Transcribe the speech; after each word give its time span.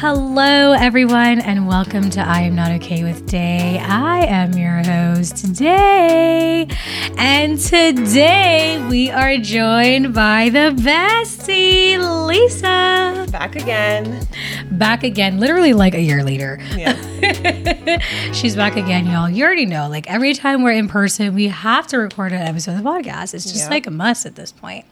Hello, 0.00 0.72
everyone, 0.72 1.40
and 1.40 1.68
welcome 1.68 2.08
to 2.08 2.20
I 2.20 2.40
Am 2.40 2.54
Not 2.54 2.70
Okay 2.72 3.04
with 3.04 3.26
Day. 3.26 3.78
I 3.78 4.24
am 4.24 4.54
your 4.54 4.82
host 4.82 5.52
Day, 5.52 6.66
and 7.18 7.58
today 7.58 8.82
we 8.88 9.10
are 9.10 9.36
joined 9.36 10.14
by 10.14 10.48
the 10.48 10.74
bestie, 10.80 11.98
Lisa. 12.26 13.26
Back 13.30 13.56
again. 13.56 14.26
Back 14.70 15.04
again, 15.04 15.38
literally 15.38 15.74
like 15.74 15.92
a 15.92 16.00
year 16.00 16.24
later. 16.24 16.58
Yeah. 16.74 18.00
She's 18.32 18.56
back 18.56 18.76
again, 18.76 19.06
y'all. 19.06 19.28
You 19.28 19.44
already 19.44 19.66
know, 19.66 19.86
like 19.90 20.08
every 20.10 20.32
time 20.32 20.62
we're 20.62 20.72
in 20.72 20.88
person, 20.88 21.34
we 21.34 21.48
have 21.48 21.86
to 21.88 21.98
record 21.98 22.32
an 22.32 22.40
episode 22.40 22.78
of 22.78 22.84
the 22.84 22.88
podcast. 22.88 23.34
It's 23.34 23.44
just 23.44 23.64
Yeah. 23.64 23.68
like 23.68 23.86
a 23.86 23.90
must 23.90 24.24
at 24.24 24.34
this 24.34 24.50
point. 24.50 24.86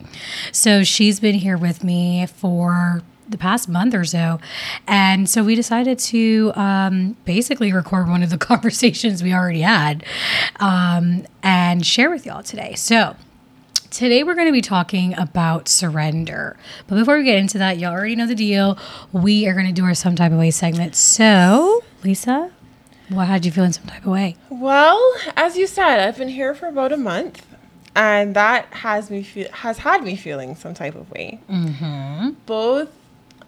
So 0.52 0.84
she's 0.84 1.18
been 1.18 1.36
here 1.36 1.56
with 1.56 1.82
me 1.82 2.26
for 2.26 3.00
the 3.28 3.38
past 3.38 3.68
month 3.68 3.94
or 3.94 4.04
so. 4.04 4.40
And 4.86 5.28
so 5.28 5.44
we 5.44 5.54
decided 5.54 5.98
to 6.00 6.52
um, 6.54 7.16
basically 7.24 7.72
record 7.72 8.08
one 8.08 8.22
of 8.22 8.30
the 8.30 8.38
conversations 8.52 9.22
we 9.22 9.32
already 9.32 9.60
had 9.60 10.04
um, 10.60 11.26
and 11.42 11.84
share 11.84 12.10
with 12.10 12.26
y'all 12.26 12.42
today. 12.42 12.74
So 12.74 13.16
Today 13.90 14.22
we're 14.22 14.34
going 14.34 14.46
to 14.46 14.52
be 14.52 14.60
talking 14.60 15.18
about 15.18 15.66
surrender. 15.66 16.58
But 16.86 16.96
before 16.96 17.16
we 17.16 17.24
get 17.24 17.38
into 17.38 17.56
that, 17.58 17.78
y'all 17.78 17.92
already 17.92 18.16
know 18.16 18.26
the 18.26 18.34
deal. 18.34 18.78
We 19.12 19.48
are 19.48 19.54
going 19.54 19.66
to 19.66 19.72
do 19.72 19.82
our 19.84 19.94
some 19.94 20.14
type 20.14 20.30
of 20.30 20.38
way 20.38 20.50
segment. 20.50 20.94
So, 20.94 21.82
Lisa, 22.04 22.52
what 23.08 23.26
had 23.26 23.46
you 23.46 23.50
feel 23.50 23.64
in 23.64 23.72
some 23.72 23.86
type 23.86 24.02
of 24.02 24.12
way? 24.12 24.36
Well, 24.50 25.00
as 25.36 25.56
you 25.56 25.66
said, 25.66 26.00
I've 26.00 26.18
been 26.18 26.28
here 26.28 26.54
for 26.54 26.66
about 26.66 26.92
a 26.92 26.98
month, 26.98 27.46
and 27.96 28.36
that 28.36 28.66
has 28.66 29.10
me 29.10 29.22
feel 29.22 29.50
has 29.50 29.78
had 29.78 30.04
me 30.04 30.16
feeling 30.16 30.54
some 30.54 30.74
type 30.74 30.94
of 30.94 31.10
way. 31.10 31.40
Mm-hmm. 31.48 32.32
Both 32.44 32.90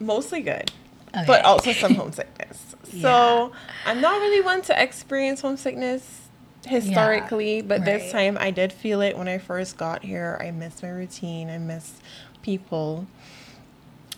mostly 0.00 0.40
good, 0.40 0.70
Okay. 1.14 1.24
but 1.26 1.44
also 1.44 1.72
some 1.72 1.94
homesickness. 1.94 2.66
So 3.00 3.52
I'm 3.86 4.00
not 4.00 4.20
really 4.20 4.40
one 4.40 4.62
to 4.62 4.82
experience 4.82 5.42
homesickness 5.42 6.22
historically, 6.66 7.62
but 7.62 7.80
right. 7.80 7.84
this 7.84 8.10
time 8.10 8.36
I 8.40 8.50
did 8.50 8.72
feel 8.72 9.00
it 9.00 9.16
when 9.16 9.28
I 9.28 9.38
first 9.38 9.76
got 9.76 10.02
here. 10.02 10.36
I 10.40 10.50
miss 10.50 10.82
my 10.82 10.88
routine. 10.88 11.50
I 11.50 11.58
miss 11.58 12.00
people. 12.42 13.06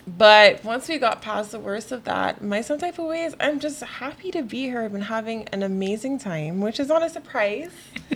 But 0.07 0.65
once 0.65 0.89
we 0.89 0.99
got 0.99 1.23
past 1.23 1.53
the 1.53 1.61
worst 1.61 1.93
of 1.93 2.05
that, 2.05 2.43
my 2.43 2.61
some 2.61 2.79
type 2.79 2.99
of 2.99 3.07
way 3.07 3.25
is 3.25 3.37
I'm 3.39 3.61
just 3.61 3.83
happy 3.83 4.31
to 4.33 4.43
be 4.43 4.63
here. 4.63 4.81
I've 4.81 4.93
been 4.93 5.03
having 5.03 5.47
an 5.53 5.63
amazing 5.63 6.19
time, 6.19 6.61
which 6.61 6.81
is 6.81 6.89
not 6.89 7.03
a 7.03 7.11
surprise 7.11 7.71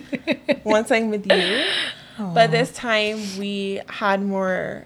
once 0.63 0.91
I'm 0.91 1.09
with 1.09 1.31
you. 1.31 1.65
But 2.17 2.49
this 2.51 2.71
time 2.73 3.19
we 3.37 3.79
had 3.87 4.21
more 4.23 4.85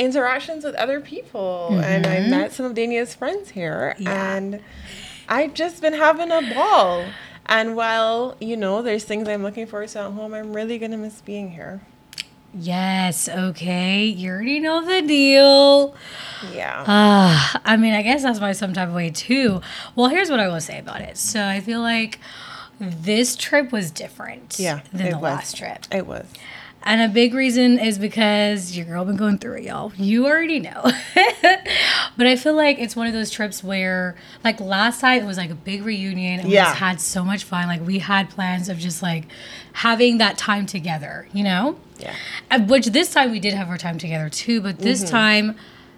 interactions 0.00 0.64
with 0.64 0.74
other 0.76 0.98
people 1.00 1.78
and 1.84 2.06
I 2.06 2.20
met 2.26 2.52
some 2.52 2.64
of 2.66 2.74
Dania's 2.74 3.14
friends 3.14 3.50
here 3.50 3.94
Yeah. 3.98 4.34
and 4.34 4.60
I've 5.28 5.54
just 5.54 5.80
been 5.80 5.92
having 5.92 6.30
a 6.32 6.42
ball. 6.54 7.04
And 7.46 7.76
while, 7.76 8.36
you 8.40 8.56
know, 8.56 8.80
there's 8.82 9.04
things 9.04 9.28
I'm 9.28 9.42
looking 9.42 9.66
forward 9.66 9.90
to 9.90 10.00
at 10.00 10.12
home, 10.12 10.34
I'm 10.34 10.52
really 10.54 10.78
gonna 10.78 10.96
miss 10.96 11.20
being 11.20 11.50
here. 11.52 11.80
Yes, 12.52 13.28
okay. 13.28 14.04
You 14.04 14.30
already 14.30 14.58
know 14.58 14.84
the 14.84 15.02
deal. 15.06 15.94
Yeah. 16.52 16.84
Ah, 16.86 17.60
I 17.64 17.76
mean, 17.76 17.94
I 17.94 18.02
guess 18.02 18.22
that's 18.22 18.40
my 18.40 18.52
some 18.52 18.72
type 18.72 18.88
of 18.88 18.94
way 18.94 19.10
too. 19.10 19.60
Well, 19.94 20.08
here's 20.08 20.30
what 20.30 20.40
I 20.40 20.48
will 20.48 20.60
say 20.60 20.78
about 20.78 21.00
it. 21.00 21.16
So 21.16 21.44
I 21.46 21.60
feel 21.60 21.80
like 21.80 22.18
this 22.80 23.36
trip 23.36 23.70
was 23.70 23.90
different 23.90 24.56
yeah. 24.58 24.80
than 24.92 25.10
the 25.10 25.16
was. 25.18 25.22
last 25.22 25.56
trip. 25.56 25.84
It 25.92 26.06
was. 26.06 26.26
And 26.82 27.02
a 27.02 27.08
big 27.08 27.34
reason 27.34 27.78
is 27.78 27.98
because 27.98 28.74
your 28.76 28.86
girl 28.86 29.04
been 29.04 29.16
going 29.16 29.36
through 29.38 29.56
it, 29.58 29.64
y'all. 29.64 29.92
You 29.96 30.26
already 30.26 30.60
know. 30.60 30.82
but 32.16 32.26
I 32.26 32.36
feel 32.36 32.54
like 32.54 32.78
it's 32.78 32.96
one 32.96 33.06
of 33.06 33.12
those 33.12 33.30
trips 33.30 33.62
where, 33.62 34.16
like 34.44 34.60
last 34.60 35.00
time, 35.00 35.22
it 35.22 35.26
was 35.26 35.36
like 35.36 35.50
a 35.50 35.54
big 35.54 35.84
reunion. 35.84 36.40
And 36.40 36.48
we 36.48 36.54
Yeah. 36.54 36.64
just 36.64 36.76
had 36.78 37.00
so 37.00 37.22
much 37.24 37.44
fun. 37.44 37.66
Like 37.68 37.86
we 37.86 37.98
had 37.98 38.30
plans 38.30 38.68
of 38.68 38.78
just 38.78 39.02
like 39.02 39.24
having 39.74 40.18
that 40.18 40.38
time 40.38 40.64
together, 40.66 41.28
you 41.34 41.44
know? 41.44 41.76
Yeah. 41.98 42.14
Which 42.66 42.86
this 42.86 43.12
time 43.12 43.30
we 43.30 43.40
did 43.40 43.52
have 43.54 43.68
our 43.68 43.78
time 43.78 43.98
together 43.98 44.30
too. 44.30 44.60
But 44.62 44.78
this 44.78 45.02
Mm-hmm. 45.02 45.10
time, 45.10 45.56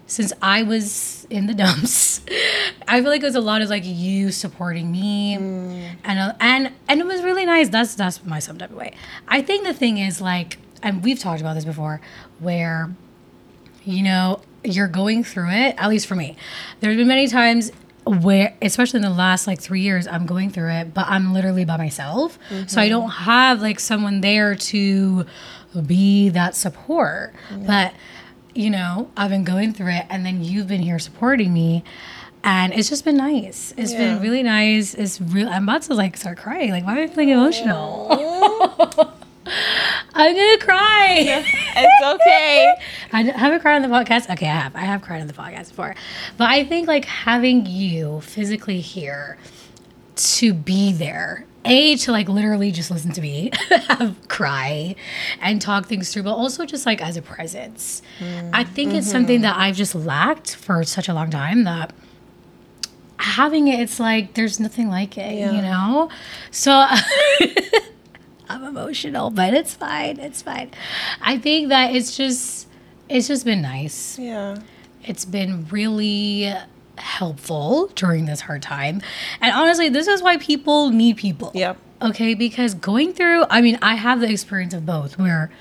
since 0.09 0.33
I 0.43 0.65
was 0.65 1.27
in 1.31 1.47
the 1.47 1.55
dumps, 1.55 2.21
I 2.89 3.01
feel 3.01 3.09
like 3.11 3.23
it 3.23 3.27
was 3.27 3.37
a 3.37 3.41
lot 3.41 3.63
of 3.63 3.71
like 3.71 3.85
you 3.87 4.31
supporting 4.33 4.91
me, 4.91 5.37
Mm. 5.39 5.91
and 6.05 6.19
uh, 6.19 6.35
and 6.41 6.73
and 6.89 7.01
it 7.01 7.07
was 7.07 7.23
really 7.23 7.47
nice. 7.47 7.69
That's 7.71 7.95
that's 7.95 8.23
my 8.25 8.39
some 8.41 8.59
type 8.59 8.71
of 8.71 8.77
way. 8.77 8.93
I 9.29 9.41
think 9.43 9.65
the 9.65 9.73
thing 9.73 9.97
is 9.99 10.21
like, 10.21 10.59
and 10.83 11.03
we've 11.03 11.19
talked 11.19 11.41
about 11.41 11.55
this 11.55 11.65
before, 11.65 12.01
where 12.39 12.95
you 13.85 14.03
know 14.03 14.41
you're 14.65 14.89
going 14.89 15.25
through 15.25 15.51
it. 15.51 15.75
At 15.79 15.89
least 15.89 16.07
for 16.07 16.15
me, 16.15 16.37
there's 16.81 16.97
been 16.97 17.09
many 17.09 17.29
times 17.29 17.73
where, 18.05 18.57
especially 18.61 18.99
in 18.99 19.03
the 19.03 19.11
last 19.11 19.47
like 19.47 19.61
three 19.61 19.81
years, 19.81 20.07
I'm 20.07 20.27
going 20.27 20.51
through 20.51 20.71
it, 20.71 20.95
but 20.95 21.07
I'm 21.09 21.33
literally 21.33 21.65
by 21.65 21.77
myself, 21.77 22.39
so 22.49 22.55
I 22.55 22.57
mm-hmm. 22.57 22.91
don't 22.91 23.11
have 23.11 23.61
like 23.61 23.81
someone 23.81 24.21
there 24.21 24.55
to 24.55 25.25
be 25.87 26.29
that 26.31 26.55
support. 26.55 27.35
But 27.67 27.95
you 28.55 28.71
know, 28.71 29.11
I've 29.17 29.31
been 29.31 29.45
going 29.45 29.73
through 29.73 29.93
it, 29.93 30.07
and 30.11 30.27
then 30.27 30.45
you've 30.45 30.67
been 30.67 30.83
here 30.83 30.99
supporting 30.99 31.53
me. 31.53 31.85
And 32.45 32.75
it's 32.75 32.89
just 32.89 33.05
been 33.05 33.19
nice. 33.19 33.73
It's 33.77 33.93
been 33.93 34.21
really 34.21 34.43
nice. 34.43 34.95
It's 34.95 35.21
real. 35.21 35.49
I'm 35.49 35.63
about 35.63 35.83
to 35.83 35.95
like 35.95 36.17
start 36.17 36.39
crying. 36.39 36.71
Like, 36.71 36.85
why 36.85 36.99
am 36.99 36.99
I 36.99 37.07
feeling 37.07 37.29
emotional? 37.29 39.15
I'm 39.47 40.37
gonna 40.37 40.59
cry. 40.59 41.45
it's 41.77 42.05
okay. 42.21 42.75
I 43.13 43.23
haven't 43.23 43.61
cried 43.61 43.77
on 43.77 43.83
the 43.83 43.89
podcast. 43.89 44.31
Okay, 44.31 44.47
I 44.47 44.55
have. 44.55 44.77
I 44.77 44.81
have 44.81 45.03
cried 45.03 45.21
on 45.21 45.27
the 45.27 45.33
podcast 45.33 45.69
before. 45.71 45.95
But 46.37 46.51
I 46.51 46.65
think 46.65 46.89
like 46.89 47.05
having 47.05 47.67
you 47.67 48.21
physically 48.21 48.81
here 48.81 49.39
to 50.15 50.55
be 50.55 50.93
there, 50.93 51.47
A, 51.65 51.97
to 51.97 52.13
like 52.13 52.29
literally 52.29 52.71
just 52.71 52.91
listen 52.91 53.13
to 53.13 53.21
me 53.21 53.51
have 53.89 54.17
cry 54.29 54.95
and 55.41 55.61
talk 55.61 55.87
things 55.87 56.13
through, 56.13 56.23
but 56.25 56.35
also 56.35 56.65
just 56.65 56.87
like 56.87 57.03
as 57.03 57.17
a 57.17 57.23
presence. 57.23 58.03
I 58.53 58.65
think 58.65 58.93
it's 58.93 59.07
mm-hmm. 59.07 59.13
something 59.13 59.41
that 59.43 59.57
I've 59.57 59.77
just 59.77 59.95
lacked 59.95 60.55
for 60.55 60.85
such 60.85 61.09
a 61.09 61.15
long 61.15 61.31
time 61.31 61.65
that 61.65 61.93
having 63.17 63.69
it, 63.69 63.81
it's 63.81 64.01
like 64.01 64.35
there's 64.35 64.61
nothing 64.61 64.89
like 64.89 65.17
it, 65.17 65.39
Yeah. 65.39 65.53
you 65.53 65.63
know? 65.63 66.11
So 66.51 66.87
I'm 68.49 68.65
emotional, 68.65 69.31
but 69.31 69.55
it's 69.55 69.75
fine. 69.75 70.19
It's 70.19 70.43
fine. 70.43 70.71
I 71.21 71.39
think 71.39 71.69
that 71.69 71.95
it's 71.95 72.17
just 72.17 72.69
it's 73.09 73.29
just 73.29 73.45
been 73.45 73.63
nice. 73.63 74.19
Yeah. 74.19 74.59
It's 75.05 75.25
been 75.25 75.67
really 75.71 76.53
helpful 76.97 77.89
during 77.95 78.27
this 78.27 78.43
hard 78.43 78.63
time. 78.63 79.03
And 79.41 79.55
honestly, 79.55 79.89
this 79.89 80.07
is 80.07 80.23
why 80.23 80.37
people 80.37 80.91
need 80.91 81.17
people. 81.17 81.51
Yep. 81.55 81.77
Okay, 82.01 82.35
because 82.35 82.75
going 82.75 83.13
through, 83.13 83.45
I 83.49 83.61
mean, 83.61 83.79
I 83.81 83.95
have 83.95 84.21
the 84.21 84.29
experience 84.29 84.75
of 84.75 84.85
both 84.85 85.19
where 85.19 85.53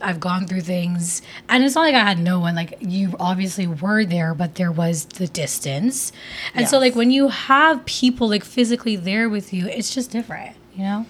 I've 0.00 0.18
gone 0.18 0.46
through 0.46 0.62
things, 0.62 1.20
and 1.46 1.62
it's 1.62 1.74
not 1.74 1.82
like 1.82 1.94
I 1.94 1.98
had 1.98 2.18
no 2.18 2.40
one. 2.40 2.54
Like, 2.54 2.78
you 2.80 3.14
obviously 3.20 3.66
were 3.66 4.06
there, 4.06 4.34
but 4.34 4.54
there 4.54 4.72
was 4.72 5.04
the 5.04 5.26
distance. 5.26 6.10
And 6.54 6.66
so, 6.66 6.78
like, 6.78 6.94
when 6.94 7.10
you 7.10 7.28
have 7.28 7.84
people 7.84 8.30
like 8.30 8.44
physically 8.44 8.96
there 8.96 9.28
with 9.28 9.52
you, 9.52 9.68
it's 9.68 9.94
just 9.94 10.10
different, 10.10 10.56
you 10.74 10.84
know? 10.84 11.06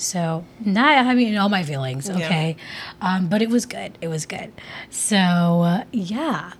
So, 0.00 0.46
not 0.64 1.04
having 1.04 1.28
in 1.28 1.36
all 1.36 1.50
my 1.50 1.62
feelings, 1.62 2.08
Yeah. 2.08 2.16
okay? 2.16 2.56
Um, 3.02 3.28
but 3.28 3.42
it 3.42 3.50
was 3.50 3.66
good. 3.66 3.98
It 4.00 4.08
was 4.08 4.24
good. 4.24 4.50
So, 4.88 5.16
uh, 5.16 5.84
yeah. 5.92 6.54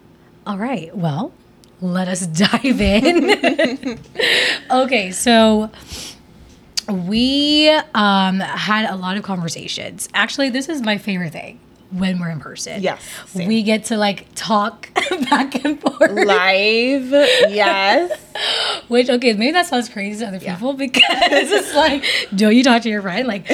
All 0.47 0.59
right. 0.59 0.95
Well, 0.95 1.33
let 1.81 2.07
us 2.07 2.27
dive 2.27 2.81
in. 2.83 3.99
okay, 4.71 5.11
so 5.11 5.71
we 6.87 7.71
um, 7.95 8.41
had 8.41 8.91
a 8.91 8.97
lot 8.97 9.17
of 9.17 9.23
conversations. 9.23 10.09
Actually, 10.13 10.51
this 10.51 10.69
is 10.69 10.83
my 10.83 10.99
favorite 10.99 11.33
thing 11.33 11.59
when 11.93 12.19
we're 12.21 12.31
in 12.31 12.41
person. 12.41 12.83
Yes, 12.83 13.03
same. 13.27 13.49
We 13.49 13.63
get 13.63 13.85
to 13.87 13.97
like 13.97 14.27
talk 14.35 14.93
back 15.31 15.65
and 15.65 15.81
forth. 15.81 16.11
Live. 16.11 17.11
Yes. 17.11 18.19
Which, 18.89 19.09
okay, 19.09 19.33
maybe 19.35 19.53
that 19.53 19.67
sounds 19.67 19.89
crazy 19.89 20.21
to 20.21 20.29
other 20.29 20.41
people 20.41 20.73
because 20.75 21.51
it's 21.51 21.75
like, 21.75 22.05
don't 22.35 22.57
you 22.57 22.63
talk 22.63 22.83
to 22.83 22.89
your 22.89 23.03
friend? 23.03 23.27
Like, 23.29 23.47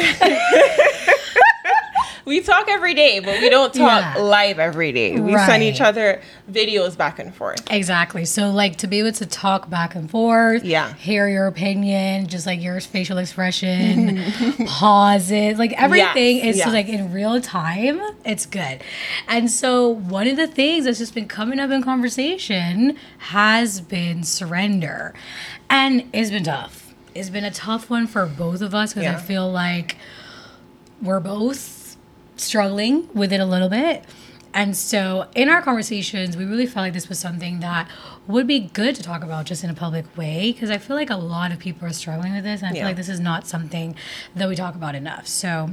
We 2.27 2.41
talk 2.41 2.67
every 2.69 2.93
day, 2.95 3.21
but 3.21 3.41
we 3.41 3.49
don't 3.49 3.73
talk 3.73 4.17
Yeah. 4.17 4.21
live 4.21 4.59
every 4.59 4.91
day. 4.91 5.19
We 5.19 5.37
send 5.39 5.63
each 5.63 5.81
other 5.81 6.21
videos 6.51 6.97
back 6.97 7.21
and 7.21 7.33
forth. 7.33 7.63
Exactly. 7.71 8.25
So 8.25 8.51
like 8.51 8.77
to 8.79 8.89
be 8.89 8.99
able 8.99 9.13
to 9.13 9.27
talk 9.27 9.71
back 9.71 9.95
and 9.95 10.11
forth, 10.11 10.65
Yeah. 10.65 10.93
hear 10.95 11.29
your 11.29 11.47
opinion, 11.47 12.27
just 12.27 12.45
like 12.45 12.61
your 12.61 12.81
facial 12.81 13.19
expression, 13.19 14.21
pauses, 14.67 15.57
like 15.57 15.73
everything 15.81 16.39
Yes, 16.39 16.47
is 16.47 16.57
yes. 16.57 16.69
like 16.73 16.89
in 16.89 17.13
real 17.13 17.41
time. 17.41 18.01
It's 18.25 18.45
good. 18.45 18.81
And 19.29 19.49
so 19.49 19.89
one 19.89 20.27
of 20.27 20.37
the 20.37 20.49
things 20.49 20.85
that's 20.87 20.99
just 20.99 21.15
been 21.15 21.29
coming 21.29 21.61
up 21.61 21.71
in 21.71 21.81
conversation 21.81 22.97
has 23.19 23.81
been 23.81 24.25
surrender. 24.25 25.15
And 25.71 26.09
it's 26.13 26.31
been 26.31 26.43
tough. 26.43 26.93
It's 27.15 27.31
been 27.31 27.45
a 27.45 27.53
tough 27.53 27.89
one 27.89 28.09
for 28.09 28.27
both 28.27 28.63
of 28.63 28.75
us 28.75 28.95
because 28.95 29.15
I 29.15 29.19
feel 29.19 29.49
like 29.49 29.97
we're 31.01 31.21
both 31.21 31.76
struggling 32.37 33.09
with 33.15 33.33
it 33.33 33.41
a 33.41 33.47
little 33.47 33.69
bit. 33.69 34.05
And 34.55 34.75
so 34.75 35.29
in 35.35 35.51
our 35.51 35.61
conversations, 35.61 36.37
we 36.37 36.47
really 36.47 36.67
felt 36.67 36.85
like 36.85 36.95
this 36.95 37.11
was 37.11 37.19
something 37.19 37.61
that 37.61 37.89
would 38.27 38.47
be 38.47 38.61
good 38.61 38.95
to 38.97 39.03
talk 39.03 39.23
about 39.23 39.45
just 39.45 39.63
in 39.63 39.69
a 39.69 39.75
public 39.75 40.17
way 40.17 40.51
because 40.51 40.71
I 40.71 40.79
feel 40.79 40.97
like 40.97 41.11
a 41.11 41.17
lot 41.17 41.53
of 41.53 41.59
people 41.59 41.87
are 41.87 41.93
struggling 41.93 42.33
with 42.33 42.45
this. 42.45 42.63
And 42.63 42.71
I 42.71 42.73
feel 42.73 42.85
like 42.85 42.97
this 42.97 43.11
is 43.11 43.21
not 43.21 43.47
something 43.47 43.95
that 44.35 44.49
we 44.49 44.57
talk 44.57 44.75
about 44.75 44.95
enough. 44.95 45.27
So 45.27 45.71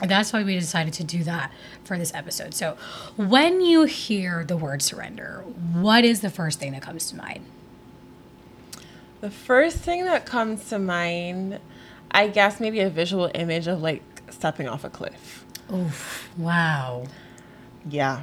that's 0.00 0.32
why 0.32 0.42
we 0.44 0.58
decided 0.58 0.92
to 0.94 1.04
do 1.04 1.24
that 1.24 1.52
for 1.84 1.98
this 1.98 2.14
episode. 2.14 2.54
So 2.54 2.76
when 3.16 3.60
you 3.60 3.84
hear 3.84 4.44
the 4.44 4.56
word 4.56 4.82
surrender, 4.82 5.44
what 5.72 6.04
is 6.04 6.20
the 6.20 6.30
first 6.30 6.58
thing 6.58 6.72
that 6.72 6.82
comes 6.82 7.08
to 7.10 7.16
mind? 7.16 7.44
The 9.20 9.30
first 9.30 9.78
thing 9.78 10.04
that 10.04 10.26
comes 10.26 10.68
to 10.68 10.78
mind, 10.78 11.58
I 12.10 12.28
guess 12.28 12.60
maybe 12.60 12.80
a 12.80 12.90
visual 12.90 13.30
image 13.34 13.66
of 13.66 13.82
like 13.82 14.02
stepping 14.30 14.68
off 14.68 14.84
a 14.84 14.90
cliff. 14.90 15.44
Oof, 15.72 16.30
wow. 16.36 17.06
Yeah. 17.88 18.22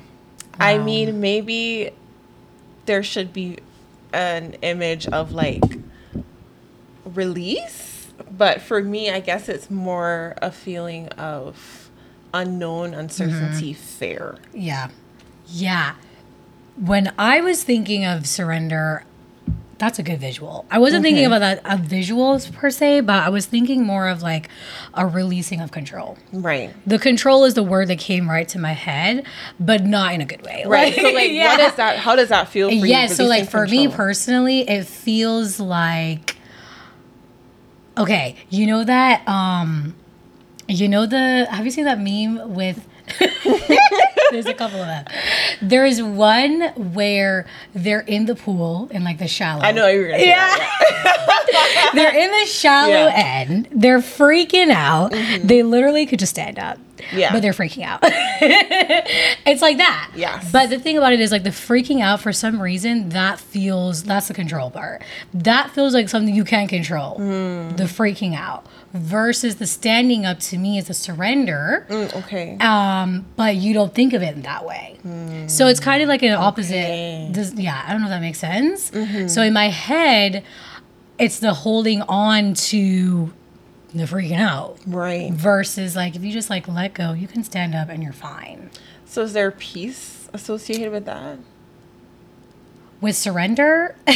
I 0.59 0.77
mean, 0.77 1.19
maybe 1.19 1.91
there 2.85 3.03
should 3.03 3.33
be 3.33 3.57
an 4.13 4.53
image 4.61 5.07
of 5.07 5.31
like 5.31 5.63
release, 7.05 8.11
but 8.29 8.61
for 8.61 8.83
me, 8.83 9.09
I 9.09 9.19
guess 9.19 9.49
it's 9.49 9.69
more 9.69 10.35
a 10.41 10.51
feeling 10.51 11.07
of 11.09 11.89
unknown, 12.33 12.93
uncertainty, 12.93 13.73
mm-hmm. 13.73 13.81
fear. 13.81 14.37
Yeah. 14.53 14.89
Yeah. 15.47 15.95
When 16.77 17.13
I 17.17 17.41
was 17.41 17.63
thinking 17.63 18.05
of 18.05 18.25
surrender, 18.25 19.03
that's 19.81 19.97
a 19.97 20.03
good 20.03 20.19
visual. 20.19 20.63
I 20.69 20.77
wasn't 20.77 21.01
thinking 21.01 21.25
about 21.25 21.39
that 21.39 21.57
of 21.65 21.79
visuals 21.79 22.53
per 22.53 22.69
se, 22.69 23.01
but 23.01 23.15
I 23.15 23.29
was 23.29 23.47
thinking 23.47 23.83
more 23.83 24.07
of 24.09 24.21
like 24.21 24.47
a 24.93 25.07
releasing 25.07 25.59
of 25.59 25.71
control. 25.71 26.19
Right. 26.31 26.71
The 26.85 26.99
control 26.99 27.45
is 27.45 27.55
the 27.55 27.63
word 27.63 27.87
that 27.87 27.97
came 27.97 28.29
right 28.29 28.47
to 28.49 28.59
my 28.59 28.73
head, 28.73 29.25
but 29.59 29.83
not 29.83 30.13
in 30.13 30.21
a 30.21 30.25
good 30.25 30.43
way. 30.43 30.63
Right. 30.67 30.93
So 30.93 31.01
like 31.01 31.31
yeah. 31.31 31.57
what 31.57 31.59
is 31.61 31.75
that 31.77 31.97
how 31.97 32.15
does 32.15 32.29
that 32.29 32.47
feel 32.47 32.69
for 32.69 32.75
you? 32.75 32.85
yeah 32.85 33.07
so 33.07 33.25
like 33.25 33.49
for 33.49 33.65
me 33.65 33.87
personally 33.87 34.69
it 34.69 34.85
feels 34.85 35.59
like 35.59 36.37
okay 37.97 38.35
you 38.49 38.67
know 38.67 38.83
that 38.83 39.27
um 39.27 39.95
you 40.67 40.87
know 40.87 41.05
the 41.05 41.47
have 41.49 41.65
you 41.65 41.71
seen 41.71 41.85
that 41.85 41.99
meme 41.99 42.53
with 42.53 42.87
there's 44.31 44.45
a 44.47 44.53
couple 44.53 44.79
of 44.81 44.87
them 44.87 45.05
there 45.61 45.85
is 45.85 46.01
one 46.01 46.61
where 46.93 47.45
they're 47.75 47.99
in 48.01 48.25
the 48.25 48.35
pool 48.35 48.87
in 48.91 49.03
like 49.03 49.19
the 49.19 49.27
shallow. 49.27 49.61
I 49.61 49.71
know 49.71 49.87
you 49.87 49.99
were 50.01 50.07
gonna 50.07 50.19
say 50.19 50.25
that, 50.27 51.91
they're 51.93 52.15
in 52.15 52.31
the 52.31 52.45
shallow 52.47 52.89
Yeah. 52.89 53.13
end. 53.47 53.67
They're 53.71 53.99
freaking 53.99 54.71
out. 54.71 55.11
They 55.43 55.61
literally 55.63 56.05
could 56.05 56.19
just 56.19 56.31
stand 56.31 56.57
up. 56.57 56.79
Yeah. 57.13 57.31
but 57.33 57.41
they're 57.41 57.51
freaking 57.53 57.83
out. 57.83 57.99
It's 59.45 59.61
like 59.61 59.77
that. 59.77 60.11
Yes. 60.15 60.51
but 60.51 60.69
the 60.69 60.79
thing 60.79 60.97
about 60.97 61.13
it 61.13 61.19
is 61.19 61.31
like 61.31 61.43
the 61.43 61.49
freaking 61.49 62.01
out 62.01 62.21
for 62.21 62.31
some 62.31 62.61
reason 62.61 63.09
that 63.09 63.39
feels 63.39 64.03
that's 64.03 64.27
the 64.27 64.33
control 64.33 64.69
part. 64.71 65.01
That 65.33 65.71
feels 65.71 65.93
like 65.93 66.09
something 66.09 66.33
you 66.33 66.43
can't 66.45 66.69
control. 66.69 67.15
Hmm. 67.15 67.75
the 67.75 67.83
freaking 67.85 68.35
out 68.35 68.65
versus 68.93 69.55
the 69.55 69.65
standing 69.67 70.25
up 70.25 70.39
to 70.39 70.57
me 70.57 70.77
is 70.77 70.89
a 70.89 70.93
surrender 70.93 71.85
Mm, 71.89 72.15
okay. 72.23 72.57
um, 72.59 73.25
but 73.35 73.55
you 73.55 73.73
don't 73.73 73.93
think 73.95 74.13
of 74.13 74.21
it 74.21 74.35
in 74.35 74.41
that 74.41 74.65
way. 74.65 74.97
So 75.47 75.67
it's 75.67 75.79
kind 75.79 76.03
of 76.03 76.09
like 76.09 76.21
an 76.23 76.33
opposite. 76.33 76.73
Okay. 76.75 77.29
Does, 77.31 77.53
yeah, 77.55 77.83
I 77.87 77.91
don't 77.91 78.01
know 78.01 78.07
if 78.07 78.11
that 78.11 78.21
makes 78.21 78.39
sense. 78.39 78.91
So 79.33 79.41
in 79.41 79.53
my 79.53 79.69
head, 79.69 80.43
it's 81.17 81.39
the 81.39 81.53
holding 81.53 82.01
on 82.03 82.53
to 82.55 83.33
the 83.93 84.03
freaking 84.03 84.39
out 84.39 84.77
right. 84.87 85.31
versus 85.33 85.95
like 85.95 86.15
if 86.15 86.23
you 86.23 86.31
just 86.31 86.49
like 86.49 86.67
let 86.67 86.93
go, 86.93 87.13
you 87.13 87.27
can 87.27 87.43
stand 87.43 87.75
up 87.75 87.89
and 87.89 88.01
you're 88.03 88.13
fine. 88.13 88.69
So 89.05 89.21
is 89.23 89.33
there 89.33 89.51
peace 89.51 90.29
associated 90.33 90.91
with 90.91 91.05
that? 91.05 91.39
With 93.01 93.15
surrender, 93.15 93.95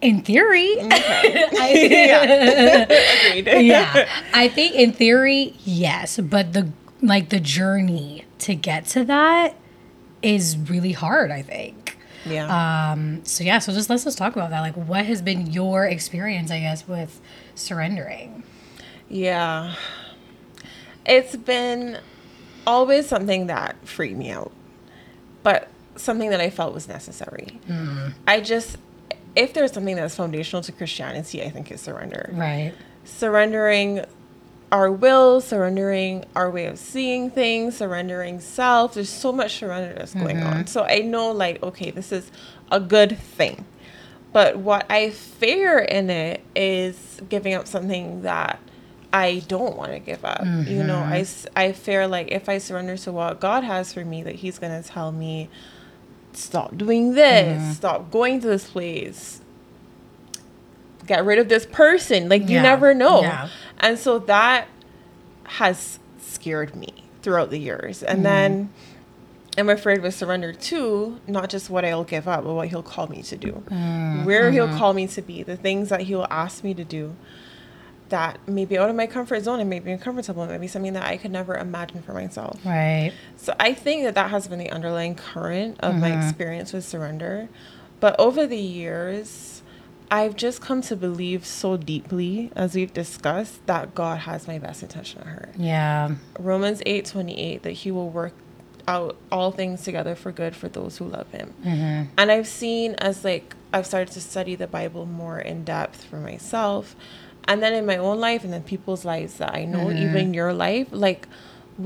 in 0.00 0.22
theory, 0.22 0.76
yeah. 0.80 2.82
Agreed. 3.32 3.66
yeah, 3.66 4.08
I 4.32 4.48
think 4.48 4.74
in 4.74 4.92
theory, 4.92 5.54
yes, 5.64 6.18
but 6.18 6.52
the 6.52 6.70
like 7.02 7.30
the 7.30 7.40
journey 7.40 8.24
to 8.40 8.54
get 8.54 8.86
to 8.86 9.04
that 9.04 9.56
is 10.22 10.56
really 10.56 10.92
hard. 10.92 11.30
I 11.30 11.42
think. 11.42 11.96
Yeah. 12.26 12.90
Um, 12.92 13.24
so 13.24 13.44
yeah, 13.44 13.58
so 13.58 13.72
just 13.72 13.88
let's 13.90 14.04
just 14.04 14.18
talk 14.18 14.34
about 14.34 14.50
that. 14.50 14.60
Like, 14.60 14.74
what 14.74 15.06
has 15.06 15.22
been 15.22 15.46
your 15.46 15.86
experience, 15.86 16.50
I 16.50 16.60
guess, 16.60 16.86
with 16.86 17.20
surrendering? 17.54 18.42
Yeah. 19.08 19.74
It's 21.06 21.36
been 21.36 21.98
always 22.66 23.08
something 23.08 23.46
that 23.46 23.76
freaked 23.86 24.16
me 24.16 24.30
out, 24.30 24.52
but 25.42 25.68
something 25.96 26.30
that 26.30 26.40
I 26.40 26.50
felt 26.50 26.74
was 26.74 26.86
necessary. 26.86 27.60
I 28.26 28.40
just, 28.40 28.76
if 29.38 29.54
there's 29.54 29.72
something 29.72 29.96
that's 29.96 30.16
foundational 30.16 30.62
to 30.62 30.72
Christianity, 30.72 31.42
I 31.42 31.50
think 31.50 31.70
it's 31.70 31.82
surrender. 31.82 32.28
Right. 32.32 32.74
Surrendering 33.04 34.04
our 34.72 34.90
will, 34.90 35.40
surrendering 35.40 36.24
our 36.34 36.50
way 36.50 36.66
of 36.66 36.78
seeing 36.78 37.30
things, 37.30 37.76
surrendering 37.76 38.40
self. 38.40 38.94
There's 38.94 39.08
so 39.08 39.32
much 39.32 39.56
surrender 39.56 39.94
that's 39.94 40.12
going 40.12 40.42
on. 40.42 40.52
Mm-hmm. 40.52 40.66
So 40.66 40.82
I 40.82 40.98
know, 40.98 41.30
like, 41.30 41.62
okay, 41.62 41.90
this 41.90 42.10
is 42.12 42.30
a 42.70 42.80
good 42.80 43.16
thing. 43.16 43.64
But 44.32 44.58
what 44.58 44.90
I 44.90 45.10
fear 45.10 45.78
in 45.78 46.10
it 46.10 46.42
is 46.54 47.20
giving 47.28 47.54
up 47.54 47.66
something 47.66 48.22
that 48.22 48.58
I 49.12 49.42
don't 49.48 49.76
want 49.76 49.92
to 49.92 50.00
give 50.00 50.22
up. 50.24 50.44
You 50.44 50.84
know, 50.84 50.98
I, 50.98 51.20
mm-hmm. 51.20 51.48
I 51.56 51.72
fear 51.72 52.06
like 52.06 52.30
if 52.30 52.48
I 52.48 52.58
surrender 52.58 52.96
to 52.98 53.12
what 53.12 53.40
God 53.40 53.64
has 53.64 53.94
for 53.94 54.04
me, 54.04 54.22
that 54.24 54.34
He's 54.34 54.58
going 54.58 54.82
to 54.82 54.86
tell 54.86 55.12
me, 55.12 55.48
stop 56.38 56.76
doing 56.76 57.14
this, 57.14 57.60
mm-hmm. 57.60 57.72
stop 57.72 58.10
going 58.10 58.40
to 58.40 58.46
this 58.46 58.70
place, 58.70 59.40
get 61.06 61.24
rid 61.24 61.38
of 61.38 61.48
this 61.48 61.66
person. 61.66 62.28
Like, 62.28 62.42
you 62.42 62.56
Yeah. 62.56 62.62
never 62.62 62.94
know. 62.94 63.22
Yeah. 63.22 63.48
And 63.78 63.98
so 63.98 64.18
that 64.20 64.68
has 65.44 65.98
scared 66.20 66.76
me 66.76 67.04
throughout 67.22 67.50
the 67.50 67.58
years. 67.58 68.02
And 68.02 68.18
mm-hmm. 68.18 68.22
then 68.24 68.70
I'm 69.56 69.68
afraid 69.68 70.02
with 70.02 70.14
surrender 70.14 70.52
too, 70.52 71.20
not 71.26 71.50
just 71.50 71.68
what 71.68 71.84
I'll 71.84 72.04
give 72.04 72.28
up, 72.28 72.44
but 72.44 72.54
what 72.54 72.68
he'll 72.68 72.82
call 72.82 73.08
me 73.08 73.22
to 73.22 73.36
do, 73.36 73.64
mm, 73.68 74.24
where 74.24 74.50
he'll 74.50 74.68
mm-hmm. 74.68 74.78
call 74.78 74.94
me 74.94 75.06
to 75.08 75.22
be, 75.22 75.42
the 75.42 75.56
things 75.56 75.88
that 75.88 76.02
he'll 76.02 76.26
ask 76.30 76.62
me 76.62 76.74
to 76.74 76.84
do 76.84 77.16
that 78.08 78.46
may 78.48 78.64
be 78.64 78.78
out 78.78 78.90
of 78.90 78.96
my 78.96 79.06
comfort 79.06 79.42
zone 79.42 79.60
and 79.60 79.68
may 79.68 79.80
be 79.80 79.92
uncomfortable, 79.92 80.42
it 80.44 80.48
may 80.48 80.58
be 80.58 80.66
something 80.66 80.94
that 80.94 81.04
I 81.04 81.16
could 81.16 81.30
never 81.30 81.56
imagine 81.56 82.02
for 82.02 82.12
myself. 82.12 82.58
Right. 82.64 83.12
So 83.36 83.54
I 83.60 83.74
think 83.74 84.04
that 84.04 84.14
that 84.14 84.30
has 84.30 84.48
been 84.48 84.58
the 84.58 84.70
underlying 84.70 85.14
current 85.14 85.78
of 85.80 85.96
my 85.96 86.10
mm-hmm. 86.10 86.26
experience 86.26 86.72
with 86.72 86.84
surrender. 86.84 87.48
But 88.00 88.18
over 88.18 88.46
the 88.46 88.56
years, 88.56 89.62
I've 90.10 90.36
just 90.36 90.62
come 90.62 90.80
to 90.82 90.96
believe 90.96 91.44
so 91.44 91.76
deeply, 91.76 92.50
as 92.56 92.74
we've 92.74 92.92
discussed, 92.94 93.66
that 93.66 93.94
God 93.94 94.20
has 94.20 94.48
my 94.48 94.58
best 94.58 94.82
intention 94.82 95.20
at 95.20 95.26
heart. 95.26 95.50
Yeah. 95.58 96.14
Romans 96.38 96.80
eight 96.86 97.04
twenty 97.04 97.38
eight 97.38 97.62
that 97.62 97.72
He 97.72 97.90
will 97.90 98.08
work 98.08 98.32
out 98.86 99.16
all 99.30 99.50
things 99.50 99.82
together 99.82 100.14
for 100.14 100.32
good 100.32 100.56
for 100.56 100.66
those 100.68 100.96
who 100.96 101.04
love 101.04 101.30
Him. 101.30 101.52
Mm-hmm. 101.62 102.10
And 102.16 102.32
I've 102.32 102.48
seen 102.48 102.94
as 102.94 103.22
like 103.22 103.54
I've 103.70 103.84
started 103.84 104.14
to 104.14 104.20
study 104.22 104.54
the 104.54 104.66
Bible 104.66 105.04
more 105.04 105.38
in 105.38 105.62
depth 105.62 106.04
for 106.04 106.16
myself, 106.16 106.96
and 107.48 107.60
then 107.62 107.72
in 107.74 107.84
my 107.84 107.96
own 107.96 108.20
life, 108.20 108.44
and 108.44 108.52
then 108.52 108.62
people's 108.62 109.04
lives 109.04 109.38
that 109.38 109.52
I 109.54 109.64
know, 109.64 109.86
mm. 109.86 109.98
even 110.00 110.34
your 110.34 110.52
life, 110.52 110.86
like. 110.92 111.26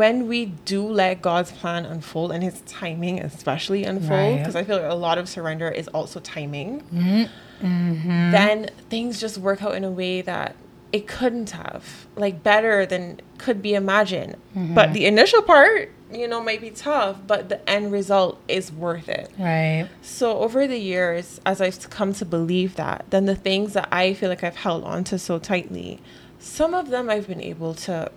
When 0.03 0.27
we 0.27 0.47
do 0.47 0.89
let 0.89 1.21
God's 1.21 1.53
plan 1.53 1.85
unfold 1.85 2.33
and 2.33 2.43
His 2.43 2.63
timing, 2.63 3.21
especially 3.21 3.85
unfold, 3.85 4.11
Right. 4.11 4.39
because 4.39 4.57
I 4.57 4.65
feel 4.65 4.79
like 4.79 4.91
a 4.91 4.95
lot 4.95 5.19
of 5.19 5.29
surrender 5.29 5.69
is 5.69 5.87
also 5.89 6.19
timing 6.19 6.81
mm-hmm. 6.81 7.25
Mm-hmm. 7.63 8.31
then 8.31 8.71
things 8.89 9.21
just 9.21 9.37
work 9.37 9.63
out 9.63 9.75
in 9.75 9.85
a 9.85 9.91
way 9.91 10.23
that 10.23 10.57
it 10.93 11.07
couldn't 11.07 11.51
have 11.51 12.07
like 12.17 12.43
better 12.43 12.87
than 12.87 13.21
could 13.39 13.61
be 13.61 13.75
imagined 13.75 14.37
but 14.55 14.87
mm-hmm. 14.87 14.93
the 14.95 15.05
initial 15.07 15.43
part 15.43 15.91
you 16.15 16.29
know 16.29 16.43
might 16.43 16.61
be 16.61 16.71
tough 16.71 17.17
but 17.27 17.49
the 17.49 17.69
end 17.69 17.93
result 17.93 18.41
is 18.49 18.73
worth 18.73 19.09
it 19.09 19.31
Right. 19.39 19.89
so 20.03 20.39
over 20.39 20.67
the 20.67 20.79
years 20.79 21.41
as 21.47 21.61
i've 21.61 21.89
come 21.91 22.13
to 22.15 22.25
believe 22.25 22.77
that 22.77 23.05
then 23.11 23.27
the 23.27 23.37
things 23.37 23.73
that 23.75 23.89
i 23.93 24.15
feel 24.15 24.29
like 24.29 24.45
i've 24.45 24.57
held 24.57 24.85
on 24.85 25.05
to 25.05 25.19
so 25.19 25.39
tightly 25.39 26.01
some 26.39 26.75
of 26.75 26.91
them 26.91 27.09
i've 27.11 27.27
been 27.27 27.41
able 27.41 27.75
to 27.75 28.11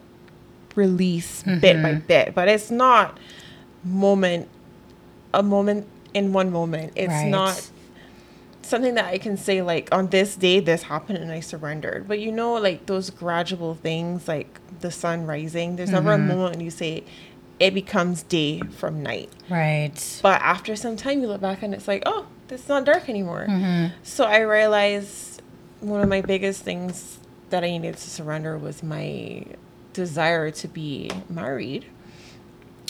release 0.75 1.44
bit 1.44 1.82
by 1.82 1.94
mm-hmm. 1.94 2.08
bit 2.08 2.36
but 2.36 2.48
it's 2.48 2.70
not 2.70 3.18
moment 3.84 4.50
a 5.34 5.42
moment 5.42 5.88
in 6.14 6.34
one 6.34 6.52
moment 6.52 6.92
it's 6.96 7.10
Right. 7.10 7.30
not 7.30 7.70
something 8.66 8.96
that 8.96 9.06
I 9.06 9.18
can 9.18 9.38
say 9.38 9.62
like 9.62 9.90
on 9.92 10.08
this 10.08 10.36
day 10.36 10.60
this 10.60 10.84
happened 10.84 11.20
and 11.20 11.32
I 11.32 11.40
surrendered. 11.40 12.08
But 12.08 12.20
you 12.20 12.32
know, 12.32 12.54
like 12.54 12.88
those 12.88 13.10
gradual 13.10 13.75
things 13.75 14.28
like 14.28 14.60
the 14.80 14.92
sun 14.92 15.25
rising, 15.25 15.75
there's 15.75 15.92
never 15.92 16.14
a 16.14 16.18
mm-hmm. 16.18 16.28
moment 16.28 16.56
when 16.56 16.66
you 16.66 16.72
say 16.72 17.04
it 17.59 17.74
becomes 17.74 18.24
day 18.24 18.59
from 18.59 19.01
night. 19.01 19.29
Right. 19.50 20.19
But 20.21 20.41
after 20.41 20.75
some 20.75 20.97
time 20.97 21.21
you 21.21 21.27
look 21.27 21.41
back 21.41 21.63
and 21.63 21.74
it's 21.74 21.88
like, 21.88 22.03
oh, 22.05 22.27
it's 22.50 22.67
not 22.67 22.85
dark 22.85 23.09
anymore. 23.09 23.45
Mm-hmm. 23.50 23.93
So 24.03 24.25
I 24.25 24.39
realized 24.39 25.41
one 25.79 26.01
of 26.01 26.09
my 26.09 26.21
biggest 26.21 26.63
things 26.63 27.19
that 27.50 27.63
I 27.63 27.67
needed 27.67 27.95
to 27.95 28.09
surrender 28.09 28.57
was 28.57 28.83
my 28.83 29.45
desire 29.93 30.51
to 30.51 30.67
be 30.67 31.09
married. 31.29 31.85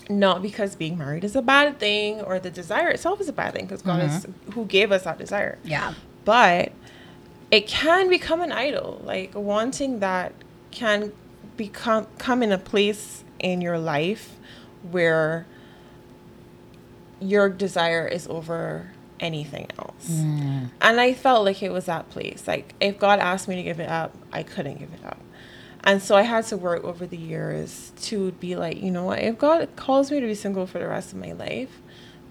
not 0.10 0.42
because 0.42 0.76
being 0.76 0.98
married 0.98 1.24
is 1.24 1.36
a 1.36 1.42
bad 1.42 1.80
thing 1.80 2.22
or 2.22 2.40
the 2.40 2.50
desire 2.50 2.90
itself 2.90 3.20
is 3.20 3.28
a 3.28 3.34
bad 3.34 3.54
thing 3.54 3.66
because 3.66 3.82
God 3.82 4.02
is 4.04 4.26
mm-hmm. 4.26 4.52
who 4.52 4.66
gave 4.66 4.92
us 4.92 5.04
that 5.04 5.18
desire. 5.18 5.58
Yeah. 5.64 5.94
But 6.24 6.72
it 7.52 7.68
can 7.68 8.10
become 8.10 8.42
an 8.42 8.52
idol, 8.52 9.02
like 9.04 9.34
wanting 9.36 10.00
that 10.00 10.34
can 10.72 11.12
become 11.58 12.08
come 12.18 12.44
in 12.44 12.52
a 12.52 12.58
place 12.58 13.24
in 13.40 13.62
your 13.62 13.78
life 13.78 14.36
where 14.92 15.46
your 17.20 17.50
desire 17.50 18.08
is 18.08 18.28
over 18.28 18.92
anything 19.20 19.68
else. 19.80 20.10
Mm. 20.10 20.70
And 20.82 21.00
I 21.00 21.14
felt 21.14 21.46
like 21.46 21.64
it 21.64 21.72
was 21.72 21.86
that 21.86 22.10
place. 22.10 22.44
Like 22.48 22.74
if 22.80 23.00
God 23.00 23.20
asked 23.20 23.48
me 23.48 23.56
to 23.56 23.64
give 23.64 23.80
it 23.80 23.90
up, 23.90 24.16
I 24.32 24.44
couldn't 24.44 24.80
give 24.80 24.94
it 24.94 25.06
up. 25.06 25.20
And 25.84 26.02
so 26.02 26.16
I 26.16 26.24
had 26.24 26.46
to 26.48 26.58
work 26.58 26.84
over 26.84 27.06
the 27.06 27.18
years 27.18 27.92
to 28.04 28.32
be 28.34 28.56
like, 28.56 28.82
you 28.82 28.90
know 28.90 29.04
what, 29.04 29.20
if 29.20 29.38
God 29.38 29.70
calls 29.76 30.12
me 30.12 30.20
to 30.20 30.26
be 30.26 30.34
single 30.34 30.66
for 30.66 30.80
the 30.80 30.88
rest 30.88 31.14
of 31.14 31.20
my 31.20 31.34
life, 31.34 31.82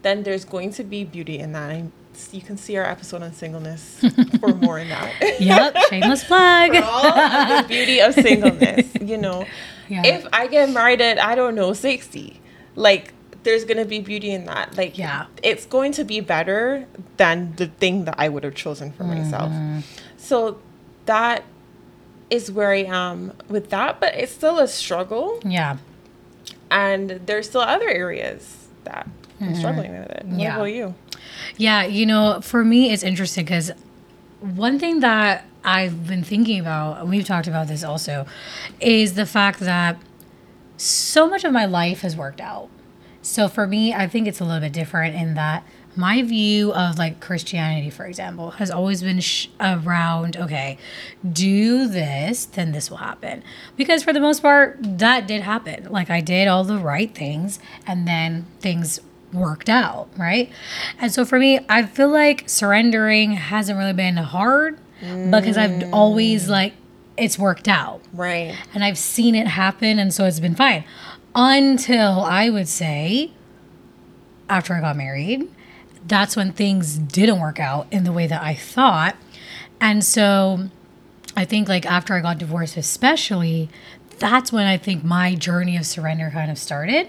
then 0.03 0.25
there's 0.25 0.45
going 0.45 0.73
to 0.73 0.85
be 0.85 1.05
beauty 1.05 1.39
in 1.39 1.53
that. 1.53 1.71
And 1.71 1.93
you 2.33 2.41
can 2.41 2.57
see 2.57 2.77
our 2.77 2.85
episode 2.85 3.23
on 3.23 3.33
singleness 3.33 4.05
for 4.41 4.49
more 4.55 4.81
in 4.81 4.89
that. 4.89 5.41
Yep. 5.41 5.77
Shameless 5.89 6.25
plug. 6.25 6.77
All 6.77 7.07
of 7.07 7.63
the 7.63 7.69
beauty 7.69 8.01
of 8.01 8.15
singleness, 8.15 8.93
you 9.01 9.19
know. 9.19 9.47
Yeah. 9.87 10.01
If 10.03 10.27
I 10.33 10.47
get 10.47 10.71
married 10.71 11.03
at, 11.03 11.23
I 11.23 11.35
don't 11.35 11.55
know, 11.55 11.75
60, 11.75 12.41
like, 12.75 13.13
there's 13.43 13.65
going 13.65 13.77
to 13.79 13.85
be 13.85 14.01
beauty 14.01 14.31
in 14.31 14.47
that. 14.47 14.77
Like, 14.77 14.97
Yeah. 14.97 15.27
it's 15.43 15.67
going 15.67 15.93
to 15.93 16.05
be 16.05 16.21
better 16.21 16.87
than 17.19 17.55
the 17.57 17.67
thing 17.67 18.05
that 18.07 18.15
I 18.19 18.29
would 18.29 18.43
have 18.45 18.55
chosen 18.55 18.93
for 18.93 19.05
myself. 19.05 19.51
Mm-hmm. 19.53 19.81
So 20.17 20.59
that 21.07 21.45
is 22.31 22.51
where 22.51 22.71
I 22.73 22.85
am 22.85 23.33
with 23.49 23.69
that, 23.71 24.01
but 24.01 24.15
it's 24.15 24.33
still 24.33 24.59
a 24.59 24.67
struggle. 24.67 25.41
Yeah. 25.45 25.77
And 26.71 27.21
there's 27.27 27.49
still 27.49 27.61
other 27.61 27.89
areas 27.89 28.67
that 28.85 29.07
I'm 29.41 29.55
struggling 29.55 29.93
with 29.93 30.11
it. 30.11 30.25
What 30.25 30.27
Mm-hmm. 30.27 30.41
Yeah. 30.41 30.55
about 30.57 30.65
you? 30.65 30.95
Yeah, 31.57 31.85
you 31.85 32.07
know, 32.07 32.41
for 32.41 32.65
me, 32.65 32.93
it's 32.93 33.03
interesting 33.03 33.45
because 33.45 33.71
one 34.41 34.79
thing 34.79 35.01
that 35.01 35.45
I've 35.65 36.07
been 36.07 36.25
thinking 36.25 36.61
about, 36.61 37.01
and 37.01 37.11
we've 37.11 37.25
talked 37.27 37.47
about 37.47 37.69
this 37.69 37.85
also, 37.85 38.27
is 38.81 39.15
the 39.15 39.27
fact 39.27 39.61
that 39.61 39.97
so 40.77 41.29
much 41.29 41.45
of 41.45 41.53
my 41.53 41.65
life 41.65 42.01
has 42.01 42.17
worked 42.17 42.41
out. 42.41 42.69
So 43.23 43.49
for 43.49 43.67
me, 43.67 43.95
I 43.95 44.07
think 44.07 44.29
it's 44.29 44.41
a 44.41 44.45
little 44.45 44.61
bit 44.61 44.73
different 44.73 45.15
in 45.17 45.35
that 45.35 45.65
my 45.97 46.23
view 46.23 46.73
of 46.73 46.99
like 46.99 47.21
Christianity, 47.21 47.89
for 47.89 48.05
example, 48.05 48.53
has 48.53 48.71
always 48.71 49.03
been 49.03 49.21
sh- 49.21 49.49
around 49.61 50.37
okay, 50.37 50.79
do 51.31 51.89
this, 51.89 52.47
then 52.47 52.73
this 52.73 52.91
will 52.91 52.99
happen. 52.99 53.43
Because 53.77 54.03
for 54.03 54.13
the 54.13 54.21
most 54.21 54.43
part, 54.43 54.77
that 54.81 55.27
did 55.27 55.43
happen. 55.43 55.91
Like 55.91 56.11
I 56.11 56.21
did 56.21 56.49
all 56.49 56.65
the 56.65 56.79
right 56.79 57.15
things, 57.15 57.59
and 57.87 58.07
then 58.09 58.47
things 58.61 59.01
worked 59.33 59.69
out, 59.69 60.09
right? 60.17 60.51
And 60.99 61.13
so 61.13 61.25
for 61.25 61.39
me, 61.39 61.61
I 61.69 61.85
feel 61.85 62.09
like 62.09 62.49
surrendering 62.49 63.33
hasn't 63.33 63.79
really 63.79 63.93
been 63.93 64.17
hard 64.17 64.79
because 65.01 65.57
I've 65.57 65.93
always 65.93 66.47
mm. 66.47 66.51
like 66.51 66.75
it's 67.17 67.39
worked 67.39 67.69
out 67.69 68.01
Right. 68.13 68.55
and 68.75 68.83
I've 68.85 68.99
seen 68.99 69.35
it 69.35 69.47
happen, 69.47 69.99
and 69.99 70.13
so 70.13 70.25
it's 70.25 70.41
been 70.41 70.55
fine. 70.55 70.85
Until 71.35 72.21
I 72.25 72.51
would 72.51 72.69
say, 72.69 73.31
after 74.49 74.75
I 74.75 74.81
got 74.81 74.97
married, 74.97 75.49
that's 76.07 76.37
when 76.37 76.53
things 76.53 76.97
didn't 76.99 77.41
work 77.41 77.59
out 77.59 77.87
in 77.91 78.05
the 78.05 78.13
way 78.13 78.27
that 78.27 78.43
I 78.43 78.55
thought. 78.55 79.17
And 79.81 80.05
so 80.05 80.69
I 81.37 81.45
think, 81.45 81.69
like, 81.69 81.87
after 81.87 82.15
I 82.15 82.21
got 82.21 82.39
divorced, 82.39 82.77
especially, 82.77 83.69
that's 84.19 84.53
when 84.53 84.67
I 84.67 84.77
think 84.77 85.03
my 85.03 85.35
journey 85.35 85.77
of 85.77 85.87
surrender 85.87 86.31
kind 86.33 86.51
of 86.51 86.59
started. 86.59 87.09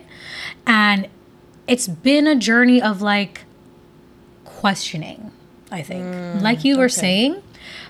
And 0.66 1.08
it's 1.68 1.88
been 1.88 2.26
a 2.26 2.36
journey 2.36 2.82
of 2.82 3.02
like 3.02 3.42
questioning, 4.44 5.32
I 5.72 5.82
think. 5.82 6.04
Mm, 6.06 6.42
like 6.42 6.64
you 6.64 6.78
were 6.78 6.90
saying, 6.90 7.42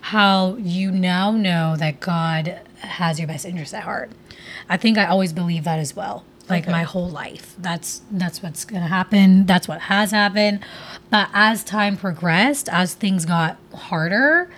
how 0.01 0.55
you 0.55 0.91
now 0.91 1.31
know 1.31 1.75
that 1.77 1.99
God 1.99 2.61
has 2.79 3.19
your 3.19 3.27
best 3.27 3.45
interest 3.45 3.73
at 3.73 3.83
heart. 3.83 4.11
I 4.69 4.77
think 4.77 4.97
I 4.97 5.05
always 5.05 5.33
believe 5.33 5.63
that 5.63 5.79
as 5.79 5.95
well. 5.95 6.23
Like 6.47 6.63
Okay. 6.63 6.71
my 6.71 6.83
whole 6.83 7.09
life. 7.09 7.55
That's 7.57 8.01
that's 8.11 8.43
what's 8.43 8.65
gonna 8.65 8.87
happen. 8.87 9.45
That's 9.47 9.67
what 9.67 9.81
has 9.81 10.11
happened. 10.11 10.59
But 11.09 11.29
as 11.33 11.63
time 11.63 11.97
progressed, 11.97 12.69
as 12.69 12.93
things 12.93 13.25
got 13.25 13.57
harder, 13.73 14.49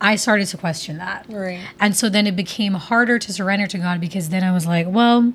I 0.00 0.16
started 0.16 0.46
to 0.48 0.56
question 0.56 0.98
that. 0.98 1.26
Right. 1.28 1.60
And 1.78 1.96
so 1.96 2.08
then 2.08 2.26
it 2.26 2.34
became 2.36 2.74
harder 2.74 3.18
to 3.18 3.32
surrender 3.32 3.66
to 3.68 3.78
God 3.78 4.00
because 4.00 4.28
then 4.30 4.42
I 4.42 4.52
was 4.52 4.66
like, 4.66 4.86
well, 4.88 5.32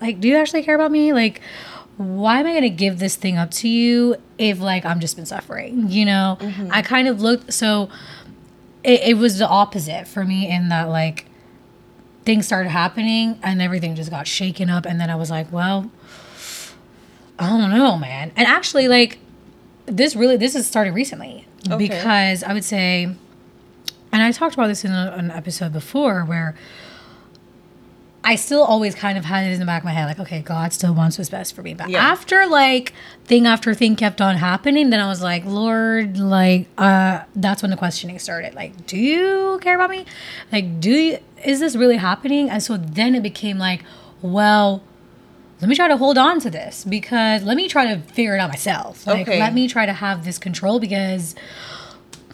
like, 0.00 0.20
do 0.20 0.28
you 0.28 0.36
actually 0.36 0.62
care 0.62 0.74
about 0.74 0.90
me? 0.90 1.12
Like, 1.12 1.40
why 1.96 2.40
am 2.40 2.46
I 2.46 2.50
going 2.50 2.62
to 2.62 2.70
give 2.70 2.98
this 2.98 3.14
thing 3.14 3.36
up 3.36 3.50
to 3.52 3.68
you 3.68 4.16
if, 4.38 4.58
like, 4.58 4.84
I'm 4.84 4.98
just 4.98 5.14
been 5.14 5.26
suffering? 5.26 5.88
You 5.88 6.04
know, 6.06 6.38
mm-hmm. 6.40 6.68
I 6.72 6.82
kind 6.82 7.06
of 7.06 7.20
looked, 7.20 7.52
so 7.52 7.88
it, 8.84 9.00
it 9.02 9.16
was 9.18 9.38
the 9.38 9.48
opposite 9.48 10.06
for 10.08 10.24
me 10.24 10.48
in 10.50 10.68
that, 10.70 10.88
like, 10.88 11.26
things 12.24 12.46
started 12.46 12.68
happening 12.70 13.38
and 13.42 13.60
everything 13.60 13.94
just 13.96 14.10
got 14.10 14.26
shaken 14.26 14.70
up. 14.70 14.86
And 14.86 15.00
then 15.00 15.10
I 15.10 15.16
was 15.16 15.30
like, 15.30 15.50
well, 15.52 15.90
I 17.38 17.48
don't 17.48 17.70
know, 17.70 17.96
man. 17.98 18.32
And 18.36 18.46
actually, 18.46 18.88
like, 18.88 19.18
this 19.86 20.14
really, 20.14 20.36
this 20.36 20.54
has 20.54 20.66
started 20.66 20.92
recently 20.94 21.46
Okay. 21.66 21.76
because 21.76 22.42
I 22.44 22.52
would 22.52 22.64
say, 22.64 23.04
and 23.04 24.22
I 24.22 24.30
talked 24.32 24.54
about 24.54 24.68
this 24.68 24.84
in 24.84 24.92
a, 24.92 25.14
an 25.16 25.30
episode 25.30 25.72
before 25.72 26.24
where 26.24 26.54
I 28.24 28.36
still 28.36 28.62
always 28.62 28.94
kind 28.94 29.18
of 29.18 29.24
had 29.24 29.46
it 29.46 29.52
in 29.52 29.58
the 29.58 29.66
back 29.66 29.82
of 29.82 29.84
my 29.84 29.90
head, 29.90 30.06
like, 30.06 30.20
okay, 30.20 30.42
God 30.42 30.72
still 30.72 30.94
wants 30.94 31.18
what's 31.18 31.28
best 31.30 31.54
for 31.56 31.62
me. 31.62 31.74
But 31.74 31.88
Yeah. 31.90 32.00
after 32.04 32.46
like 32.46 32.92
thing 33.24 33.46
after 33.48 33.74
thing 33.74 33.96
kept 33.96 34.20
on 34.20 34.36
happening, 34.36 34.90
then 34.90 35.00
I 35.00 35.08
was 35.08 35.22
like, 35.22 35.44
Lord, 35.44 36.18
like, 36.18 36.68
uh, 36.78 37.22
that's 37.34 37.62
when 37.62 37.70
the 37.72 37.76
questioning 37.76 38.18
started. 38.20 38.54
Like, 38.54 38.86
do 38.86 38.96
you 38.96 39.58
care 39.60 39.74
about 39.74 39.90
me? 39.90 40.04
Like, 40.52 40.80
do 40.80 40.90
you, 40.90 41.18
is 41.44 41.58
this 41.58 41.74
really 41.74 41.96
happening? 41.96 42.48
And 42.48 42.62
so 42.62 42.76
then 42.76 43.16
it 43.16 43.22
became 43.24 43.58
like, 43.58 43.82
well, 44.20 44.82
let 45.60 45.68
me 45.68 45.74
try 45.74 45.88
to 45.88 45.96
hold 45.96 46.16
on 46.16 46.38
to 46.40 46.50
this 46.50 46.84
because 46.84 47.42
let 47.42 47.56
me 47.56 47.68
try 47.68 47.92
to 47.92 48.00
figure 48.02 48.34
it 48.36 48.38
out 48.38 48.50
myself. 48.50 49.04
Like, 49.06 49.26
Okay. 49.28 49.40
let 49.40 49.52
me 49.52 49.66
try 49.68 49.84
to 49.86 49.92
have 49.92 50.24
this 50.24 50.38
control 50.38 50.78
because 50.78 51.34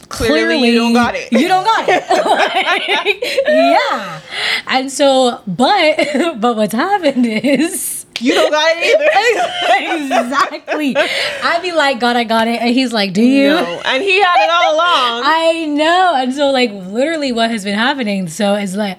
Clearly, 0.08 0.68
you 0.68 0.74
don't 0.74 0.92
got 0.92 1.14
it. 1.14 1.32
You 1.32 1.48
don't 1.48 1.64
got 1.64 1.88
it. 1.88 2.08
Like, 2.08 3.22
yeah. 3.46 4.20
And 4.66 4.90
so, 4.90 5.40
but 5.46 5.96
but 6.40 6.56
what's 6.56 6.72
happened 6.72 7.26
is 7.26 8.06
You 8.20 8.34
don't 8.34 8.50
got 8.50 8.72
it 8.76 10.00
either. 10.00 10.24
exactly. 10.24 10.96
I'd 10.96 11.62
be 11.62 11.72
like, 11.72 12.00
God, 12.00 12.16
I 12.16 12.24
got 12.24 12.48
it, 12.48 12.60
and 12.60 12.70
he's 12.70 12.92
like, 12.92 13.12
Do 13.12 13.22
you? 13.22 13.48
No. 13.48 13.82
And 13.84 14.02
he 14.02 14.20
had 14.20 14.44
it 14.44 14.50
all 14.50 14.74
along. 14.74 15.22
I 15.24 15.66
know. 15.66 16.14
And 16.16 16.34
so, 16.34 16.50
like, 16.50 16.72
literally, 16.72 17.32
what 17.32 17.50
has 17.50 17.64
been 17.64 17.78
happening? 17.78 18.28
So 18.28 18.54
it's 18.54 18.74
like 18.74 18.98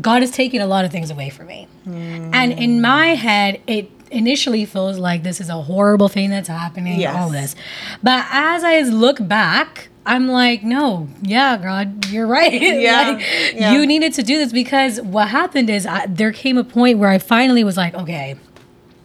God 0.00 0.22
is 0.22 0.30
taking 0.30 0.60
a 0.60 0.66
lot 0.66 0.84
of 0.84 0.92
things 0.92 1.10
away 1.10 1.30
from 1.30 1.46
me, 1.46 1.68
mm. 1.86 2.30
and 2.34 2.52
in 2.52 2.80
my 2.80 3.08
head, 3.08 3.60
it 3.66 3.90
initially 4.10 4.66
feels 4.66 4.98
like 4.98 5.22
this 5.22 5.40
is 5.40 5.48
a 5.48 5.62
horrible 5.62 6.08
thing 6.08 6.28
that's 6.30 6.48
happening. 6.48 7.00
Yes. 7.00 7.16
All 7.16 7.30
this, 7.30 7.56
but 8.02 8.26
as 8.30 8.62
I 8.62 8.80
look 8.82 9.26
back. 9.26 9.88
I'm 10.04 10.26
like, 10.28 10.62
no, 10.64 11.08
yeah, 11.22 11.56
God, 11.56 12.08
you're 12.10 12.26
right. 12.26 12.52
Yeah, 12.60 13.10
like, 13.12 13.54
yeah. 13.54 13.72
you 13.72 13.86
needed 13.86 14.12
to 14.14 14.22
do 14.22 14.38
this 14.38 14.52
because 14.52 15.00
what 15.00 15.28
happened 15.28 15.70
is 15.70 15.86
I, 15.86 16.06
there 16.06 16.32
came 16.32 16.58
a 16.58 16.64
point 16.64 16.98
where 16.98 17.08
I 17.10 17.18
finally 17.18 17.62
was 17.62 17.76
like, 17.76 17.94
okay, 17.94 18.36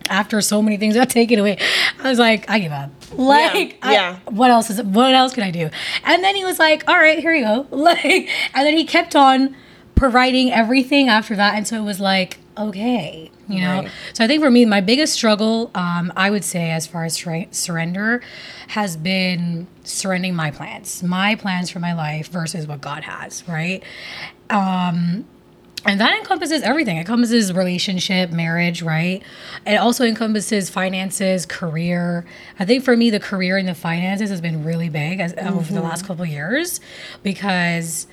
after 0.10 0.42
so 0.42 0.62
many 0.62 0.78
things 0.78 0.96
got 0.96 1.10
taken 1.22 1.38
away, 1.40 1.58
I 2.02 2.10
was 2.10 2.18
like, 2.20 2.50
I 2.50 2.60
give 2.60 2.72
up. 2.72 2.92
Like, 3.14 3.78
I- 3.82 3.94
yeah. 3.94 4.20
what 4.26 4.50
else 4.52 4.70
is 4.70 4.82
what 4.82 5.14
else 5.14 5.34
can 5.34 5.44
I 5.44 5.52
do? 5.52 5.70
And 6.04 6.24
then 6.24 6.36
he 6.36 6.44
was 6.44 6.58
like, 6.60 6.84
all 6.90 6.98
right, 6.98 7.20
here 7.20 7.34
you 7.34 7.44
go. 7.46 7.68
Like, 7.78 8.04
and 8.54 8.66
then 8.66 8.76
he 8.76 8.84
kept 8.86 9.16
on 9.16 9.56
providing 9.96 10.52
everything 10.52 11.10
after 11.10 11.36
that, 11.36 11.56
and 11.56 11.68
so 11.68 11.76
it 11.78 11.84
was 11.86 12.00
like, 12.00 12.40
okay, 12.58 13.32
you 13.48 13.62
know. 13.62 13.82
Right. 13.82 13.92
So 14.14 14.24
I 14.24 14.28
think 14.28 14.42
for 14.42 14.52
me, 14.52 14.66
my 14.66 14.82
biggest 14.82 15.14
struggle, 15.14 15.72
um, 15.76 16.12
I 16.16 16.30
would 16.30 16.44
say, 16.44 16.72
as 16.72 16.88
far 16.88 17.06
as 17.06 17.14
sur- 17.14 17.46
surrender, 17.52 18.22
has 18.70 18.98
been 18.98 19.68
surrendering 19.84 20.36
my 20.36 20.52
plans, 20.52 21.04
my 21.04 21.36
plans 21.36 21.70
for 21.70 21.80
my 21.80 21.94
life 21.94 22.28
versus 22.30 22.68
what 22.68 22.82
God 22.82 23.04
has, 23.04 23.48
right? 23.48 23.84
Um, 24.50 25.26
and 25.86 26.02
that 26.02 26.18
encompasses 26.18 26.64
everything. 26.64 26.98
It 26.98 27.02
encompasses 27.02 27.54
relationship, 27.54 28.32
marriage, 28.32 28.82
right? 28.82 29.24
It 29.66 29.76
also 29.76 30.04
encompasses 30.06 30.70
finances, 30.70 31.46
career. 31.46 32.26
I 32.60 32.66
think 32.66 32.84
for 32.84 32.98
me, 32.98 33.10
the 33.10 33.22
career 33.22 33.58
and 33.58 33.68
the 33.68 33.76
finances 33.76 34.30
has 34.30 34.42
been 34.42 34.66
really 34.66 34.90
big 34.90 35.22
as, 35.22 35.34
over 35.38 35.72
the 35.72 35.82
last 35.82 36.06
couple 36.06 36.24
of 36.24 36.30
years 36.30 36.82
because 37.24 38.08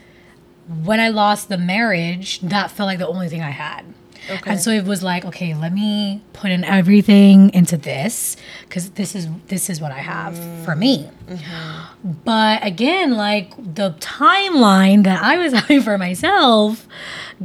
when 0.85 1.01
I 1.01 1.09
lost 1.09 1.49
the 1.49 1.59
marriage, 1.59 2.41
that 2.41 2.71
felt 2.71 2.87
like 2.87 2.99
the 2.99 3.09
only 3.09 3.29
thing 3.29 3.43
I 3.43 3.51
had. 3.51 3.85
Okay. 4.31 4.51
And 4.51 4.61
so 4.61 4.71
it 4.71 4.85
was 4.85 5.03
like, 5.03 5.25
okay, 5.25 5.55
let 5.55 5.73
me 5.73 6.23
put 6.33 6.51
in 6.51 6.65
everything 6.65 7.53
into 7.53 7.77
this 7.77 8.37
because 8.63 8.91
this 8.91 9.15
is 9.15 9.29
this 9.49 9.69
is 9.69 9.81
what 9.81 9.93
I 9.93 9.99
have 9.99 10.37
for 10.65 10.75
me. 10.75 11.09
Mm-hmm. 11.27 12.13
But 12.25 12.65
again, 12.65 13.13
like 13.13 13.55
the 13.57 13.95
timeline 14.01 15.05
that 15.05 15.23
I 15.23 15.39
was 15.39 15.53
having 15.55 15.83
for 15.83 15.99
myself, 15.99 16.87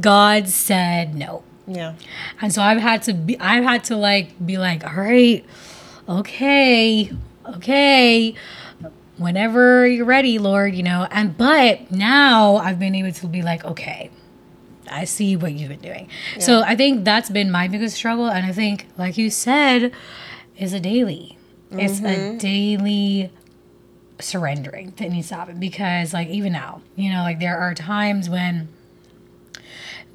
God 0.00 0.48
said 0.48 1.14
no. 1.14 1.42
Yeah. 1.66 1.94
And 2.40 2.52
so 2.52 2.62
I've 2.62 2.80
had 2.80 3.02
to 3.02 3.14
be 3.14 3.38
I've 3.38 3.64
had 3.64 3.84
to 3.84 3.96
like 3.96 4.44
be 4.44 4.58
like, 4.58 4.84
all 4.84 4.94
right, 4.94 5.44
okay, 6.08 7.12
okay. 7.46 8.34
Whenever 9.18 9.86
you're 9.86 10.06
ready, 10.06 10.38
Lord, 10.38 10.74
you 10.74 10.82
know. 10.82 11.06
And 11.10 11.36
but 11.36 11.90
now 11.90 12.56
I've 12.56 12.78
been 12.78 12.94
able 12.94 13.12
to 13.12 13.26
be 13.26 13.42
like, 13.42 13.64
okay, 13.64 14.10
I 14.90 15.04
see 15.04 15.36
what 15.36 15.52
you've 15.52 15.68
been 15.68 15.80
doing. 15.80 16.08
So 16.38 16.62
I 16.62 16.76
think 16.76 17.04
that's 17.04 17.30
been 17.30 17.50
my 17.50 17.68
biggest 17.68 17.96
struggle. 17.96 18.28
And 18.28 18.44
I 18.44 18.52
think, 18.52 18.86
like 18.96 19.16
you 19.16 19.30
said, 19.30 19.92
is 20.56 20.72
a 20.72 20.80
daily. 20.80 21.38
It's 21.72 22.00
a 22.00 22.02
mm-hmm. 22.02 22.38
daily 22.38 23.30
surrendering 24.18 24.92
that 24.96 25.10
needs 25.10 25.28
to 25.28 25.36
happen 25.36 25.58
because 25.58 26.12
like 26.12 26.28
even 26.28 26.52
now, 26.52 26.82
you 26.96 27.10
know, 27.10 27.22
like 27.22 27.38
there 27.38 27.58
are 27.58 27.74
times 27.74 28.28
when 28.28 28.68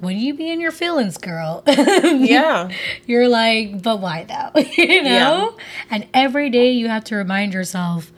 when 0.00 0.18
you 0.18 0.34
be 0.34 0.50
in 0.50 0.60
your 0.60 0.72
feelings, 0.72 1.16
girl. 1.16 1.64
Yeah. 2.16 2.70
You're 3.06 3.28
like, 3.28 3.82
but 3.82 4.00
why 4.00 4.24
though? 4.24 4.60
you 4.76 5.02
know? 5.02 5.54
Yeah. 5.56 5.64
And 5.90 6.06
every 6.12 6.50
day 6.50 6.70
you 6.72 6.88
have 6.88 7.04
to 7.04 7.16
remind 7.16 7.54
yourself 7.54 8.12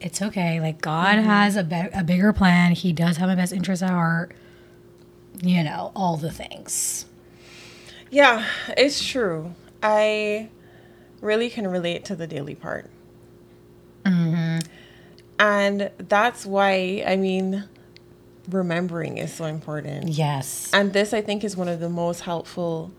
it's 0.00 0.20
okay. 0.20 0.60
Like 0.60 0.80
God 0.80 1.16
mm-hmm. 1.16 1.28
has 1.28 1.56
a, 1.56 1.64
be- 1.64 1.88
a 1.94 2.02
bigger 2.04 2.32
plan. 2.32 2.72
He 2.72 2.92
does 2.92 3.16
have 3.16 3.28
my 3.28 3.34
best 3.34 3.52
interest 3.52 3.82
at 3.82 3.90
heart. 3.90 4.34
You 5.42 5.64
know, 5.64 5.90
all 5.94 6.16
the 6.16 6.30
things. 6.30 7.04
Yeah, 8.10 8.46
it's 8.76 9.04
true. 9.04 9.54
I 9.82 10.48
really 11.20 11.50
can 11.50 11.66
relate 11.66 12.04
to 12.06 12.16
the 12.16 12.26
daily 12.26 12.54
part. 12.54 12.88
Mm-hmm. 14.04 14.58
And 15.38 15.90
that's 15.98 16.46
why, 16.46 17.02
I 17.06 17.16
mean, 17.16 17.64
remembering 18.48 19.18
is 19.18 19.32
so 19.32 19.44
important. 19.46 20.08
Yes. 20.08 20.70
And 20.72 20.92
this, 20.92 21.12
I 21.12 21.20
think, 21.20 21.42
is 21.42 21.56
one 21.56 21.68
of 21.68 21.80
the 21.80 21.88
most 21.88 22.20
helpful 22.20 22.92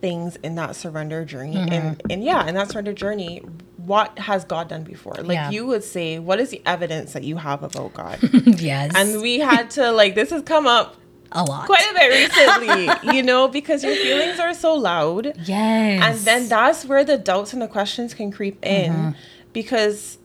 things 0.00 0.36
in 0.42 0.56
that 0.56 0.76
surrender 0.76 1.24
journey. 1.24 1.56
And, 1.56 1.70
mm-hmm. 1.98 2.10
and 2.10 2.24
yeah, 2.24 2.46
in 2.46 2.54
that 2.56 2.70
surrender 2.70 2.92
journey, 2.92 3.38
what 3.76 4.18
has 4.18 4.44
God 4.44 4.68
done 4.68 4.82
before? 4.82 5.14
Like 5.14 5.34
Yeah. 5.34 5.50
you 5.50 5.66
would 5.66 5.84
say, 5.84 6.18
what 6.18 6.40
is 6.40 6.50
the 6.50 6.60
evidence 6.66 7.12
that 7.14 7.22
you 7.22 7.36
have 7.36 7.62
about 7.62 7.94
God? 7.94 8.18
yes. 8.46 8.92
and 8.94 9.22
we 9.22 9.38
had 9.38 9.70
to, 9.72 9.92
like, 9.92 10.14
this 10.14 10.30
has 10.30 10.42
come 10.42 10.66
up 10.66 10.96
a 11.32 11.44
lot. 11.44 11.66
quite 11.66 11.86
a 11.90 11.94
bit 11.94 12.08
recently, 12.12 12.96
you 13.12 13.22
know, 13.22 13.48
because 13.48 13.82
your 13.84 13.96
feelings 13.96 14.38
are 14.38 14.54
so 14.54 14.74
loud. 14.74 15.32
yes. 15.44 16.02
And 16.02 16.18
then 16.26 16.48
that's 16.48 16.84
where 16.84 17.04
the 17.04 17.18
doubts 17.18 17.52
and 17.52 17.60
the 17.62 17.68
questions 17.68 18.14
can 18.14 18.30
creep 18.30 18.64
in 18.64 19.14
because 19.52 20.18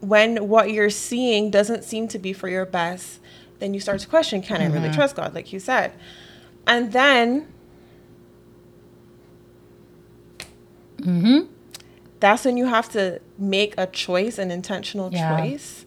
when 0.00 0.48
what 0.48 0.70
you're 0.72 0.90
seeing 0.90 1.50
doesn't 1.50 1.84
seem 1.84 2.08
to 2.08 2.18
be 2.18 2.32
for 2.32 2.48
your 2.48 2.66
best, 2.66 3.20
then 3.60 3.72
you 3.74 3.80
start 3.80 4.00
to 4.00 4.08
question 4.08 4.42
can 4.42 4.60
I 4.60 4.66
really 4.66 4.90
trust 4.90 5.14
God, 5.16 5.34
like 5.34 5.52
you 5.52 5.60
said? 5.60 5.92
And 6.66 6.92
then 6.92 7.48
hmm 11.02 11.40
that's 12.20 12.44
when 12.44 12.56
you 12.56 12.66
have 12.66 12.88
to 12.90 13.20
make 13.36 13.74
a 13.76 13.86
choice, 13.88 14.38
an 14.38 14.52
intentional 14.52 15.10
Yeah. 15.10 15.36
choice. 15.36 15.84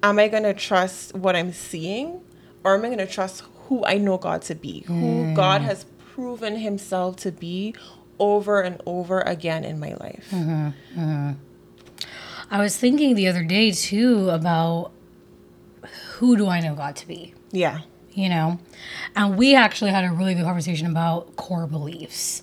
Am 0.00 0.16
I 0.20 0.28
going 0.28 0.44
to 0.44 0.54
trust 0.54 1.12
what 1.16 1.34
I'm 1.34 1.52
seeing 1.52 2.20
or 2.66 2.74
am 2.74 2.84
I 2.84 2.88
going 2.88 2.98
to 2.98 3.06
trust 3.06 3.44
who 3.68 3.84
I 3.84 3.96
know 3.96 4.18
God 4.18 4.42
to 4.42 4.56
be, 4.56 4.80
who 4.88 5.22
hmm. 5.24 5.34
God 5.34 5.62
has 5.62 5.86
proven 6.12 6.56
himself 6.56 7.14
to 7.18 7.30
be 7.30 7.76
over 8.18 8.60
and 8.60 8.82
over 8.84 9.20
again 9.20 9.64
in 9.64 9.78
my 9.78 9.94
life? 9.94 10.26
Mm-hmm. 10.32 11.00
Mm-hmm. 11.00 11.32
I 12.50 12.60
was 12.60 12.76
thinking 12.76 13.14
the 13.14 13.28
other 13.28 13.44
day 13.44 13.70
too 13.70 14.30
about 14.30 14.90
who 16.14 16.36
do 16.36 16.48
I 16.48 16.58
know 16.58 16.74
God 16.74 16.96
to 16.96 17.06
be? 17.06 17.34
Yeah. 17.52 17.82
You 18.16 18.28
know? 18.30 18.58
And 19.14 19.36
we 19.36 19.54
actually 19.54 19.90
had 19.90 20.04
a 20.04 20.10
really 20.10 20.34
good 20.34 20.44
conversation 20.44 20.86
about 20.90 21.36
core 21.36 21.66
beliefs. 21.66 22.42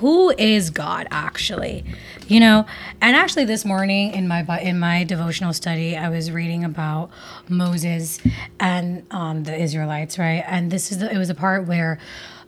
Who 0.00 0.30
is 0.36 0.70
god 0.70 1.06
actually? 1.10 1.84
You 2.26 2.40
know? 2.40 2.66
And 3.00 3.14
actually 3.16 3.44
this 3.44 3.64
morning 3.64 4.12
in 4.12 4.26
my 4.28 4.40
in 4.60 4.78
my 4.78 5.04
devotional 5.04 5.52
study 5.52 5.96
i 5.96 6.08
was 6.08 6.30
reading 6.30 6.64
about 6.64 7.10
moses 7.48 8.20
and 8.58 9.06
um, 9.12 9.44
the 9.44 9.56
israelites 9.56 10.18
right? 10.18 10.44
And 10.46 10.70
this 10.70 10.90
is 10.90 10.98
the, 10.98 11.12
it 11.12 11.18
was 11.18 11.30
a 11.30 11.34
part 11.34 11.66
where 11.66 11.98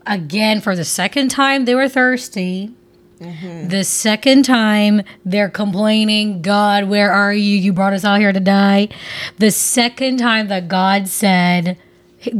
again 0.06 0.60
for 0.60 0.74
the 0.74 0.84
second 0.84 1.30
time 1.30 1.64
they 1.64 1.74
were 1.74 1.88
thirsty. 1.88 2.72
The 3.68 3.82
second 3.82 4.44
time 4.44 5.02
they're 5.24 5.48
complaining, 5.48 6.40
God, 6.40 6.84
where 6.84 7.10
are 7.10 7.32
you? 7.32 7.56
You 7.56 7.72
brought 7.72 7.92
us 7.92 8.04
out 8.04 8.20
here 8.20 8.32
to 8.32 8.38
die. 8.40 8.88
The 9.38 9.50
second 9.50 10.18
time 10.18 10.46
that 10.48 10.68
God 10.68 11.08
said, 11.08 11.76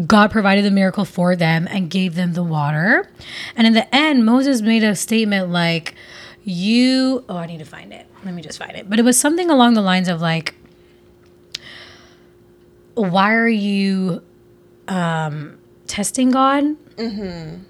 God 0.06 0.30
provided 0.30 0.64
the 0.64 0.70
miracle 0.70 1.04
for 1.04 1.36
them 1.36 1.68
and 1.70 1.88
gave 1.88 2.14
them 2.14 2.32
the 2.32 2.42
water. 2.42 3.08
And 3.54 3.66
in 3.66 3.74
the 3.74 3.92
end, 3.94 4.26
Moses 4.26 4.60
made 4.60 4.82
a 4.82 4.96
statement 4.96 5.50
like, 5.50 5.94
You, 6.44 7.24
oh, 7.28 7.36
I 7.36 7.46
need 7.46 7.58
to 7.58 7.64
find 7.64 7.92
it. 7.92 8.06
Let 8.24 8.34
me 8.34 8.42
just 8.42 8.58
find 8.58 8.76
it. 8.76 8.90
But 8.90 8.98
it 8.98 9.02
was 9.04 9.18
something 9.18 9.50
along 9.50 9.74
the 9.74 9.82
lines 9.82 10.08
of 10.08 10.20
like, 10.20 10.54
Why 12.94 13.32
are 13.34 13.48
you 13.48 14.22
um, 14.88 15.58
testing 15.86 16.30
God? 16.32 16.64
Mm-hmm. 16.96 17.62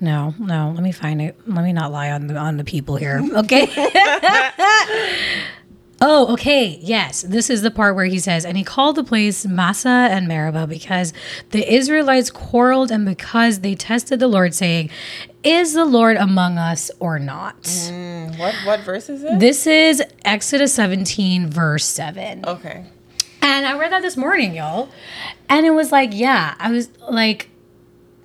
No, 0.00 0.34
no. 0.38 0.72
Let 0.74 0.82
me 0.82 0.90
find 0.92 1.22
it. 1.22 1.36
Let 1.46 1.62
me 1.62 1.72
not 1.72 1.92
lie 1.92 2.10
on 2.10 2.26
the 2.26 2.36
on 2.36 2.56
the 2.56 2.64
people 2.64 2.96
here. 2.96 3.22
Okay. 3.34 3.66
oh, 6.02 6.32
okay. 6.34 6.78
Yes, 6.82 7.22
this 7.22 7.48
is 7.48 7.62
the 7.62 7.70
part 7.70 7.94
where 7.94 8.04
he 8.04 8.18
says, 8.18 8.44
and 8.44 8.58
he 8.58 8.64
called 8.64 8.96
the 8.96 9.04
place 9.04 9.46
Massah 9.46 9.88
and 10.10 10.28
Meribah 10.28 10.66
because 10.66 11.14
the 11.50 11.72
Israelites 11.72 12.30
quarreled 12.30 12.90
and 12.90 13.06
because 13.06 13.60
they 13.60 13.74
tested 13.74 14.20
the 14.20 14.28
Lord, 14.28 14.54
saying, 14.54 14.90
"Is 15.42 15.72
the 15.72 15.84
Lord 15.86 16.16
among 16.18 16.58
us 16.58 16.90
or 17.00 17.18
not?" 17.18 17.62
Mm, 17.62 18.38
What 18.38 18.54
what 18.66 18.80
verse 18.80 19.08
is 19.08 19.22
it? 19.22 19.38
This 19.38 19.66
is 19.66 20.02
Exodus 20.24 20.74
17, 20.74 21.48
verse 21.48 21.84
7. 21.86 22.44
Okay. 22.46 22.84
And 23.40 23.66
I 23.66 23.76
read 23.78 23.90
that 23.92 24.02
this 24.02 24.16
morning, 24.16 24.54
y'all. 24.54 24.88
And 25.48 25.66
it 25.66 25.70
was 25.70 25.90
like, 25.90 26.10
yeah, 26.12 26.54
I 26.60 26.70
was 26.70 26.88
like, 27.10 27.48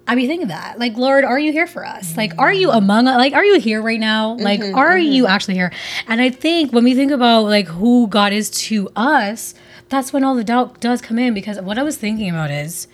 I 0.08 0.16
be 0.16 0.26
thinking 0.26 0.44
of 0.44 0.50
that. 0.50 0.80
Like, 0.80 0.96
Lord, 0.96 1.26
are 1.26 1.38
you 1.38 1.52
here 1.52 1.68
for 1.68 1.86
us? 1.86 2.16
Like, 2.16 2.34
are 2.38 2.54
you 2.54 2.70
mm-hmm. 2.70 2.78
among 2.78 3.08
us? 3.08 3.18
Like, 3.18 3.34
are 3.34 3.44
you 3.44 3.60
here 3.60 3.82
right 3.82 4.00
now? 4.00 4.36
Like, 4.36 4.62
mm-hmm, 4.62 4.76
are 4.76 4.98
you 4.98 5.24
mm-hmm. 5.24 5.32
actually 5.32 5.56
here? 5.56 5.72
And 6.08 6.22
I 6.22 6.30
think 6.30 6.72
when 6.72 6.86
we 6.86 6.96
think 6.96 7.12
about 7.12 7.44
like 7.44 7.68
who 7.68 8.08
God 8.08 8.32
is 8.32 8.50
to 8.50 8.90
us, 8.96 9.54
that's 9.90 10.14
when 10.14 10.24
all 10.24 10.36
the 10.36 10.44
doubt 10.44 10.80
does 10.80 11.02
come 11.02 11.20
in 11.20 11.34
because 11.34 11.60
what 11.60 11.78
I 11.78 11.84
was 11.84 11.98
thinking 11.98 12.30
about 12.30 12.52
is 12.52 12.88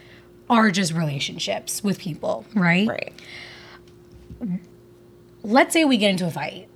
are 0.49 0.71
just 0.71 0.93
relationships 0.93 1.83
with 1.83 1.99
people, 1.99 2.45
right? 2.55 2.87
Right. 2.87 3.13
Let's 5.43 5.73
say 5.73 5.85
we 5.85 5.97
get 5.97 6.09
into 6.11 6.27
a 6.27 6.31
fight. 6.31 6.67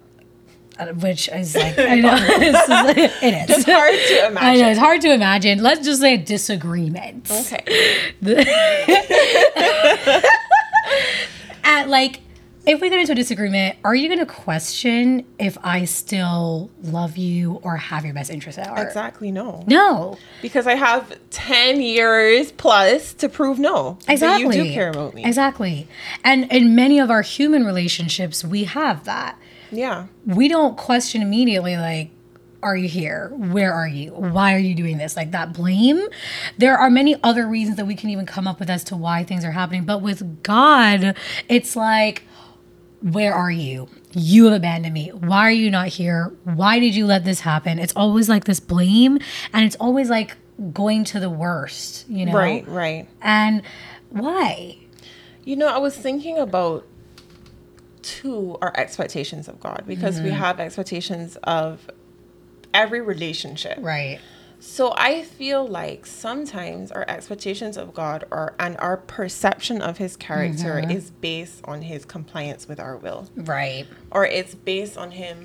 Uh, 0.80 0.88
Which 0.94 1.30
is 1.30 1.56
like, 1.56 1.78
I 1.80 1.96
know, 2.00 2.16
it's, 2.20 3.24
it 3.24 3.34
is. 3.50 3.58
It's 3.58 3.66
hard 3.66 3.94
to 3.94 4.28
imagine. 4.28 4.38
I 4.38 4.56
know 4.58 4.70
it's 4.70 4.80
hard 4.80 5.02
to 5.02 5.14
imagine. 5.14 5.62
Let's 5.64 5.86
just 5.86 6.02
say 6.02 6.16
a 6.16 6.18
disagreement. 6.18 7.30
Okay. 7.32 8.14
At 11.64 11.90
like, 11.90 12.22
if 12.66 12.82
we 12.82 12.90
get 12.90 13.00
into 13.00 13.14
a 13.14 13.16
disagreement, 13.16 13.78
are 13.86 13.96
you 13.96 14.08
going 14.10 14.20
to 14.20 14.26
question 14.26 15.26
if 15.40 15.58
I 15.64 15.86
still 15.86 16.70
love 16.84 17.16
you 17.18 17.60
or 17.64 17.78
have 17.78 18.04
your 18.04 18.14
best 18.14 18.30
interest 18.30 18.60
at 18.60 18.68
heart? 18.68 18.86
Exactly. 18.88 19.32
No. 19.32 19.64
No, 19.68 20.18
Because 20.42 20.68
I 20.68 20.76
have 20.76 21.18
ten 21.30 21.82
years 21.82 22.52
plus 22.52 23.14
to 23.16 23.30
prove 23.30 23.58
no. 23.60 23.98
exactly. 24.08 24.50
That 24.50 24.58
you 24.58 24.64
do 24.66 24.74
care 24.74 24.90
about 24.90 25.14
me. 25.14 25.24
Exactly. 25.24 25.88
And 26.26 26.52
in 26.52 26.76
many 26.76 27.00
of 27.00 27.10
our 27.10 27.22
human 27.22 27.66
relationships, 27.66 28.44
we 28.44 28.66
have 28.66 29.06
that. 29.06 29.38
Yeah. 29.72 30.08
we 30.26 30.48
don't 30.48 30.78
question 30.78 31.22
immediately 31.22 31.78
like 31.78 32.12
are 32.64 32.76
you 32.76 32.90
here? 32.90 33.32
Where 33.36 33.72
are 33.72 33.88
you? 33.88 34.12
Why 34.12 34.56
are 34.56 34.60
you 34.60 34.74
doing 34.74 34.98
this? 34.98 35.16
Like 35.16 35.30
that 35.32 35.54
blame. 35.54 36.08
There 36.58 36.76
are 36.76 36.90
many 36.90 37.16
other 37.24 37.48
reasons 37.48 37.78
that 37.78 37.86
we 37.86 37.94
can 37.96 38.10
even 38.10 38.26
come 38.26 38.48
up 38.48 38.60
with 38.60 38.70
as 38.70 38.84
to 38.86 38.98
why 38.98 39.24
things 39.24 39.46
are 39.46 39.52
happening 39.52 39.86
but 39.86 40.02
with 40.02 40.42
god 40.44 41.16
it's 41.48 41.76
like 41.76 42.24
where 43.02 43.34
are 43.34 43.52
you? 43.52 43.90
You 44.14 44.46
have 44.46 44.54
abandoned 44.56 44.94
me. 44.94 45.10
Why 45.10 45.48
are 45.48 45.52
you 45.52 45.70
not 45.70 45.88
here? 45.90 46.34
Why 46.46 46.80
did 46.80 46.96
you 46.96 47.06
let 47.06 47.26
this 47.26 47.42
happen? 47.42 47.78
It's 47.78 47.94
always 47.96 48.28
like 48.28 48.46
this 48.46 48.60
blame 48.60 49.20
and 49.54 49.64
it's 49.66 49.76
always 49.76 50.10
like 50.10 50.36
going 50.74 51.04
to 51.06 51.20
the 51.20 51.30
worst 51.30 52.10
you 52.10 52.26
know? 52.26 52.34
Right. 52.34 52.68
Right. 52.68 53.08
and 53.22 53.62
why? 54.10 54.78
You 55.44 55.56
know, 55.56 55.68
I 55.68 55.78
was 55.78 55.96
thinking 55.96 56.38
about 56.40 56.86
too 58.16 58.58
our 58.62 58.74
expectations 58.84 59.48
of 59.48 59.60
God 59.60 59.84
because 59.86 60.16
Mm-hmm. 60.16 60.26
we 60.26 60.32
have 60.32 60.60
expectations 60.60 61.38
of 61.44 61.90
every 62.74 63.02
relationship. 63.02 63.78
right 63.82 64.20
So 64.60 64.94
I 64.98 65.24
feel 65.24 65.68
like 65.68 66.06
sometimes 66.06 66.92
our 66.92 67.06
expectations 67.08 67.76
of 67.78 67.94
God 67.94 68.20
are 68.32 68.50
and 68.60 68.76
our 68.80 68.98
perception 68.98 69.82
of 69.90 69.98
his 69.98 70.16
character 70.18 70.74
Mm-hmm. 70.82 70.92
is 70.98 71.12
based 71.30 71.60
on 71.66 71.82
his 71.92 72.06
compliance 72.06 72.68
with 72.70 72.80
our 72.80 72.96
will. 73.04 73.22
right 73.36 73.86
Or 74.12 74.26
it's 74.26 74.56
based 74.56 74.98
on 74.98 75.12
him 75.12 75.38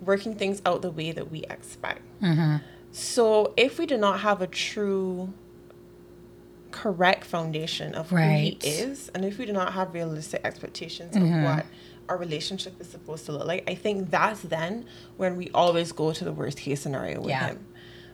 working 0.00 0.34
things 0.34 0.60
out 0.66 0.82
the 0.82 0.90
way 0.90 1.12
that 1.12 1.30
we 1.30 1.40
expect. 1.56 2.02
Mm-hmm. 2.20 2.56
So 2.90 3.54
if 3.56 3.78
we 3.78 3.86
do 3.86 3.96
not 3.96 4.20
have 4.20 4.42
a 4.42 4.46
true 4.46 5.32
correct 6.74 7.24
foundation 7.24 7.94
of 7.94 8.12
Right. 8.12 8.58
who 8.60 8.68
he 8.68 8.74
is, 8.74 9.08
and 9.14 9.24
if 9.24 9.38
we 9.38 9.46
do 9.46 9.52
not 9.52 9.72
have 9.74 9.94
realistic 9.94 10.40
expectations 10.44 11.14
of 11.16 11.22
mm-hmm. 11.22 11.44
what 11.44 11.66
our 12.08 12.16
relationship 12.16 12.78
is 12.80 12.88
supposed 12.88 13.24
to 13.26 13.32
look 13.32 13.46
like, 13.46 13.62
I 13.70 13.76
think 13.76 14.10
that's 14.10 14.40
then 14.40 14.84
when 15.16 15.36
we 15.36 15.50
always 15.54 15.92
go 15.92 16.12
to 16.12 16.24
the 16.24 16.32
worst 16.32 16.58
case 16.58 16.80
scenario 16.80 17.20
with 17.20 17.30
Yeah. 17.30 17.46
him. 17.48 17.66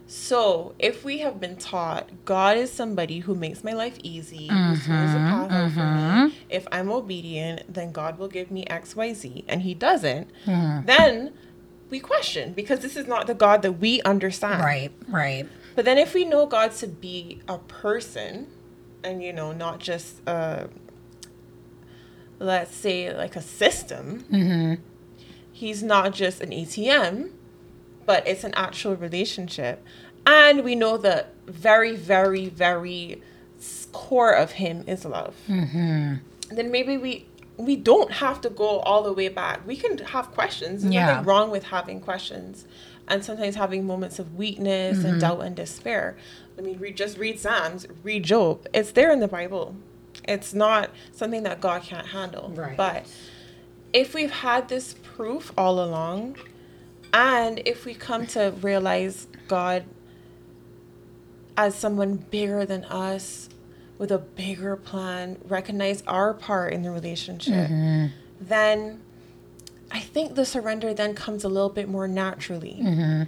So, 0.06 0.74
if 0.78 1.04
we 1.04 1.18
have 1.18 1.40
been 1.40 1.56
taught 1.56 2.10
God 2.24 2.56
is 2.58 2.70
somebody 2.70 3.20
who 3.20 3.34
makes 3.34 3.62
my 3.64 3.72
life 3.72 3.96
easy, 4.02 4.48
who 4.48 4.54
mm-hmm. 4.54 4.74
smooths 4.74 5.12
the 5.12 5.18
path 5.18 5.50
out 5.52 5.70
for 5.70 5.78
me, 5.78 6.02
mm-hmm. 6.02 6.28
if 6.50 6.66
I'm 6.70 6.90
obedient, 6.90 7.72
then 7.72 7.92
God 7.92 8.18
will 8.18 8.28
give 8.28 8.50
me 8.50 8.66
X, 8.66 8.94
Y, 8.94 9.12
Z, 9.14 9.44
and 9.48 9.62
He 9.62 9.72
doesn't, 9.72 10.28
then 10.46 11.32
we 11.90 11.98
question 11.98 12.52
because 12.52 12.80
this 12.80 12.96
is 12.96 13.06
not 13.06 13.26
the 13.26 13.34
God 13.34 13.62
that 13.62 13.72
we 13.72 14.02
understand. 14.02 14.62
Right, 14.62 14.92
right. 15.08 15.48
But 15.74 15.84
then 15.84 15.98
if 15.98 16.14
we 16.14 16.24
know 16.24 16.46
God 16.46 16.72
to 16.76 16.86
be 16.86 17.40
a 17.48 17.58
person 17.58 18.48
and 19.02 19.22
you 19.22 19.32
know 19.32 19.52
not 19.52 19.78
just 19.78 20.26
uh 20.28 20.66
let's 22.38 22.74
say 22.74 23.14
like 23.14 23.36
a 23.36 23.42
system, 23.42 24.78
he's 25.52 25.82
not 25.82 26.12
just 26.12 26.40
an 26.40 26.50
ATM, 26.50 27.30
but 28.06 28.26
it's 28.26 28.44
an 28.44 28.54
actual 28.54 28.96
relationship. 28.96 29.84
And 30.26 30.64
we 30.64 30.74
know 30.74 30.96
the 30.96 31.26
very, 31.46 31.96
very, 31.96 32.48
very 32.48 33.22
core 33.92 34.32
of 34.32 34.52
him 34.52 34.84
is 34.86 35.04
love. 35.04 35.34
Then 35.48 36.20
maybe 36.70 36.96
we 36.96 37.26
we 37.56 37.76
don't 37.76 38.10
have 38.12 38.40
to 38.40 38.48
go 38.48 38.78
all 38.80 39.02
the 39.02 39.12
way 39.12 39.28
back. 39.28 39.66
We 39.66 39.76
can 39.76 39.98
have 39.98 40.30
questions. 40.32 40.80
There's 40.82 40.94
Yeah. 40.94 41.06
nothing 41.06 41.26
wrong 41.26 41.50
with 41.50 41.64
having 41.64 42.00
questions, 42.00 42.64
and 43.10 43.22
sometimes 43.24 43.56
having 43.56 43.86
moments 43.86 44.18
of 44.18 44.36
weakness 44.36 44.98
Mm-hmm. 44.98 45.06
and 45.06 45.20
doubt 45.20 45.40
and 45.40 45.54
despair. 45.56 46.16
I 46.56 46.62
mean, 46.62 46.78
read 46.78 46.96
just 46.96 47.18
read 47.18 47.38
Psalms, 47.38 47.86
read 48.02 48.22
Job. 48.24 48.66
It's 48.72 48.92
there 48.92 49.10
in 49.12 49.20
the 49.20 49.28
Bible. 49.28 49.74
It's 50.24 50.54
not 50.54 50.90
something 51.12 51.42
that 51.42 51.60
God 51.60 51.82
can't 51.82 52.06
handle. 52.08 52.50
Right. 52.54 52.76
But 52.76 53.06
if 53.92 54.14
we've 54.14 54.30
had 54.30 54.68
this 54.68 54.94
proof 55.02 55.52
all 55.58 55.82
along, 55.82 56.36
and 57.12 57.60
if 57.66 57.84
we 57.84 57.94
come 57.94 58.26
to 58.28 58.54
realize 58.62 59.26
God 59.48 59.84
as 61.56 61.74
someone 61.74 62.16
bigger 62.16 62.64
than 62.64 62.84
us 62.84 63.48
with 63.98 64.10
a 64.12 64.18
bigger 64.18 64.76
plan, 64.76 65.38
recognize 65.44 66.02
our 66.06 66.32
part 66.32 66.72
in 66.72 66.82
the 66.82 66.90
relationship, 66.90 67.68
then 68.40 69.00
I 69.90 70.00
think 70.00 70.34
the 70.34 70.44
surrender 70.44 70.94
then 70.94 71.14
comes 71.14 71.44
a 71.44 71.48
little 71.48 71.68
bit 71.68 71.88
more 71.88 72.06
naturally. 72.06 72.78
Mm-hmm. 72.80 73.22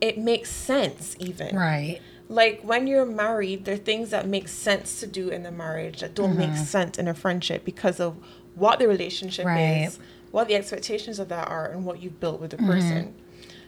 It 0.00 0.18
makes 0.18 0.50
sense, 0.50 1.16
even. 1.18 1.56
Right. 1.56 2.00
Like 2.28 2.62
when 2.62 2.86
you're 2.86 3.06
married, 3.06 3.64
there 3.64 3.74
are 3.74 3.78
things 3.78 4.10
that 4.10 4.26
make 4.26 4.48
sense 4.48 5.00
to 5.00 5.06
do 5.06 5.28
in 5.28 5.42
the 5.42 5.50
marriage 5.50 6.00
that 6.00 6.14
don't 6.14 6.36
make 6.36 6.50
mm-hmm. 6.50 6.64
sense 6.64 6.98
in 6.98 7.08
a 7.08 7.14
friendship 7.14 7.64
because 7.64 8.00
of 8.00 8.16
what 8.54 8.78
the 8.78 8.88
relationship 8.88 9.46
Right. 9.46 9.86
is, 9.86 9.98
what 10.30 10.48
the 10.48 10.54
expectations 10.54 11.18
of 11.18 11.28
that 11.28 11.48
are, 11.48 11.66
and 11.66 11.84
what 11.84 12.02
you've 12.02 12.20
built 12.20 12.40
with 12.40 12.50
the 12.50 12.56
mm-hmm. 12.56 12.70
person. 12.70 13.14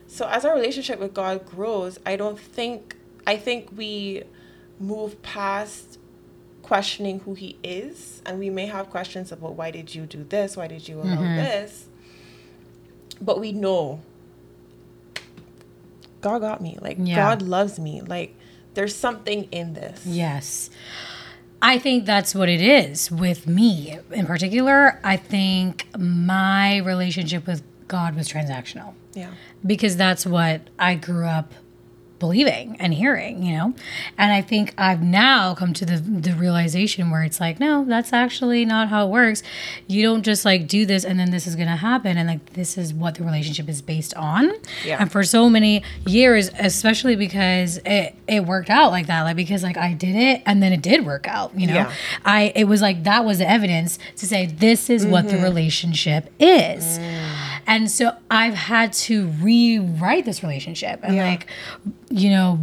So 0.07 0.27
as 0.27 0.45
our 0.45 0.55
relationship 0.55 1.01
with 1.01 1.15
God 1.15 1.45
grows, 1.47 1.99
I 2.07 2.17
don't 2.17 2.39
think 2.39 2.97
I 3.27 3.37
think 3.37 3.71
we 3.77 4.23
move 4.79 5.21
past 5.23 5.99
questioning 6.63 7.21
who 7.21 7.35
he 7.35 7.57
is 7.63 8.23
and 8.27 8.39
we 8.39 8.51
may 8.51 8.67
have 8.67 8.91
questions 8.91 9.31
about 9.31 9.55
why 9.55 9.71
did 9.71 9.95
you 9.95 10.05
do 10.05 10.25
this 10.25 10.57
why 10.57 10.67
did 10.67 10.87
you 10.89 11.01
allow 11.01 11.23
this 11.23 11.87
but 13.21 13.41
we 13.41 13.53
know 13.53 14.01
god 16.21 16.41
got 16.41 16.61
me 16.61 16.79
like 16.81 16.97
Yeah. 17.01 17.17
god 17.17 17.43
loves 17.43 17.79
me 17.79 18.01
like 18.01 18.35
there's 18.75 18.95
something 18.95 19.45
in 19.53 19.75
this 19.75 20.05
Yes. 20.07 20.71
I 21.63 21.79
think 21.79 22.05
that's 22.05 22.35
what 22.35 22.51
it 22.51 22.61
is 22.61 23.11
with 23.11 23.47
me 23.47 23.99
in 24.13 24.27
particular. 24.27 25.01
I 25.03 25.17
think 25.17 25.87
my 25.99 26.77
relationship 26.79 27.47
with 27.47 27.63
God 27.89 28.15
was 28.15 28.29
transactional 28.29 28.93
yeah 29.15 29.31
because 29.65 29.97
that's 29.97 30.27
what 30.27 30.61
I 30.79 30.95
grew 30.97 31.25
up 31.25 31.55
believing 32.19 32.77
and 32.79 32.95
hearing, 32.95 33.43
you 33.43 33.57
know? 33.57 33.75
And 34.17 34.33
I 34.33 34.43
think 34.43 34.75
I've 34.79 35.03
now 35.03 35.55
come 35.55 35.73
to 35.75 35.85
the 35.85 35.97
the 35.97 36.33
realization 36.33 37.11
where 37.11 37.23
it's 37.23 37.41
like, 37.41 37.61
no, 37.61 37.85
that's 37.85 38.13
actually 38.13 38.65
not 38.65 38.89
how 38.89 39.07
it 39.07 39.11
works. 39.11 39.43
You 39.87 40.03
don't 40.03 40.23
just 40.23 40.45
like 40.45 40.67
do 40.67 40.87
this 40.87 41.05
and 41.05 41.19
then 41.19 41.31
this 41.31 41.47
is 41.47 41.57
going 41.57 41.69
to 41.69 41.77
happen 41.77 42.17
and 42.17 42.29
like 42.29 42.55
this 42.55 42.79
is 42.79 42.95
what 42.95 43.17
the 43.17 43.25
relationship 43.25 43.69
is 43.69 43.83
based 43.83 44.15
on. 44.15 44.53
Yeah. 44.85 44.99
And 45.01 45.11
for 45.11 45.25
so 45.25 45.51
many 45.51 45.83
years, 46.07 46.51
especially 46.59 47.17
because 47.17 47.79
it 47.85 48.15
it 48.27 48.45
worked 48.45 48.71
out 48.71 48.91
like 48.91 49.07
that, 49.07 49.23
like 49.23 49.37
because 49.37 49.63
like 49.63 49.77
I 49.77 49.95
did 49.95 50.17
it 50.17 50.43
and 50.47 50.63
then 50.63 50.73
it 50.73 50.83
did 50.83 51.05
work 51.05 51.27
out, 51.29 51.59
you 51.59 51.67
know? 51.67 51.75
Yeah. 51.75 51.93
I 52.25 52.53
it 52.55 52.65
was 52.65 52.83
like 52.83 53.05
that 53.05 53.25
was 53.25 53.39
the 53.39 53.49
evidence 53.49 53.99
to 54.17 54.27
say 54.27 54.47
this 54.47 54.91
is 54.91 55.07
what 55.07 55.27
the 55.27 55.35
mm-hmm. 55.35 55.45
relationship 55.45 56.33
is. 56.39 56.99
Mm. 56.99 57.46
And 57.67 57.91
so 57.91 58.13
I've 58.31 58.55
had 58.55 58.93
to 58.95 59.29
rewrite 59.29 60.25
this 60.25 60.43
relationship 60.43 61.01
and 61.03 61.17
Yeah. 61.17 61.29
like 61.29 61.47
you 62.11 62.31
know 62.31 62.59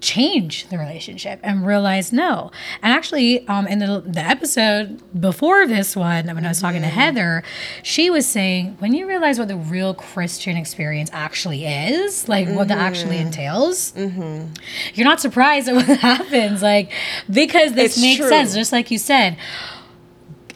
change 0.00 0.68
the 0.68 0.78
relationship 0.78 1.40
and 1.42 1.66
realize 1.66 2.12
no. 2.12 2.52
And 2.82 2.92
actually 2.92 3.46
um 3.48 3.66
in 3.66 3.80
the 3.80 4.00
the 4.06 4.20
episode 4.20 5.02
before 5.20 5.66
this 5.66 5.96
one 5.96 6.26
when 6.26 6.44
I 6.44 6.48
was 6.48 6.60
talking 6.60 6.82
to 6.82 6.86
mm-hmm. 6.86 6.96
Heather, 6.96 7.42
she 7.82 8.08
was 8.08 8.24
saying 8.26 8.76
when 8.78 8.92
you 8.94 9.08
realize 9.08 9.38
what 9.40 9.48
the 9.48 9.56
real 9.56 9.94
Christian 9.94 10.56
experience 10.56 11.10
actually 11.12 11.66
is, 11.66 12.28
like 12.28 12.48
what 12.48 12.68
that 12.68 12.78
actually 12.78 13.16
mm-hmm. 13.16 13.26
entails, 13.26 13.92
mm-hmm. 13.92 14.52
you're 14.94 15.06
not 15.06 15.20
surprised 15.20 15.66
at 15.68 15.74
what 15.74 15.86
happens 15.98 16.62
like 16.62 16.92
because 17.28 17.72
this 17.72 17.94
It's 17.94 18.00
makes 18.00 18.18
true. 18.20 18.28
sense 18.28 18.54
just 18.54 18.72
like 18.72 18.90
you 18.92 18.98
said 18.98 19.36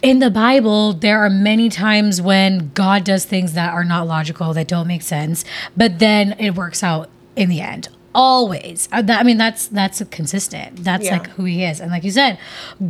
in 0.03 0.19
the 0.19 0.31
Bible, 0.31 0.93
there 0.93 1.25
are 1.25 1.31
many 1.31 1.69
times 1.69 2.21
when 2.21 2.73
God 2.75 3.05
does 3.05 3.25
things 3.25 3.53
that 3.55 3.73
are 3.73 3.85
not 3.85 4.07
logical, 4.07 4.53
that 4.55 4.69
don't 4.69 4.87
make 4.88 5.03
sense, 5.03 5.45
but 5.77 5.99
then 6.01 6.35
it 6.38 6.55
works 6.57 6.83
out 6.83 7.09
in 7.37 7.49
the 7.49 7.61
end. 7.61 7.88
Always. 8.15 8.91
Uh, 8.93 9.03
I 9.09 9.23
mean, 9.23 9.38
that's 9.38 9.69
that's 9.69 10.03
consistent. 10.11 10.85
That's 10.85 11.07
Yeah. 11.07 11.12
like 11.12 11.29
who 11.31 11.45
he 11.45 11.65
is. 11.65 11.81
And 11.81 11.91
like 11.91 12.05
you 12.05 12.11
said, 12.11 12.38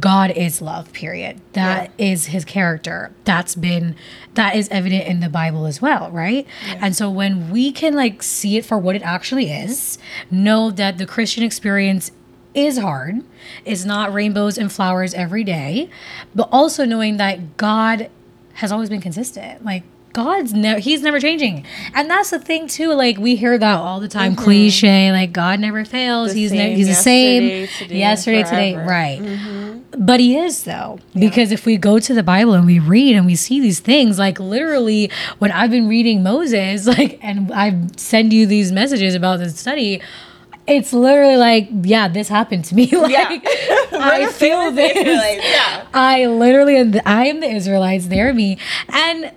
God 0.00 0.32
is 0.32 0.60
love. 0.60 0.92
Period. 0.92 1.40
That 1.52 1.92
is 1.96 2.26
his 2.26 2.44
character. 2.44 3.12
That's 3.24 3.54
been 3.54 3.94
that 4.34 4.56
is 4.56 4.68
evident 4.70 5.06
in 5.06 5.20
the 5.20 5.28
Bible 5.28 5.66
as 5.66 5.80
well, 5.80 6.10
right? 6.10 6.44
And 6.80 6.96
so 6.96 7.08
when 7.08 7.50
we 7.52 7.70
can 7.70 7.94
like 7.94 8.20
see 8.20 8.56
it 8.56 8.64
for 8.64 8.78
what 8.78 8.96
it 8.96 9.02
actually 9.02 9.52
is, 9.52 9.96
know 10.28 10.72
that 10.72 10.98
the 10.98 11.06
Christian 11.06 11.44
experience 11.44 12.10
is 12.54 12.78
hard. 12.78 13.22
It's 13.64 13.84
not 13.84 14.12
rainbows 14.12 14.58
and 14.58 14.70
flowers 14.70 15.14
every 15.14 15.44
day, 15.44 15.88
but 16.34 16.48
also 16.52 16.84
knowing 16.84 17.16
that 17.16 17.56
God 17.56 18.10
has 18.54 18.72
always 18.72 18.90
been 18.90 19.00
consistent. 19.00 19.64
Like 19.64 19.84
God's 20.12 20.52
never 20.52 20.78
he's 20.78 21.02
never 21.02 21.18
changing. 21.20 21.64
And 21.94 22.10
that's 22.10 22.30
the 22.30 22.38
thing 22.38 22.66
too, 22.66 22.92
like 22.92 23.18
we 23.18 23.36
hear 23.36 23.56
that 23.56 23.76
all 23.76 24.00
the 24.00 24.08
time 24.08 24.32
mm-hmm. 24.32 24.44
cliche, 24.44 25.12
like 25.12 25.32
God 25.32 25.60
never 25.60 25.84
fails. 25.84 26.34
The 26.34 26.40
he's 26.40 26.52
ne- 26.52 26.74
he's 26.74 26.88
the 26.88 26.94
same 26.94 27.42
yesterday, 27.44 27.66
today, 27.78 27.98
yesterday, 27.98 28.42
today, 28.42 28.76
right. 28.76 29.20
Mm-hmm. 29.20 30.04
But 30.04 30.20
he 30.20 30.36
is 30.36 30.64
though, 30.64 30.98
because 31.14 31.52
if 31.52 31.64
we 31.64 31.76
go 31.76 31.98
to 31.98 32.14
the 32.14 32.22
Bible 32.22 32.54
and 32.54 32.66
we 32.66 32.78
read 32.78 33.16
and 33.16 33.24
we 33.24 33.36
see 33.36 33.60
these 33.60 33.80
things, 33.80 34.18
like 34.18 34.38
literally 34.38 35.10
when 35.38 35.50
I've 35.50 35.70
been 35.70 35.88
reading 35.88 36.22
Moses, 36.22 36.86
like 36.98 37.18
and 37.22 37.52
I 37.52 37.78
send 37.96 38.32
you 38.32 38.46
these 38.46 38.70
messages 38.70 39.14
about 39.14 39.38
this 39.38 39.58
study, 39.58 40.02
it's 40.66 40.92
literally 40.92 41.36
like, 41.36 41.68
yeah, 41.82 42.08
this 42.08 42.28
happened 42.28 42.64
to 42.66 42.74
me. 42.74 42.86
like 42.96 43.10
Yeah. 43.12 43.40
I 43.92 44.26
feel 44.32 44.70
this. 44.82 44.94
Yeah. 45.44 45.86
I 45.92 46.26
literally 46.26 46.76
am 46.76 46.92
the, 46.92 47.08
I 47.08 47.26
am 47.26 47.40
the 47.40 47.48
Israelites, 47.50 48.06
they're 48.06 48.32
me. 48.32 48.58
And 48.88 49.32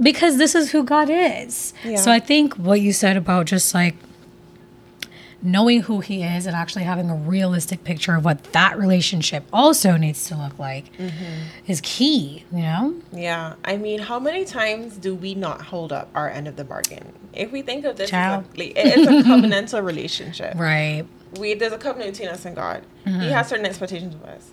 because 0.00 0.38
this 0.38 0.54
is 0.54 0.70
who 0.70 0.82
God 0.84 1.08
is. 1.10 1.74
Yeah. 1.84 1.96
So 1.96 2.10
I 2.10 2.18
think 2.20 2.54
what 2.54 2.80
you 2.80 2.92
said 2.92 3.16
about 3.16 3.46
just 3.46 3.74
like 3.74 3.94
knowing 5.44 5.82
who 5.82 5.98
he 6.00 6.22
is 6.22 6.46
and 6.46 6.54
actually 6.54 6.84
having 6.84 7.10
a 7.10 7.14
realistic 7.16 7.82
picture 7.82 8.14
of 8.14 8.24
what 8.24 8.44
that 8.52 8.78
relationship 8.78 9.42
also 9.52 9.96
needs 9.96 10.26
to 10.28 10.36
look 10.36 10.56
like 10.58 10.84
Mm-hmm. 10.96 11.24
is 11.66 11.80
key, 11.82 12.44
you 12.52 12.62
know? 12.62 12.94
Yeah, 13.12 13.54
I 13.64 13.76
mean, 13.76 13.98
how 13.98 14.20
many 14.20 14.44
times 14.44 14.96
do 14.96 15.14
we 15.16 15.34
not 15.34 15.62
hold 15.62 15.92
up 15.92 16.08
our 16.14 16.30
end 16.30 16.46
of 16.46 16.54
the 16.56 16.64
bargain? 16.64 17.12
If 17.32 17.50
we 17.52 17.62
think 17.62 17.84
of 17.84 17.96
this 17.96 18.10
Child. 18.10 18.44
as 18.52 18.54
a, 18.54 18.58
like, 18.58 18.72
it 18.76 18.98
is 18.98 19.06
a 19.06 19.10
covenantal 19.28 19.84
relationship. 19.84 20.54
Right. 20.56 21.04
We 21.38 21.54
there's 21.54 21.72
a 21.72 21.78
covenant 21.78 22.12
between 22.12 22.28
us 22.28 22.44
and 22.44 22.54
God. 22.54 22.84
Mm-hmm. 23.06 23.20
He 23.20 23.30
has 23.30 23.48
certain 23.48 23.64
expectations 23.66 24.14
of 24.14 24.22
us. 24.24 24.50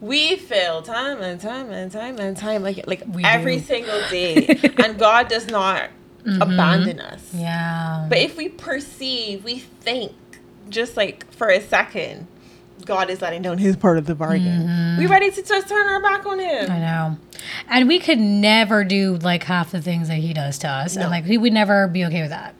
We 0.00 0.36
fail 0.36 0.82
time 0.82 1.22
and 1.22 1.40
time 1.40 1.70
and 1.70 1.90
time 1.90 2.18
and 2.18 2.36
time, 2.36 2.62
like 2.62 2.86
like 2.86 3.02
We 3.08 3.24
every 3.24 3.56
do. 3.58 3.62
single 3.64 4.00
day, 4.10 4.58
and 4.84 4.98
God 4.98 5.28
does 5.28 5.46
not 5.48 5.90
abandon 6.26 7.00
us. 7.00 7.22
Mm-hmm. 7.28 7.38
Yeah. 7.40 8.06
But 8.08 8.18
if 8.18 8.36
we 8.36 8.48
perceive, 8.48 9.44
we 9.44 9.58
think, 9.60 10.12
just 10.68 10.96
like 10.96 11.30
for 11.32 11.48
a 11.48 11.60
second, 11.60 12.26
God 12.86 13.10
is 13.10 13.20
letting 13.20 13.42
down 13.42 13.58
His 13.58 13.76
part 13.76 13.98
of 13.98 14.06
the 14.06 14.14
bargain. 14.14 14.96
We 14.98 15.06
ready 15.06 15.30
to 15.30 15.42
just 15.42 15.68
turn 15.68 15.86
our 15.88 16.00
back 16.00 16.24
on 16.24 16.38
Him? 16.38 16.64
Mm-hmm. 16.66 16.72
I 16.72 16.78
know. 16.78 17.16
And 17.68 17.88
we 17.88 17.98
could 17.98 18.18
never 18.18 18.82
do 18.84 19.16
like 19.18 19.42
half 19.44 19.70
the 19.72 19.82
things 19.82 20.08
that 20.08 20.18
he 20.18 20.32
does 20.32 20.58
to 20.58 20.68
us. 20.68 20.96
No. 20.96 21.02
And 21.02 21.10
like 21.10 21.24
he 21.24 21.36
would 21.38 21.52
never 21.52 21.86
be 21.88 22.04
okay 22.06 22.22
with 22.22 22.30
that. 22.30 22.54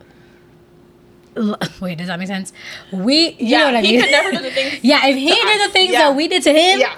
wait, 1.81 1.99
does 1.99 2.07
that 2.09 2.19
make 2.19 2.29
sense? 2.29 2.53
We, 2.93 3.31
you 3.31 3.37
Yeah, 3.39 3.59
know 3.59 3.65
what 3.67 3.75
I 3.77 3.81
he 3.83 3.93
mean? 3.93 4.03
could 4.03 4.11
never 4.11 4.31
do 4.33 4.39
the 4.39 4.51
things 4.51 4.79
yeah, 4.85 5.07
if 5.07 5.17
he 5.17 5.27
did 5.29 5.61
the 5.61 5.65
us. 5.65 5.73
things 5.73 5.93
Yeah. 5.93 5.99
that 6.09 6.17
we 6.17 6.29
did 6.29 6.43
to 6.45 6.51
him, 6.53 6.81
Yeah. 6.81 6.95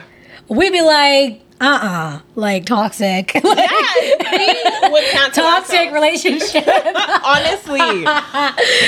we'd 0.49 0.71
be 0.73 0.83
like, 0.83 1.43
uh 1.61 1.65
uh 1.83 2.21
like 2.37 2.67
toxic. 2.67 3.33
Yeah, 3.45 4.91
would 4.91 5.05
cancel 5.05 5.43
toxic 5.45 5.91
relationship. 5.93 6.65
Honestly, 7.25 7.81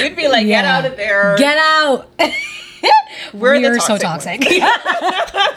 we'd 0.03 0.16
be 0.16 0.29
like, 0.29 0.46
get 0.46 0.64
out 0.64 0.85
of 0.87 0.96
there. 0.96 1.37
Get 1.37 1.57
out. 1.59 2.09
We're 3.32 3.60
the 3.60 3.68
We're 3.68 3.78
so 3.78 3.98
toxic 3.98 4.40
toxic. 4.40 4.50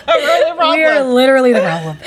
We're 0.08 0.50
the 0.50 0.56
problem. 0.56 0.80
We're 0.80 1.04
literally 1.04 1.54
the 1.54 1.62
problem. 1.62 1.98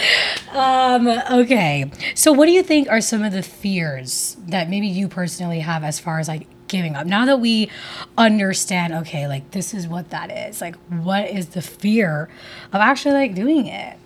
Um, 0.52 1.08
okay. 1.40 1.90
So, 2.14 2.32
what 2.32 2.46
do 2.46 2.52
you 2.52 2.62
think 2.62 2.88
are 2.88 3.00
some 3.00 3.22
of 3.22 3.32
the 3.32 3.42
fears 3.42 4.36
that 4.48 4.68
maybe 4.68 4.86
you 4.86 5.08
personally 5.08 5.60
have 5.60 5.84
as 5.84 5.98
far 5.98 6.18
as 6.18 6.28
like 6.28 6.46
giving 6.68 6.94
up? 6.96 7.06
Now 7.06 7.24
that 7.26 7.40
we 7.40 7.70
understand, 8.16 8.94
okay, 8.94 9.26
like 9.26 9.50
this 9.52 9.74
is 9.74 9.88
what 9.88 10.10
that 10.10 10.30
is, 10.30 10.60
like 10.60 10.76
what 10.88 11.28
is 11.28 11.48
the 11.48 11.62
fear 11.62 12.28
of 12.72 12.80
actually 12.80 13.14
like 13.14 13.34
doing 13.34 13.66
it? 13.66 13.98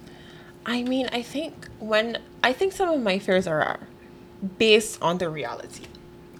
I 0.66 0.82
mean, 0.82 1.08
I 1.12 1.22
think 1.22 1.68
when 1.78 2.18
I 2.42 2.52
think 2.52 2.72
some 2.72 2.88
of 2.88 3.02
my 3.02 3.18
fears 3.18 3.46
are 3.46 3.80
based 4.58 5.00
on 5.02 5.18
the 5.18 5.28
reality, 5.28 5.84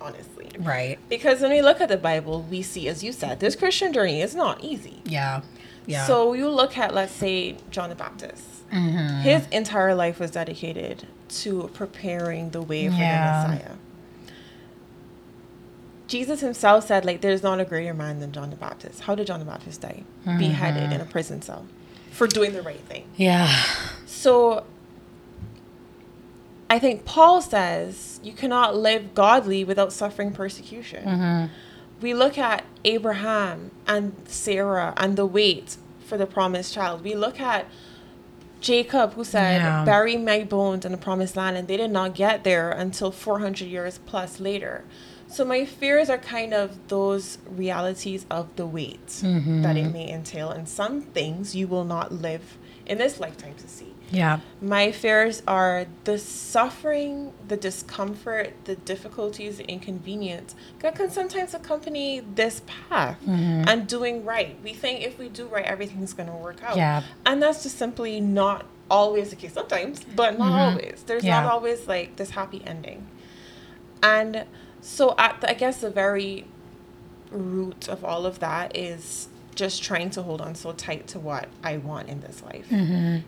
honestly. 0.01 0.30
Right. 0.61 0.99
Because 1.09 1.41
when 1.41 1.51
we 1.51 1.63
look 1.63 1.81
at 1.81 1.89
the 1.89 1.97
Bible, 1.97 2.43
we 2.43 2.63
see, 2.63 2.89
as 2.89 3.03
you 3.03 3.13
said, 3.13 3.41
this 3.41 3.57
Christian 3.57 3.93
journey 3.93 4.21
is 4.21 4.35
not 4.35 4.63
easy. 4.63 5.01
Yeah. 5.05 5.43
Yeah. 5.87 6.07
So 6.07 6.35
you 6.35 6.49
look 6.49 6.77
at, 6.79 6.95
let's 6.95 7.13
say, 7.13 7.57
John 7.71 7.89
the 7.89 7.95
Baptist. 7.97 8.45
Mm-hmm. 8.71 9.21
His 9.23 9.47
entire 9.49 9.95
life 9.95 10.21
was 10.21 10.31
dedicated 10.31 11.07
to 11.41 11.69
preparing 11.75 12.51
the 12.51 12.63
way 12.63 12.89
for 12.89 12.95
Yeah. 12.95 13.43
the 13.47 13.49
Messiah. 13.55 13.75
Jesus 16.07 16.41
himself 16.41 16.87
said, 16.87 17.05
like, 17.05 17.21
there's 17.21 17.43
not 17.43 17.61
a 17.61 17.65
greater 17.65 17.95
man 17.95 18.19
than 18.19 18.33
John 18.33 18.51
the 18.51 18.57
Baptist. 18.57 19.01
How 19.03 19.15
did 19.15 19.29
John 19.29 19.39
the 19.39 19.47
Baptist 19.47 19.81
die? 19.81 20.03
Beheaded 20.25 20.85
Mm-hmm. 20.85 20.93
in 20.93 21.01
a 21.01 21.05
prison 21.05 21.41
cell 21.41 21.67
for 22.11 22.27
doing 22.27 22.53
the 22.53 22.63
right 22.63 22.81
thing. 22.81 23.05
yeah. 23.17 23.49
So 24.07 24.65
I 26.71 26.79
think 26.79 27.05
Paul 27.05 27.43
says 27.43 28.21
you 28.23 28.33
cannot 28.33 28.77
live 28.77 29.13
godly 29.13 29.65
without 29.65 29.93
suffering 29.93 30.33
persecution. 30.33 31.05
Mm-hmm. 31.05 31.53
We 32.01 32.15
look 32.15 32.39
at 32.39 32.65
Abraham 32.85 33.73
and 33.89 34.15
Sarah 34.27 34.95
and 34.97 35.17
the 35.17 35.27
wait 35.27 35.77
for 36.07 36.17
the 36.17 36.27
promised 36.27 36.73
child. 36.73 37.03
We 37.03 37.15
look 37.17 37.41
at 37.41 37.67
Jacob 38.61 39.15
who 39.15 39.25
said, 39.25 39.61
Yeah. 39.61 39.85
Bury 39.85 40.17
my 40.17 40.45
bones 40.45 40.85
in 40.85 40.93
the 40.93 40.99
promised 40.99 41.37
land, 41.37 41.57
and 41.57 41.67
they 41.67 41.77
did 41.77 41.91
not 41.91 42.15
get 42.15 42.45
there 42.45 42.71
until 42.71 43.11
400 43.11 43.67
years 43.67 43.99
plus 44.07 44.39
later. 44.39 44.85
So, 45.27 45.45
my 45.45 45.65
fears 45.65 46.11
are 46.11 46.19
kind 46.19 46.53
of 46.53 46.89
those 46.89 47.39
realities 47.49 48.27
of 48.31 48.55
the 48.57 48.67
wait 48.67 49.07
that 49.63 49.77
it 49.77 49.93
may 49.93 50.11
entail, 50.11 50.51
and 50.51 50.69
some 50.69 51.03
things 51.03 51.55
you 51.55 51.69
will 51.69 51.85
not 51.85 52.13
live 52.13 52.59
in 52.85 52.99
this 52.99 53.21
lifetime 53.21 53.55
to 53.59 53.69
see. 53.69 53.90
Yeah. 54.11 54.41
My 54.61 54.91
fears 54.93 55.43
are 55.47 55.87
the 56.05 56.19
suffering, 56.19 57.33
the 57.47 57.57
discomfort, 57.57 58.53
the 58.65 58.75
difficulties, 58.77 59.59
the 59.59 59.65
inconvenience 59.69 60.55
that 60.81 60.97
can 60.97 61.11
sometimes 61.11 61.55
accompany 61.55 62.21
this 62.21 62.63
path 62.67 63.19
and 63.27 63.87
doing 63.87 64.25
right. 64.25 64.57
We 64.65 64.73
think 64.75 65.03
if 65.05 65.19
we 65.19 65.29
do 65.29 65.47
right, 65.47 65.65
everything's 65.65 66.13
going 66.13 66.29
to 66.29 66.35
work 66.35 66.63
out. 66.65 66.77
Yeah. 66.77 67.03
And 67.25 67.43
that's 67.43 67.63
just 67.63 67.79
simply 67.79 68.21
not 68.21 68.67
always 68.91 69.31
the 69.31 69.37
case. 69.37 69.53
Sometimes, 69.53 70.03
but 70.05 70.39
not 70.39 70.71
always. 70.73 71.05
There's 71.07 71.23
Yeah. 71.25 71.43
not 71.43 71.53
always 71.53 71.87
like 71.87 72.17
this 72.17 72.31
happy 72.31 72.63
ending. 72.67 73.07
And 74.03 74.45
so, 74.81 75.15
at 75.19 75.41
the, 75.41 75.51
I 75.51 75.55
guess 75.55 75.81
the 75.83 75.91
very 75.91 76.47
root 77.31 77.89
of 77.89 78.05
all 78.05 78.27
of 78.27 78.41
that 78.41 78.77
is 78.77 79.29
just 79.55 79.83
trying 79.83 80.11
to 80.11 80.23
hold 80.23 80.41
on 80.41 80.55
so 80.55 80.73
tight 80.73 81.07
to 81.09 81.19
what 81.21 81.49
I 81.63 81.77
want 81.77 82.09
in 82.09 82.21
this 82.23 82.43
life 82.43 82.67
Mm-hmm. 82.71 83.19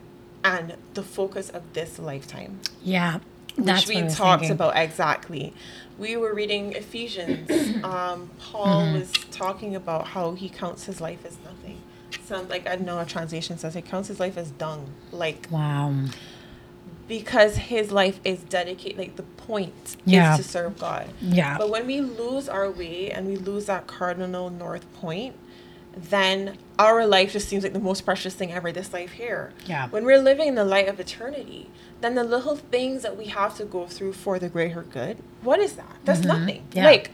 And 0.44 0.74
the 0.94 1.02
focus 1.02 1.50
of 1.50 1.62
this 1.72 1.98
lifetime, 1.98 2.60
Yeah. 2.82 3.18
That's 3.56 3.86
which 3.86 3.88
we 3.90 3.94
what 3.96 4.02
I 4.02 4.06
was 4.06 4.16
talked 4.16 4.40
thinking. 4.40 4.54
about 4.56 4.76
exactly. 4.78 5.52
We 5.98 6.16
were 6.16 6.32
reading 6.34 6.72
Ephesians. 6.72 7.50
um, 7.84 8.30
Paul 8.40 8.82
Mm-hmm. 8.86 8.94
was 8.94 9.12
talking 9.30 9.76
about 9.76 10.08
how 10.08 10.32
he 10.32 10.48
counts 10.48 10.84
his 10.84 11.00
life 11.02 11.24
as 11.26 11.36
nothing. 11.44 11.82
Some 12.24 12.48
like 12.48 12.66
I 12.66 12.76
know 12.76 12.98
a 12.98 13.04
translation 13.04 13.58
says 13.58 13.74
he 13.74 13.82
counts 13.82 14.08
his 14.08 14.18
life 14.18 14.38
as 14.38 14.50
dung, 14.52 14.86
like 15.12 15.48
Wow. 15.50 15.92
because 17.08 17.56
his 17.56 17.92
life 17.92 18.20
is 18.24 18.40
dedicated. 18.44 18.96
Like 18.98 19.16
the 19.16 19.22
point 19.22 19.96
Yeah. 20.06 20.32
is 20.38 20.44
to 20.46 20.50
serve 20.50 20.78
God. 20.78 21.08
Yeah. 21.20 21.58
But 21.58 21.68
when 21.68 21.86
we 21.86 22.00
lose 22.00 22.48
our 22.48 22.70
way 22.70 23.10
and 23.10 23.26
we 23.26 23.36
lose 23.36 23.66
that 23.66 23.86
cardinal 23.86 24.48
north 24.50 24.90
point, 24.94 25.34
then 25.96 26.56
our 26.78 27.06
life 27.06 27.32
just 27.32 27.48
seems 27.48 27.62
like 27.62 27.72
the 27.72 27.78
most 27.80 28.04
precious 28.04 28.34
thing 28.34 28.52
ever, 28.52 28.72
this 28.72 28.92
life 28.92 29.12
here. 29.12 29.52
Yeah. 29.66 29.88
When 29.88 30.04
we're 30.04 30.18
living 30.20 30.48
in 30.48 30.54
the 30.54 30.64
light 30.64 30.88
of 30.88 30.98
eternity, 30.98 31.68
then 32.00 32.14
the 32.14 32.24
little 32.24 32.56
things 32.56 33.02
that 33.02 33.16
we 33.16 33.26
have 33.26 33.56
to 33.58 33.64
go 33.64 33.86
through 33.86 34.14
for 34.14 34.38
the 34.38 34.48
greater 34.48 34.82
good, 34.82 35.18
what 35.42 35.60
is 35.60 35.74
that? 35.74 35.96
That's 36.04 36.20
nothing. 36.20 36.62
Mm-hmm. 36.70 36.78
Yeah. 36.78 36.84
Like, 36.84 37.10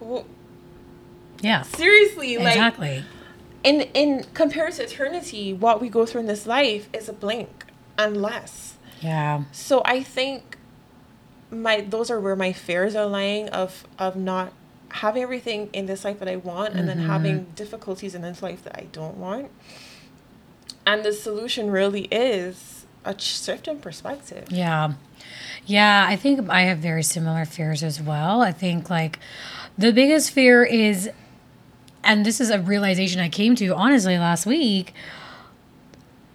w- 0.00 0.24
Yeah. 1.40 1.62
seriously, 1.62 2.38
like, 2.38 2.54
Exactly. 2.54 3.04
in, 3.64 3.82
in 3.94 4.24
compared 4.34 4.72
to 4.74 4.84
eternity, 4.84 5.52
what 5.52 5.80
we 5.80 5.88
go 5.88 6.06
through 6.06 6.20
in 6.22 6.26
this 6.26 6.46
life 6.46 6.88
is 6.92 7.08
a 7.08 7.12
blink 7.12 7.66
and 7.98 8.22
less. 8.22 8.74
Yeah. 9.00 9.44
So 9.52 9.82
I 9.84 10.02
think 10.02 10.56
my 11.50 11.82
those 11.82 12.10
are 12.10 12.18
where 12.18 12.36
my 12.36 12.52
fears 12.52 12.94
are 12.94 13.04
lying 13.06 13.48
of 13.50 13.84
of 13.98 14.16
not 14.16 14.52
having 14.92 15.22
everything 15.22 15.70
in 15.72 15.86
this 15.86 16.04
life 16.04 16.18
that 16.18 16.28
I 16.28 16.36
want 16.36 16.74
and 16.74 16.86
then 16.86 16.98
mm-hmm. 16.98 17.10
having 17.10 17.44
difficulties 17.54 18.14
in 18.14 18.20
this 18.20 18.42
life 18.42 18.62
that 18.64 18.76
I 18.76 18.86
don't 18.92 19.16
want. 19.16 19.50
And 20.84 21.02
the 21.02 21.12
solution 21.12 21.70
really 21.70 22.02
is 22.04 22.84
a 23.04 23.18
shift 23.18 23.68
in 23.68 23.78
perspective. 23.78 24.48
Yeah. 24.50 24.92
Yeah, 25.64 26.04
I 26.06 26.16
think 26.16 26.48
I 26.50 26.62
have 26.62 26.78
very 26.78 27.02
similar 27.02 27.46
fears 27.46 27.82
as 27.82 28.02
well. 28.02 28.42
I 28.42 28.52
think 28.52 28.90
like 28.90 29.18
the 29.78 29.92
biggest 29.92 30.30
fear 30.30 30.62
is 30.62 31.10
and 32.04 32.26
this 32.26 32.40
is 32.40 32.50
a 32.50 32.60
realization 32.60 33.20
I 33.20 33.28
came 33.28 33.54
to 33.56 33.74
honestly 33.74 34.18
last 34.18 34.44
week 34.44 34.92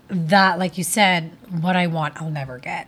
that 0.08 0.58
like 0.58 0.78
you 0.78 0.84
said 0.84 1.32
what 1.52 1.76
I 1.76 1.86
want 1.86 2.20
I'll 2.20 2.32
never 2.32 2.58
get. 2.58 2.88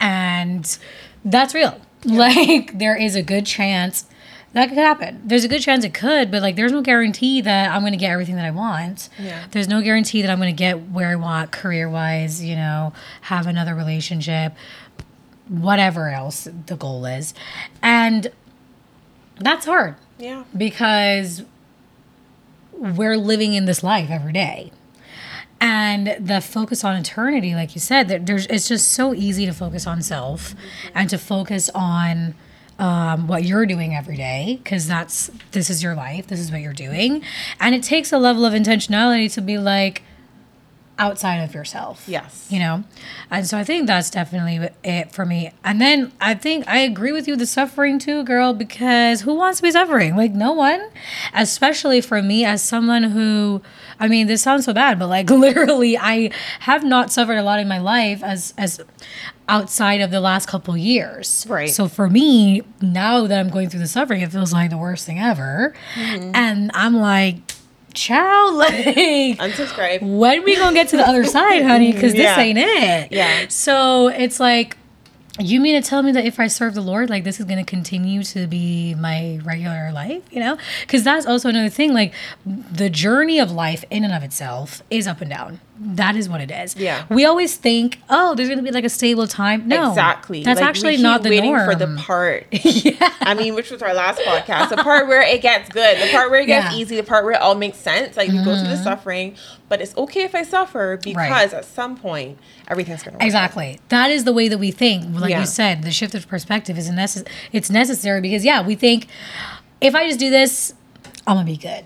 And 0.00 0.78
that's 1.24 1.54
real. 1.54 1.80
Like 2.04 2.78
there 2.78 2.96
is 2.96 3.16
a 3.16 3.24
good 3.24 3.44
chance 3.44 4.06
that 4.54 4.68
could 4.68 4.78
happen. 4.78 5.20
There's 5.24 5.44
a 5.44 5.48
good 5.48 5.60
chance 5.60 5.84
it 5.84 5.92
could, 5.94 6.30
but 6.30 6.40
like 6.42 6.56
there's 6.56 6.72
no 6.72 6.80
guarantee 6.82 7.40
that 7.42 7.70
I'm 7.70 7.80
going 7.82 7.92
to 7.92 7.98
get 7.98 8.10
everything 8.10 8.36
that 8.36 8.44
I 8.44 8.50
want. 8.50 9.08
Yeah. 9.18 9.44
There's 9.50 9.68
no 9.68 9.82
guarantee 9.82 10.22
that 10.22 10.30
I'm 10.30 10.38
going 10.38 10.54
to 10.54 10.58
get 10.58 10.88
where 10.90 11.08
I 11.08 11.16
want 11.16 11.50
career 11.52 11.88
wise, 11.88 12.42
you 12.42 12.56
know, 12.56 12.92
have 13.22 13.46
another 13.46 13.74
relationship, 13.74 14.54
whatever 15.48 16.08
else 16.10 16.48
the 16.66 16.76
goal 16.76 17.04
is. 17.06 17.34
And 17.82 18.32
that's 19.36 19.66
hard 19.66 19.96
Yeah. 20.18 20.44
because 20.56 21.44
we're 22.72 23.16
living 23.16 23.54
in 23.54 23.64
this 23.66 23.82
life 23.82 24.08
every 24.10 24.32
day. 24.32 24.72
And 25.60 26.16
the 26.20 26.40
focus 26.40 26.84
on 26.84 26.94
eternity, 26.96 27.54
like 27.54 27.74
you 27.74 27.80
said, 27.80 28.26
there's 28.26 28.46
it's 28.46 28.68
just 28.68 28.92
so 28.92 29.12
easy 29.12 29.44
to 29.44 29.52
focus 29.52 29.86
on 29.88 30.02
self 30.02 30.54
and 30.94 31.10
to 31.10 31.18
focus 31.18 31.68
on 31.74 32.34
um, 32.78 33.26
what 33.26 33.44
you're 33.44 33.66
doing 33.66 33.94
every 33.94 34.16
day 34.16 34.60
because 34.62 34.86
that's 34.86 35.30
this 35.52 35.68
is 35.70 35.82
your 35.82 35.94
life, 35.94 36.28
this 36.28 36.40
is 36.40 36.50
what 36.50 36.60
you're 36.60 36.72
doing, 36.72 37.22
and 37.60 37.74
it 37.74 37.82
takes 37.82 38.12
a 38.12 38.18
level 38.18 38.44
of 38.44 38.52
intentionality 38.52 39.32
to 39.34 39.40
be 39.40 39.58
like 39.58 40.02
outside 40.98 41.36
of 41.36 41.54
yourself. 41.54 42.04
Yes. 42.08 42.48
you 42.50 42.58
know? 42.58 42.82
And 43.30 43.46
so 43.46 43.56
i 43.56 43.64
think 43.64 43.86
that's 43.86 44.10
definitely 44.10 44.68
it 44.82 45.12
for 45.12 45.24
me. 45.24 45.52
And 45.64 45.80
then 45.80 46.12
i 46.20 46.34
think 46.34 46.66
i 46.66 46.78
agree 46.78 47.12
with 47.12 47.28
you 47.28 47.36
the 47.36 47.46
suffering 47.46 47.98
too 47.98 48.24
girl 48.24 48.52
because 48.52 49.20
who 49.22 49.34
wants 49.34 49.58
to 49.58 49.62
be 49.62 49.70
suffering? 49.70 50.16
Like 50.16 50.32
no 50.32 50.52
one 50.52 50.90
especially 51.34 52.00
for 52.00 52.20
me 52.22 52.44
as 52.44 52.62
someone 52.62 53.04
who 53.04 53.62
i 54.00 54.08
mean 54.08 54.26
this 54.26 54.42
sounds 54.42 54.64
so 54.64 54.72
bad 54.72 54.98
but 54.98 55.06
like 55.08 55.30
literally 55.46 55.96
i 55.96 56.30
have 56.60 56.82
not 56.84 57.12
suffered 57.12 57.36
a 57.36 57.42
lot 57.42 57.60
in 57.60 57.68
my 57.68 57.78
life 57.78 58.22
as 58.22 58.54
as 58.58 58.80
outside 59.48 60.00
of 60.00 60.10
the 60.10 60.20
last 60.20 60.46
couple 60.46 60.76
years 60.76 61.46
Right. 61.48 61.70
so 61.70 61.88
for 61.88 62.08
me 62.08 62.62
now 62.80 63.26
that 63.26 63.38
i'm 63.38 63.48
going 63.50 63.68
through 63.68 63.80
the 63.80 63.88
suffering 63.88 64.20
it 64.20 64.30
feels 64.30 64.52
like 64.52 64.70
the 64.70 64.78
worst 64.78 65.06
thing 65.06 65.18
ever 65.18 65.74
mm-hmm. 65.94 66.30
and 66.34 66.70
i'm 66.74 66.96
like 66.96 67.36
child 67.94 68.54
like 68.56 68.74
Unsubscribe. 69.38 70.18
when 70.18 70.44
we 70.44 70.56
gonna 70.56 70.74
get 70.74 70.88
to 70.88 70.96
the 70.96 71.06
other 71.06 71.24
side, 71.24 71.62
honey? 71.64 71.92
Because 71.92 72.12
this 72.12 72.38
ain't 72.38 72.58
it. 72.58 73.12
Yeah. 73.12 73.46
So 73.48 74.08
it's 74.08 74.40
like, 74.40 74.76
you 75.40 75.60
mean 75.60 75.80
to 75.80 75.88
tell 75.88 76.02
me 76.02 76.12
that 76.12 76.24
if 76.24 76.40
I 76.40 76.48
serve 76.48 76.74
the 76.74 76.80
Lord, 76.80 77.10
like 77.10 77.24
this 77.24 77.38
is 77.38 77.46
gonna 77.46 77.64
continue 77.64 78.22
to 78.24 78.46
be 78.46 78.94
my 78.94 79.40
regular 79.44 79.90
life? 79.92 80.22
You 80.30 80.40
know? 80.40 80.58
Because 80.82 81.02
that's 81.04 81.26
also 81.26 81.48
another 81.48 81.68
thing. 81.68 81.92
Like 81.92 82.12
the 82.44 82.90
journey 82.90 83.38
of 83.38 83.50
life 83.50 83.84
in 83.90 84.04
and 84.04 84.12
of 84.12 84.22
itself 84.22 84.82
is 84.90 85.06
up 85.06 85.20
and 85.20 85.30
down. 85.30 85.60
That 85.80 86.16
is 86.16 86.28
what 86.28 86.40
it 86.40 86.50
is. 86.50 86.74
Yeah. 86.76 87.04
We 87.08 87.24
always 87.24 87.56
think, 87.56 88.00
oh, 88.10 88.34
there's 88.34 88.48
gonna 88.48 88.62
be 88.62 88.70
like 88.70 88.84
a 88.84 88.88
stable 88.88 89.26
time. 89.26 89.68
No, 89.68 89.90
exactly. 89.90 90.42
That's 90.42 90.60
Like, 90.60 90.68
actually 90.68 90.96
not 90.96 91.22
the 91.22 91.30
waiting 91.30 91.52
norm. 91.52 91.70
for 91.70 91.74
the 91.76 91.96
part. 91.96 92.46
yeah. 92.52 93.14
I 93.20 93.34
mean, 93.34 93.54
which 93.54 93.70
was 93.70 93.82
our 93.82 93.94
last 93.94 94.20
podcast, 94.22 94.70
the 94.70 94.76
part 94.78 95.06
where 95.06 95.22
it 95.22 95.40
gets 95.40 95.68
good, 95.68 95.98
the 95.98 96.10
part 96.12 96.30
where 96.30 96.40
it 96.40 96.46
gets 96.46 96.64
Yeah. 96.66 96.70
Mm-hmm. 96.72 96.80
easy, 96.80 96.96
the 96.96 97.02
part 97.04 97.24
where 97.24 97.34
it 97.34 97.40
all 97.40 97.54
makes 97.54 97.78
sense. 97.78 98.16
Like 98.16 98.28
we 98.30 98.38
go 98.38 98.56
through 98.56 98.68
the 98.68 98.82
suffering, 98.82 99.36
but 99.68 99.80
it's 99.80 99.96
okay 99.96 100.22
if 100.22 100.34
I 100.34 100.42
suffer 100.42 100.98
because 101.02 101.52
at 101.54 101.64
some 101.64 101.96
point 101.96 102.38
everything's 102.68 103.02
gonna 103.02 103.16
work. 103.16 103.22
out. 103.22 103.26
Exactly. 103.26 103.80
That 103.90 104.10
is 104.10 104.24
the 104.24 104.32
way 104.32 104.48
that 104.48 104.58
we 104.58 104.70
think. 104.70 105.18
Like 105.18 105.30
Yeah. 105.30 105.40
you 105.40 105.46
said, 105.46 105.82
the 105.82 105.90
shift 105.92 106.14
of 106.14 106.26
perspective 106.28 106.76
is 106.76 106.90
necess- 106.90 107.26
It's 107.52 107.70
necessary 107.70 108.20
because 108.20 108.44
yeah, 108.44 108.62
we 108.66 108.74
think 108.74 109.06
if 109.80 109.94
I 109.94 110.06
just 110.08 110.18
do 110.18 110.30
this, 110.30 110.74
I'm 111.26 111.36
gonna 111.36 111.46
be 111.46 111.56
good. 111.56 111.84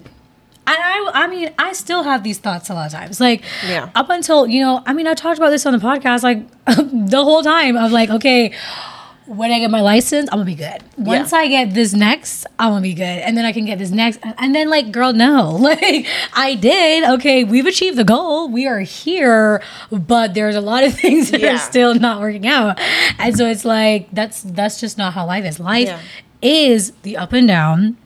And 0.65 0.77
I, 0.79 1.11
I 1.15 1.27
mean, 1.27 1.51
I 1.59 1.73
still 1.73 2.05
have 2.05 2.23
these 2.23 2.39
thoughts 2.39 2.71
a 2.71 2.75
lot 2.75 2.87
of 2.87 2.93
times. 2.93 3.21
Like, 3.21 3.43
Yeah. 3.67 3.91
up 3.95 4.11
until 4.11 4.47
you 4.47 4.61
know, 4.63 4.83
I 4.87 4.93
mean, 4.93 5.07
I 5.09 5.15
talked 5.15 5.39
about 5.39 5.51
this 5.51 5.67
on 5.67 5.73
the 5.73 5.79
podcast 5.81 6.23
like 6.23 6.49
the 6.67 7.23
whole 7.25 7.43
time. 7.43 7.77
of 7.77 7.91
like, 7.91 8.11
okay, 8.11 8.53
when 9.27 9.51
I 9.53 9.61
get 9.61 9.71
my 9.71 9.81
license, 9.81 10.29
I'm 10.33 10.39
gonna 10.39 10.45
be 10.47 10.55
good. 10.57 10.83
Once 10.97 11.33
Yeah. 11.33 11.39
I 11.39 11.49
get 11.49 11.75
this 11.75 11.93
next, 11.95 12.47
I'm 12.59 12.71
gonna 12.71 12.81
be 12.83 12.93
good, 12.95 13.03
and 13.03 13.37
then 13.37 13.45
I 13.45 13.53
can 13.53 13.65
get 13.65 13.79
this 13.79 13.91
next, 13.91 14.19
and 14.23 14.55
then 14.55 14.69
like, 14.69 14.91
girl, 14.93 15.13
no, 15.13 15.51
like 15.61 16.07
I 16.35 16.55
did. 16.55 17.05
Okay, 17.15 17.45
we've 17.45 17.67
achieved 17.67 17.97
the 17.97 18.05
goal. 18.05 18.49
We 18.49 18.67
are 18.67 18.81
here, 18.81 19.63
but 19.91 20.35
there's 20.35 20.57
a 20.57 20.61
lot 20.61 20.85
of 20.85 20.95
things 20.99 21.31
that 21.31 21.41
Yeah. 21.41 21.55
are 21.55 21.59
still 21.59 21.95
not 21.95 22.21
working 22.21 22.47
out, 22.47 22.79
and 23.19 23.37
so 23.37 23.47
it's 23.49 23.65
like 23.65 24.09
that's 24.13 24.43
that's 24.43 24.81
just 24.81 24.99
not 24.99 25.13
how 25.15 25.25
life 25.27 25.45
is. 25.45 25.59
Life 25.61 26.01
is 26.43 26.93
the 27.03 27.17
up 27.17 27.33
and 27.33 27.47
down. 27.49 27.97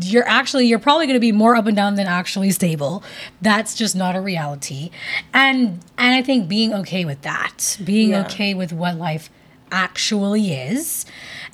You're 0.00 0.26
actually 0.28 0.66
you're 0.66 0.78
probably 0.78 1.06
going 1.06 1.14
to 1.16 1.20
be 1.20 1.32
more 1.32 1.54
up 1.56 1.66
and 1.66 1.76
down 1.76 1.94
than 1.94 2.06
actually 2.06 2.50
stable. 2.50 3.02
That's 3.42 3.74
just 3.74 3.94
not 3.94 4.16
a 4.16 4.20
reality, 4.20 4.90
and 5.32 5.80
and 5.98 6.14
I 6.14 6.22
think 6.22 6.48
being 6.48 6.72
okay 6.74 7.04
with 7.04 7.22
that, 7.22 7.76
being 7.84 8.10
Yeah. 8.10 8.22
okay 8.22 8.54
with 8.54 8.72
what 8.72 8.96
life 8.96 9.30
actually 9.70 10.52
is, 10.52 11.04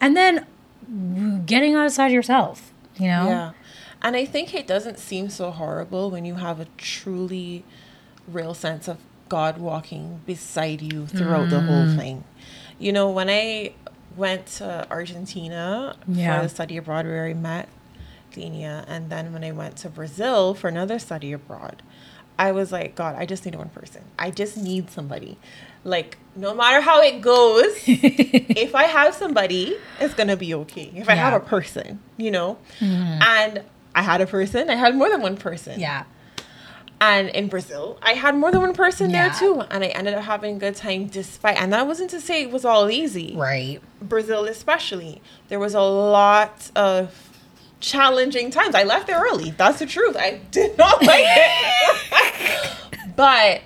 and 0.00 0.16
then 0.16 0.46
getting 1.46 1.74
outside 1.74 2.12
yourself. 2.12 2.72
You 2.98 3.08
know, 3.08 3.26
Yeah. 3.28 3.50
And 4.02 4.16
I 4.16 4.24
think 4.24 4.54
it 4.54 4.66
doesn't 4.66 4.98
seem 4.98 5.28
so 5.28 5.50
horrible 5.50 6.10
when 6.10 6.24
you 6.24 6.36
have 6.36 6.58
a 6.58 6.66
truly 6.78 7.64
real 8.26 8.54
sense 8.54 8.88
of 8.88 8.96
God 9.28 9.58
walking 9.58 10.20
beside 10.26 10.80
you 10.80 11.06
throughout 11.06 11.50
the 11.50 11.60
whole 11.60 11.84
Mm. 11.84 11.96
thing. 11.98 12.24
You 12.78 12.92
know, 12.92 13.10
when 13.10 13.28
I 13.28 13.72
went 14.16 14.46
to 14.58 14.86
Argentina 14.90 15.94
Yeah. 16.08 16.36
for 16.38 16.42
the 16.44 16.48
study 16.48 16.76
abroad 16.78 17.04
where 17.06 17.26
I 17.26 17.34
met 17.34 17.68
Dania, 18.32 18.84
and 18.88 19.10
then 19.10 19.32
when 19.32 19.44
I 19.44 19.52
went 19.52 19.76
to 19.78 19.88
Brazil 19.88 20.54
for 20.54 20.68
another 20.68 20.98
study 20.98 21.32
abroad, 21.32 21.82
I 22.38 22.52
was 22.52 22.72
like, 22.72 22.94
God, 22.94 23.16
I 23.16 23.26
just 23.26 23.44
need 23.44 23.54
one 23.54 23.68
person. 23.68 24.02
I 24.18 24.30
just 24.30 24.56
need 24.56 24.90
somebody. 24.90 25.36
Like, 25.84 26.18
no 26.36 26.54
matter 26.54 26.80
how 26.80 27.02
it 27.02 27.20
goes, 27.20 27.74
if 27.86 28.74
I 28.74 28.84
have 28.84 29.14
somebody, 29.14 29.76
it's 29.98 30.14
gonna 30.14 30.36
be 30.36 30.54
okay. 30.54 30.90
If 30.94 31.08
I 31.08 31.14
have 31.14 31.34
a 31.34 31.40
person, 31.44 32.00
you 32.16 32.30
know? 32.30 32.58
Mm-hmm. 32.80 33.22
And 33.22 33.62
I 33.94 34.02
had 34.02 34.20
a 34.20 34.26
person, 34.26 34.70
I 34.70 34.74
had 34.76 34.94
more 34.94 35.10
than 35.10 35.20
one 35.20 35.36
person. 35.36 35.78
yeah, 35.80 36.04
And 37.00 37.28
in 37.30 37.48
Brazil, 37.48 37.98
I 38.02 38.12
had 38.12 38.34
more 38.36 38.50
than 38.52 38.60
one 38.60 38.74
person 38.74 39.10
Yeah. 39.10 39.28
there 39.30 39.38
too. 39.38 39.60
And 39.70 39.82
I 39.82 39.88
ended 39.88 40.14
up 40.14 40.24
having 40.24 40.56
a 40.56 40.58
good 40.58 40.76
time 40.76 41.06
despite 41.06 41.56
and 41.60 41.72
that 41.72 41.86
wasn't 41.86 42.10
to 42.10 42.20
say 42.20 42.42
it 42.42 42.50
was 42.50 42.64
all 42.64 42.90
easy. 42.90 43.34
right. 43.36 43.80
Brazil 44.02 44.44
especially. 44.44 45.20
There 45.48 45.58
was 45.58 45.74
a 45.74 45.80
lot 45.82 46.70
of 46.76 47.29
challenging 47.80 48.50
times. 48.50 48.74
I 48.74 48.82
left 48.84 49.06
there 49.06 49.20
early. 49.20 49.50
That's 49.52 49.78
the 49.78 49.86
truth. 49.86 50.16
I 50.18 50.40
did 50.50 50.76
not 50.78 51.02
like 51.02 51.24
it. 51.26 52.70
but 53.16 53.62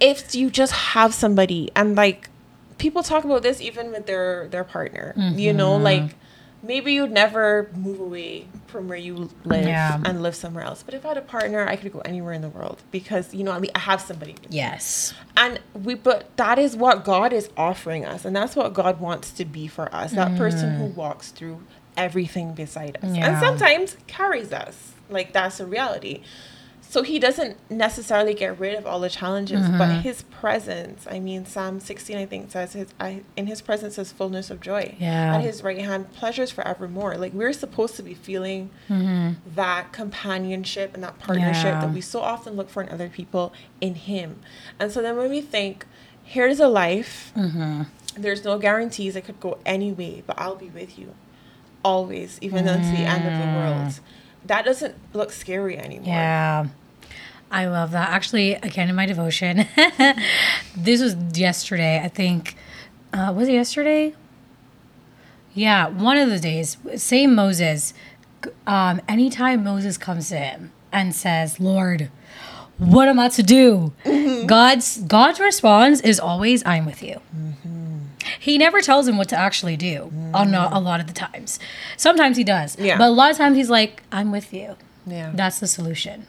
if 0.00 0.34
you 0.34 0.50
just 0.50 0.72
have 0.72 1.12
somebody 1.14 1.70
and 1.74 1.96
like 1.96 2.30
people 2.78 3.02
talk 3.02 3.24
about 3.24 3.42
this 3.42 3.60
even 3.60 3.90
with 3.90 4.06
their 4.06 4.48
their 4.48 4.64
partner, 4.64 5.14
you 5.16 5.52
know, 5.52 5.74
Mm-hmm. 5.74 5.84
like 5.84 6.14
maybe 6.62 6.92
you'd 6.92 7.10
never 7.12 7.70
move 7.76 8.00
away 8.00 8.46
from 8.66 8.88
where 8.88 8.98
you 8.98 9.30
live 9.44 9.64
Yeah. 9.66 10.00
and 10.04 10.22
live 10.22 10.34
somewhere 10.34 10.64
else. 10.64 10.82
But 10.82 10.94
if 10.94 11.04
I 11.04 11.08
had 11.08 11.16
a 11.16 11.22
partner, 11.22 11.66
I 11.66 11.76
could 11.76 11.92
go 11.92 12.00
anywhere 12.00 12.32
in 12.32 12.42
the 12.42 12.48
world 12.48 12.82
because 12.90 13.32
you 13.32 13.44
know 13.44 13.52
I 13.52 13.58
mean 13.60 13.70
I 13.74 13.78
have 13.80 14.00
somebody. 14.00 14.34
Yes. 14.48 15.14
And 15.36 15.60
we, 15.72 15.94
but 15.94 16.36
that 16.36 16.58
is 16.58 16.76
what 16.76 17.04
God 17.04 17.32
is 17.32 17.48
offering 17.56 18.04
us, 18.04 18.24
and 18.24 18.34
that's 18.36 18.54
what 18.56 18.74
God 18.74 19.00
wants 19.00 19.30
to 19.32 19.44
be 19.44 19.66
for 19.68 19.92
us. 19.94 20.12
That 20.12 20.36
person 20.36 20.74
who 20.76 20.86
walks 20.86 21.30
through 21.30 21.60
everything 21.98 22.54
beside 22.54 22.96
us, 23.02 23.02
and 23.04 23.38
sometimes 23.38 23.96
carries 24.06 24.52
us. 24.52 24.92
Like 25.10 25.32
that's 25.32 25.60
a 25.60 25.66
reality. 25.66 26.22
So 26.80 27.02
He 27.02 27.18
doesn't 27.18 27.58
necessarily 27.70 28.32
get 28.32 28.58
rid 28.58 28.74
of 28.74 28.86
all 28.86 29.00
the 29.00 29.10
challenges, 29.10 29.60
but 29.68 29.88
mm-hmm. 29.88 30.00
His 30.00 30.22
presence. 30.22 31.06
I 31.10 31.18
mean, 31.18 31.44
Psalm 31.44 31.80
sixteen, 31.80 32.16
I 32.16 32.24
think, 32.24 32.50
says, 32.50 32.72
"His 32.72 32.88
I, 32.98 33.22
in 33.36 33.46
His 33.46 33.60
presence 33.60 33.98
is 33.98 34.10
fullness 34.10 34.48
of 34.48 34.60
joy, 34.62 34.94
Yeah. 34.98 35.36
at 35.36 35.42
His 35.42 35.62
right 35.62 35.82
hand 35.82 36.12
pleasures 36.14 36.50
forevermore." 36.50 37.18
Like 37.18 37.34
we're 37.34 37.52
supposed 37.52 37.96
to 37.96 38.02
be 38.02 38.14
feeling 38.14 38.70
mm-hmm. 38.88 39.32
that 39.54 39.92
companionship 39.92 40.94
and 40.94 41.02
that 41.02 41.18
partnership 41.18 41.74
Yeah. 41.74 41.80
that 41.82 41.92
we 41.92 42.00
so 42.00 42.20
often 42.20 42.54
look 42.56 42.70
for 42.70 42.82
in 42.82 42.88
other 42.88 43.10
people 43.10 43.52
in 43.82 43.94
him. 43.94 44.40
And 44.78 44.90
so 44.90 45.02
then 45.02 45.16
when 45.16 45.28
we 45.28 45.42
think, 45.42 45.84
here's 46.24 46.60
a 46.60 46.68
life, 46.68 47.32
mm-hmm. 47.36 47.82
there's 48.16 48.44
no 48.44 48.58
guarantees 48.58 49.14
it 49.14 49.24
could 49.26 49.40
go 49.40 49.58
any 49.66 49.92
way, 49.92 50.22
but 50.26 50.38
I'll 50.38 50.56
be 50.56 50.70
with 50.70 50.98
you 50.98 51.14
always, 51.84 52.38
even 52.40 52.68
unto 52.68 52.90
the 52.90 53.04
end 53.04 53.26
of 53.26 53.32
the 53.32 53.58
world. 53.58 54.00
That 54.46 54.64
doesn't 54.64 54.94
look 55.12 55.32
scary 55.32 55.76
anymore. 55.78 56.06
Yeah. 56.06 56.66
I 57.50 57.66
love 57.66 57.92
that. 57.92 58.10
Actually, 58.10 58.54
again, 58.54 58.88
in 58.88 58.94
my 58.94 59.06
devotion, 59.06 59.66
this 60.76 61.02
was 61.02 61.16
yesterday. 61.34 62.00
I 62.02 62.08
think, 62.08 62.56
uh, 63.12 63.32
was 63.34 63.48
it 63.48 63.52
yesterday? 63.52 64.14
Yeah, 65.54 65.88
one 65.88 66.18
of 66.18 66.28
the 66.28 66.38
days. 66.38 66.76
Same 66.96 67.34
Moses. 67.34 67.94
Um, 68.66 69.00
anytime 69.08 69.64
Moses 69.64 69.96
comes 69.96 70.28
to 70.28 70.36
him 70.36 70.72
and 70.92 71.14
says, 71.14 71.58
Lord, 71.58 72.10
what 72.76 73.08
am 73.08 73.18
I 73.18 73.28
to 73.30 73.42
do? 73.42 73.92
God's 74.46 74.98
God's 74.98 75.40
response 75.40 76.00
is 76.00 76.20
always, 76.20 76.64
I'm 76.64 76.86
with 76.86 77.02
you. 77.02 77.20
He 78.38 78.58
never 78.58 78.80
tells 78.80 79.08
him 79.08 79.16
what 79.18 79.28
to 79.30 79.36
actually 79.36 79.76
do 79.76 80.12
on 80.32 80.54
a, 80.54 80.68
a 80.72 80.80
lot 80.80 81.00
of 81.00 81.06
the 81.06 81.12
times. 81.12 81.58
Sometimes 81.96 82.36
he 82.36 82.44
does. 82.44 82.78
Yeah. 82.78 82.98
But 82.98 83.08
a 83.08 83.10
lot 83.10 83.30
of 83.30 83.36
times 83.36 83.56
he's 83.56 83.70
like, 83.70 84.02
I'm 84.12 84.30
with 84.30 84.52
you. 84.52 84.76
Yeah. 85.06 85.32
That's 85.34 85.58
the 85.58 85.66
solution. 85.66 86.26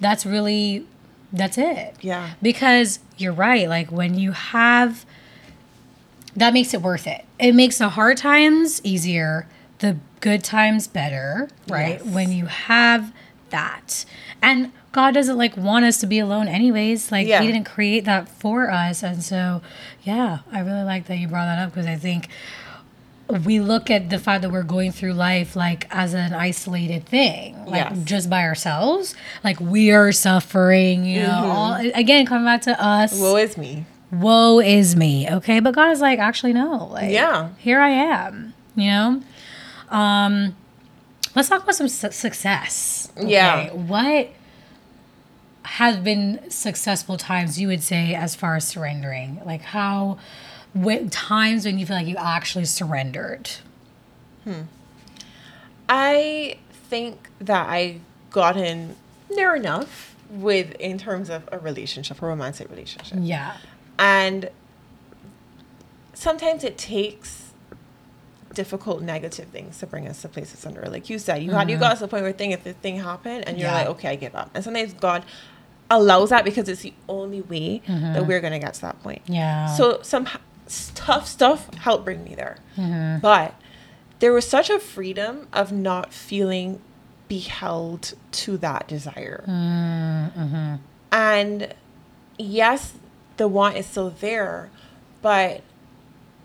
That's 0.00 0.24
really, 0.24 0.86
that's 1.32 1.58
it. 1.58 1.96
Yeah. 2.00 2.30
Because 2.40 3.00
you're 3.16 3.32
right. 3.32 3.68
Like 3.68 3.90
when 3.90 4.18
you 4.18 4.32
have, 4.32 5.04
that 6.36 6.52
makes 6.52 6.74
it 6.74 6.82
worth 6.82 7.06
it. 7.06 7.24
It 7.38 7.54
makes 7.54 7.78
the 7.78 7.90
hard 7.90 8.16
times 8.16 8.80
easier, 8.84 9.46
the 9.80 9.96
good 10.20 10.44
times 10.44 10.86
better, 10.86 11.48
right? 11.68 12.00
Yes. 12.02 12.14
When 12.14 12.32
you 12.32 12.46
have 12.46 13.12
that. 13.50 14.04
And 14.40 14.72
God 14.92 15.14
doesn't 15.14 15.38
like 15.38 15.56
want 15.56 15.84
us 15.84 15.98
to 15.98 16.06
be 16.06 16.18
alone 16.18 16.48
anyways. 16.48 17.12
Like 17.12 17.26
Yeah. 17.26 17.40
he 17.42 17.46
didn't 17.46 17.66
create 17.66 18.04
that 18.06 18.28
for 18.28 18.70
us. 18.70 19.02
And 19.02 19.22
so, 19.22 19.62
yeah, 20.02 20.38
I 20.52 20.60
really 20.60 20.82
like 20.82 21.06
that 21.06 21.16
you 21.18 21.28
brought 21.28 21.44
that 21.46 21.58
up 21.62 21.70
because 21.72 21.86
I 21.86 21.96
think 21.96 22.28
we 23.44 23.60
look 23.60 23.88
at 23.90 24.10
the 24.10 24.18
fact 24.18 24.42
that 24.42 24.50
we're 24.50 24.64
going 24.64 24.90
through 24.90 25.12
life 25.12 25.54
like 25.54 25.86
as 25.94 26.14
an 26.14 26.34
isolated 26.34 27.06
thing, 27.06 27.54
like 27.66 27.90
Yes. 27.90 27.98
just 28.04 28.28
by 28.30 28.42
ourselves. 28.42 29.14
Like 29.44 29.60
we 29.60 29.92
are 29.92 30.10
suffering, 30.10 31.04
you 31.04 31.22
know. 31.22 31.30
All, 31.50 31.74
again, 31.94 32.26
coming 32.26 32.44
back 32.44 32.62
to 32.62 32.82
us. 32.82 33.16
Woe 33.20 33.36
is 33.36 33.56
me. 33.56 33.84
Woe 34.10 34.58
is 34.58 34.96
me. 34.96 35.30
Okay, 35.30 35.60
but 35.60 35.72
God 35.76 35.92
is 35.92 36.00
like, 36.00 36.18
actually, 36.18 36.52
no. 36.52 36.86
Like, 36.90 37.12
Yeah. 37.12 37.50
here 37.58 37.80
I 37.80 37.90
am. 37.90 38.54
You 38.74 38.90
know. 38.90 39.22
Um, 39.90 40.56
let's 41.36 41.48
talk 41.48 41.62
about 41.62 41.76
some 41.76 41.86
su- 41.88 42.10
success. 42.10 43.12
Yeah. 43.20 43.70
What 43.72 44.30
have 45.64 46.02
been 46.02 46.50
successful 46.50 47.16
times 47.16 47.60
you 47.60 47.68
would 47.68 47.82
say 47.82 48.14
as 48.14 48.34
far 48.34 48.56
as 48.56 48.66
surrendering? 48.66 49.40
Like 49.44 49.62
how, 49.62 50.18
what 50.72 51.10
times 51.12 51.64
when 51.64 51.78
you 51.78 51.86
feel 51.86 51.96
like 51.96 52.06
you 52.06 52.16
actually 52.16 52.64
surrendered? 52.66 53.50
hmm 54.44 54.62
I 55.88 56.56
think 56.88 57.28
that 57.40 57.68
I 57.68 57.98
gotten 58.30 58.94
near 59.28 59.54
enough 59.56 60.14
with 60.30 60.72
in 60.76 60.98
terms 60.98 61.28
of 61.28 61.48
a 61.50 61.58
relationship, 61.58 62.22
a 62.22 62.26
romantic 62.26 62.70
relationship. 62.70 63.18
Yeah. 63.20 63.56
And 63.98 64.50
sometimes 66.14 66.62
it 66.64 66.78
takes 66.78 67.50
difficult 68.54 69.02
negative 69.02 69.48
things 69.48 69.78
to 69.78 69.86
bring 69.86 70.06
us 70.08 70.22
to 70.22 70.28
places 70.28 70.64
under. 70.66 70.82
Like 70.82 71.10
you 71.10 71.18
said, 71.18 71.42
you 71.42 71.50
had 71.52 71.68
you 71.70 71.76
got 71.76 71.94
to 71.94 72.00
the 72.00 72.08
point 72.08 72.22
where 72.22 72.32
thing 72.32 72.52
if 72.52 72.62
the 72.64 72.72
thing 72.72 72.98
happened 72.98 73.48
and 73.48 73.58
you're 73.58 73.68
Mm-hmm. 73.68 73.76
Yeah. 73.76 73.88
like, 73.88 73.88
okay, 73.98 74.08
I 74.10 74.14
give 74.16 74.34
up. 74.36 74.50
And 74.54 74.62
sometimes 74.62 74.92
God 74.94 75.24
allows 75.90 76.30
that 76.30 76.44
because 76.44 76.68
it's 76.68 76.82
the 76.82 76.94
only 77.08 77.42
way 77.42 77.82
that 77.86 78.26
we're 78.26 78.40
gonna 78.40 78.58
get 78.58 78.74
to 78.74 78.80
that 78.82 79.02
point. 79.02 79.24
Mm-hmm. 79.24 79.34
Yeah. 79.34 79.66
So 79.66 80.00
some 80.02 80.28
tough 80.94 81.26
stuff 81.26 81.72
helped 81.74 82.04
bring 82.04 82.24
me 82.24 82.34
there. 82.34 82.58
Mm-hmm. 82.76 83.20
But 83.20 83.54
there 84.20 84.32
was 84.32 84.46
such 84.46 84.70
a 84.70 84.78
freedom 84.78 85.48
of 85.52 85.72
not 85.72 86.12
feeling 86.12 86.80
beheld 87.28 88.14
to 88.32 88.56
that 88.58 88.86
desire. 88.86 89.44
Mm-hmm. 89.48 90.76
And 91.12 91.74
yes, 92.38 92.94
the 93.36 93.48
want 93.48 93.76
is 93.76 93.86
still 93.86 94.10
there, 94.10 94.70
but 95.22 95.62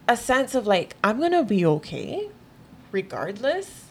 a 0.08 0.16
sense 0.16 0.56
of 0.56 0.66
like, 0.66 0.96
I'm 1.04 1.20
going 1.20 1.32
to 1.32 1.44
be 1.44 1.66
okay 1.66 2.30
regardless. 2.92 3.86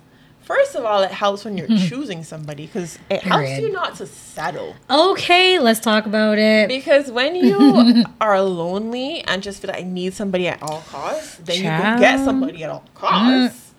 First 0.45 0.75
of 0.75 0.85
all, 0.85 1.03
it 1.03 1.11
helps 1.11 1.45
when 1.45 1.57
you're 1.57 1.67
choosing 1.69 2.23
somebody 2.23 2.67
because 2.67 2.99
it 3.09 3.23
helps 3.23 3.59
you 3.59 3.73
not 3.73 3.97
to 3.97 4.07
settle. 4.07 4.77
Okay, 4.91 5.59
let's 5.59 5.81
talk 5.81 6.05
about 6.05 6.39
it. 6.39 6.69
Because 6.69 7.11
when 7.11 7.35
you 7.47 8.05
are 8.21 8.43
lonely 8.43 9.23
and 9.23 9.43
just 9.43 9.63
feel 9.63 9.71
like 9.71 9.81
I 9.81 9.87
need 9.87 10.13
somebody 10.13 10.47
at 10.49 10.63
all 10.63 10.81
costs, 10.89 11.37
then 11.37 11.57
you 11.57 11.63
can 11.63 11.99
get 11.99 12.19
somebody 12.25 12.63
at 12.63 12.69
all 12.71 12.85
costs. 12.95 13.73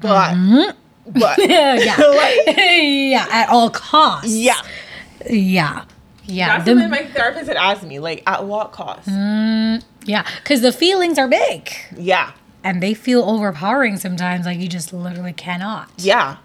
But, 0.00 0.34
Mhm. 0.34 0.74
but, 1.06 1.38
yeah, 1.48 1.74
yeah, 1.74 1.96
like, 2.06 2.56
yeah, 2.56 3.26
at 3.30 3.48
all 3.50 3.68
costs. 3.70 4.30
yeah. 4.32 4.54
yeah, 5.28 5.84
yeah. 6.24 6.48
That's 6.58 6.64
The- 6.64 6.70
something 6.70 6.90
my 6.90 7.04
therapist 7.12 7.48
had 7.48 7.56
asked 7.56 7.82
me, 7.82 7.98
like, 7.98 8.22
at 8.26 8.44
what 8.46 8.72
cost? 8.72 9.08
Mm, 9.08 9.82
yeah, 10.04 10.24
because 10.42 10.60
the 10.62 10.72
feelings 10.72 11.18
are 11.18 11.28
big 11.28 11.68
Yeah. 11.98 12.30
And 12.62 12.82
they 12.82 12.94
feel 12.94 13.22
overpowering 13.22 13.96
sometimes. 13.96 14.46
Like 14.46 14.58
you 14.58 14.68
just 14.68 14.92
literally 14.92 15.32
cannot. 15.32 15.90
Yeah. 15.96 16.38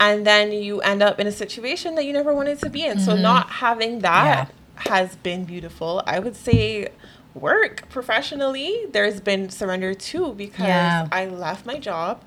And 0.00 0.26
then 0.26 0.52
you 0.52 0.80
end 0.80 1.02
up 1.02 1.20
in 1.20 1.26
a 1.26 1.32
situation 1.32 1.94
that 1.94 2.04
you 2.04 2.12
never 2.12 2.34
wanted 2.34 2.58
to 2.60 2.70
be 2.70 2.84
in. 2.84 2.98
So 2.98 3.12
mm-hmm. 3.12 3.22
not 3.22 3.48
having 3.48 4.00
that 4.00 4.50
has 4.76 5.16
been 5.16 5.44
beautiful. 5.44 6.02
I 6.06 6.18
would 6.18 6.36
say 6.36 6.88
work 7.32 7.88
professionally, 7.88 8.86
there's 8.92 9.20
been 9.20 9.50
surrender 9.50 9.94
too 9.94 10.34
because 10.34 10.66
Yeah. 10.66 11.08
I 11.10 11.26
left 11.26 11.64
my 11.66 11.78
job 11.78 12.22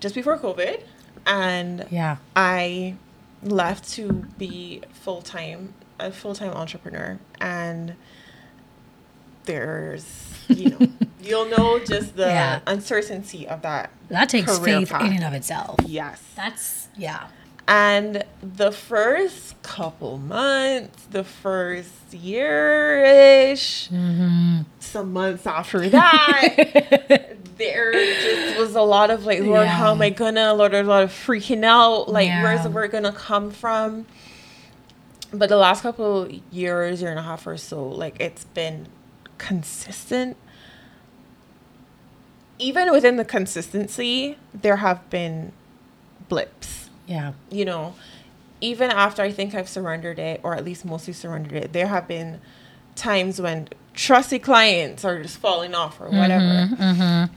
just 0.00 0.14
before 0.14 0.38
COVID 0.38 0.82
and 1.26 1.86
Yeah. 1.90 2.16
I 2.34 2.96
left 3.42 3.88
to 3.90 4.12
be 4.38 4.82
full 4.92 5.22
time 5.22 5.74
a 6.00 6.10
full 6.12 6.34
time 6.34 6.52
entrepreneur 6.52 7.18
and 7.40 7.94
there's 9.44 10.27
you 10.48 10.70
know 10.70 10.88
you'll 11.22 11.46
know 11.46 11.78
just 11.78 12.16
the 12.16 12.26
Yeah. 12.26 12.60
uncertainty 12.66 13.46
of 13.48 13.62
that 13.62 13.90
That 14.08 14.28
takes 14.28 14.58
faith 14.58 14.88
path. 14.90 15.02
in 15.02 15.12
and 15.14 15.24
of 15.24 15.32
itself. 15.34 15.76
yes 15.86 16.22
That's 16.36 16.88
yeah. 16.96 17.28
and 17.66 18.24
the 18.42 18.72
first 18.72 19.60
couple 19.62 20.18
months 20.18 21.04
the 21.10 21.24
first 21.24 22.14
year 22.14 23.04
ish 23.52 23.88
Mm-hmm. 23.90 24.62
some 24.80 25.12
months 25.12 25.46
after 25.46 25.88
that 25.90 27.36
there 27.58 27.92
just 27.92 28.58
was 28.58 28.74
a 28.76 28.80
lot 28.82 29.10
of 29.10 29.26
like 29.26 29.40
lord 29.40 29.66
how 29.66 29.90
am 29.90 30.00
i 30.00 30.10
gonna 30.10 30.54
lord 30.54 30.72
there's 30.72 30.86
a 30.86 30.90
lot 30.90 31.02
of 31.02 31.10
freaking 31.10 31.64
out 31.64 32.08
like 32.08 32.28
where's 32.28 32.62
the 32.62 32.68
Yeah. 32.68 32.74
work 32.74 32.92
gonna 32.92 33.12
come 33.12 33.50
from 33.50 34.06
but 35.32 35.48
the 35.50 35.56
last 35.56 35.82
couple 35.82 36.28
years 36.50 37.02
year 37.02 37.10
and 37.10 37.18
a 37.18 37.22
half 37.22 37.46
or 37.46 37.56
so 37.56 37.86
like 37.86 38.16
it's 38.20 38.44
been 38.44 38.86
consistent 39.38 40.36
even 42.58 42.90
within 42.90 43.16
the 43.16 43.24
consistency 43.24 44.36
there 44.52 44.76
have 44.76 45.08
been 45.10 45.52
blips 46.28 46.90
Yeah. 47.06 47.32
you 47.50 47.64
know, 47.64 47.94
even 48.60 48.90
after 48.90 49.22
I 49.22 49.30
think 49.30 49.54
I've 49.54 49.68
surrendered 49.68 50.18
it, 50.18 50.40
or 50.42 50.54
at 50.56 50.64
least 50.64 50.84
mostly 50.84 51.12
surrendered 51.12 51.52
it, 51.64 51.72
there 51.72 51.86
have 51.86 52.08
been 52.08 52.40
times 52.96 53.40
when 53.40 53.68
trusty 53.94 54.38
clients 54.40 55.04
are 55.04 55.22
just 55.22 55.38
falling 55.38 55.74
off 55.74 56.00
or 56.00 56.10
whatever. 56.10 56.44
Mm-hmm. 56.74 57.34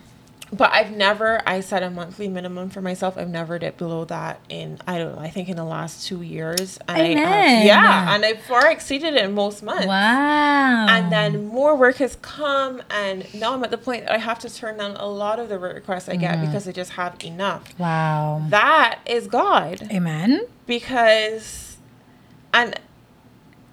But 0.53 0.73
I've 0.73 0.91
never, 0.91 1.41
I 1.47 1.61
set 1.61 1.81
a 1.81 1.89
monthly 1.89 2.27
minimum 2.27 2.69
for 2.69 2.81
myself. 2.81 3.17
I've 3.17 3.29
never 3.29 3.57
dipped 3.57 3.77
below 3.77 4.03
that 4.05 4.41
in, 4.49 4.79
I 4.85 4.97
don't 4.97 5.15
know, 5.15 5.21
I 5.21 5.29
think 5.29 5.47
in 5.47 5.55
the 5.55 5.63
last 5.63 6.05
two 6.05 6.21
years. 6.21 6.77
And 6.89 7.01
I 7.01 7.07
have, 7.19 7.65
yeah, 7.65 8.13
and 8.13 8.25
I've 8.25 8.41
far 8.41 8.69
exceeded 8.69 9.13
it 9.13 9.23
in 9.23 9.33
most 9.33 9.63
months. 9.63 9.87
Wow. 9.87 10.87
And 10.89 11.09
then 11.09 11.45
more 11.45 11.73
work 11.75 11.97
has 11.97 12.17
come, 12.21 12.81
and 12.89 13.33
now 13.33 13.53
I'm 13.53 13.63
at 13.63 13.71
the 13.71 13.77
point 13.77 14.03
that 14.03 14.11
I 14.11 14.17
have 14.17 14.39
to 14.39 14.53
turn 14.53 14.77
down 14.77 14.97
a 14.97 15.07
lot 15.07 15.39
of 15.39 15.47
the 15.47 15.57
requests 15.57 16.09
I 16.09 16.17
get 16.17 16.35
mm-hmm. 16.35 16.47
because 16.47 16.67
I 16.67 16.73
just 16.73 16.91
have 16.91 17.15
enough. 17.23 17.63
wow. 17.79 18.45
That 18.49 18.99
is 19.05 19.27
God 19.27 19.87
Amen. 19.89 20.47
because 20.65 21.77
and 22.53 22.77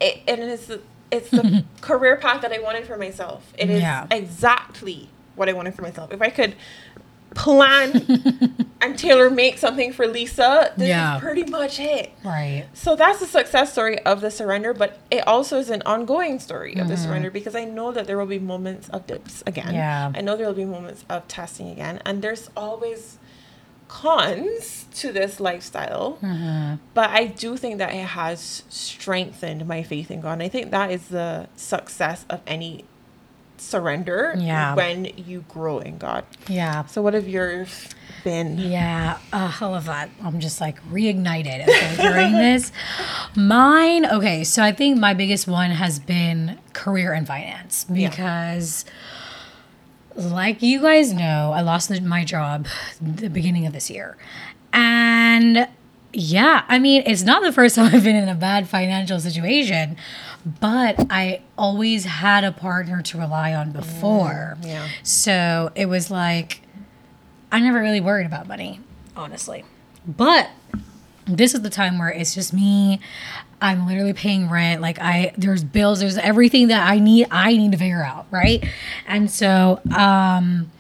it, 0.01 0.21
it 0.29 0.39
is 0.39 0.79
it's 1.11 1.31
the 1.31 1.65
career 1.81 2.17
path 2.17 2.43
that 2.43 2.53
I 2.53 2.61
wanted 2.61 2.87
for 2.87 2.97
myself. 2.97 3.53
It 3.59 3.69
is 3.69 3.81
Yeah. 3.81 4.07
exactly 4.11 5.09
what 5.39 5.49
I 5.49 5.53
wanted 5.55 5.75
for 5.75 5.83
myself. 5.83 6.13
If 6.13 6.21
I 6.21 6.31
could 6.31 6.55
plan 7.35 8.67
and 8.81 8.99
tailor 8.99 9.29
make 9.29 9.59
something 9.59 9.93
for 9.93 10.07
Lisa, 10.07 10.73
this 10.77 10.89
Yeah. 10.89 11.17
is 11.17 11.21
pretty 11.23 11.45
much 11.45 11.79
it. 11.79 12.11
Right. 12.25 12.65
So 12.73 12.97
that's 12.97 13.21
the 13.21 13.27
success 13.27 13.71
story 13.73 13.99
of 14.01 14.21
the 14.23 14.31
surrender, 14.31 14.73
but 14.73 14.99
it 15.11 15.27
also 15.29 15.59
is 15.59 15.69
an 15.69 15.83
ongoing 15.85 16.39
story 16.41 16.75
of 16.77 16.89
the 16.89 16.95
Mm-hmm. 16.95 17.05
surrender 17.05 17.31
because 17.31 17.55
I 17.55 17.65
know 17.65 17.93
that 17.93 18.07
there 18.07 18.17
will 18.17 18.27
be 18.27 18.39
moments 18.39 18.89
of 18.89 19.07
dips 19.07 19.43
again. 19.47 19.75
Yeah. 19.75 20.11
I 20.15 20.21
know 20.23 20.37
there 20.37 20.47
will 20.47 20.55
be 20.55 20.65
moments 20.65 21.05
of 21.11 21.29
testing 21.29 21.69
again, 21.71 22.01
and 22.07 22.23
there's 22.23 22.49
always 22.57 23.19
cons 23.89 24.87
to 24.95 25.13
this 25.13 25.41
lifestyle. 25.41 26.19
Mm-hmm. 26.23 26.75
But 26.95 27.11
I 27.11 27.27
do 27.27 27.57
think 27.57 27.79
that 27.79 27.95
it 27.95 28.05
has 28.07 28.63
strengthened 28.69 29.67
my 29.67 29.83
faith 29.83 30.11
in 30.11 30.21
God. 30.21 30.33
And 30.35 30.43
I 30.43 30.49
think 30.49 30.71
that 30.71 30.91
is 30.91 31.09
the 31.09 31.49
success 31.57 32.25
of 32.29 32.41
any 32.47 32.85
surrender 33.61 34.35
Yeah. 34.39 34.75
when 34.75 35.07
you 35.17 35.45
grow 35.49 35.79
in 35.79 35.99
God. 35.99 36.25
Yeah. 36.49 36.87
So 36.87 37.03
what 37.03 37.15
have 37.15 37.29
yours 37.29 37.89
been? 38.25 38.59
Yeah, 38.59 39.19
uh, 39.33 39.53
I 39.61 39.67
love 39.67 39.85
that. 39.87 40.11
I'm 40.23 40.41
just 40.41 40.61
like 40.61 40.83
reignited 40.91 41.63
okay, 41.69 41.97
during 41.97 42.33
this. 42.45 42.73
Mine, 43.37 44.07
okay, 44.07 44.45
so 44.45 44.63
I 44.63 44.73
think 44.73 44.99
my 44.99 45.15
biggest 45.15 45.47
one 45.47 45.71
has 45.71 45.99
been 45.99 46.59
career 46.73 47.13
and 47.13 47.27
finance 47.27 47.87
Yeah. 47.89 48.09
because, 48.11 48.85
like 50.15 50.63
you 50.63 50.81
guys 50.81 51.13
know, 51.13 51.53
I 51.55 51.61
lost 51.61 51.91
my 52.03 52.25
job 52.25 52.67
the 53.01 53.29
beginning 53.29 53.67
of 53.67 53.73
this 53.73 53.91
year. 53.91 54.17
And 54.73 55.69
yeah, 56.13 56.65
I 56.69 56.79
mean, 56.79 57.03
it's 57.07 57.23
not 57.23 57.43
the 57.43 57.53
first 57.53 57.75
time 57.77 57.95
I've 57.95 58.05
been 58.05 58.17
in 58.17 58.29
a 58.29 58.35
bad 58.35 58.69
financial 58.69 59.21
situation, 59.21 59.97
but 60.61 60.97
I 61.11 61.43
always 61.57 62.05
had 62.05 62.45
a 62.45 62.53
partner 62.53 63.03
to 63.03 63.19
rely 63.19 63.55
on 63.55 63.73
before. 63.73 64.57
yeah. 64.63 64.89
So 65.03 65.71
it 65.75 65.87
was 65.87 66.11
like, 66.11 66.63
I 67.51 67.61
never 67.61 67.81
really 67.81 68.01
worried 68.01 68.27
about 68.27 68.47
money, 68.47 68.81
honestly. 69.17 69.65
But 70.07 70.51
this 71.27 71.55
is 71.55 71.63
the 71.63 71.71
time 71.71 71.99
where 71.99 72.09
it's 72.09 72.35
just 72.35 72.53
me. 72.53 73.01
I'm 73.61 73.87
literally 73.87 74.13
paying 74.13 74.49
rent. 74.49 74.81
Like 74.81 74.99
I 75.01 75.33
there's 75.37 75.65
bills, 75.65 76.01
there's 76.01 76.17
everything 76.17 76.69
that 76.69 76.89
I 76.89 76.99
need 76.99 77.27
I 77.31 77.57
need 77.57 77.73
to 77.73 77.79
figure 77.79 78.03
out, 78.03 78.27
right? 78.31 78.65
And 79.07 79.31
so 79.31 79.81
um 79.97 80.71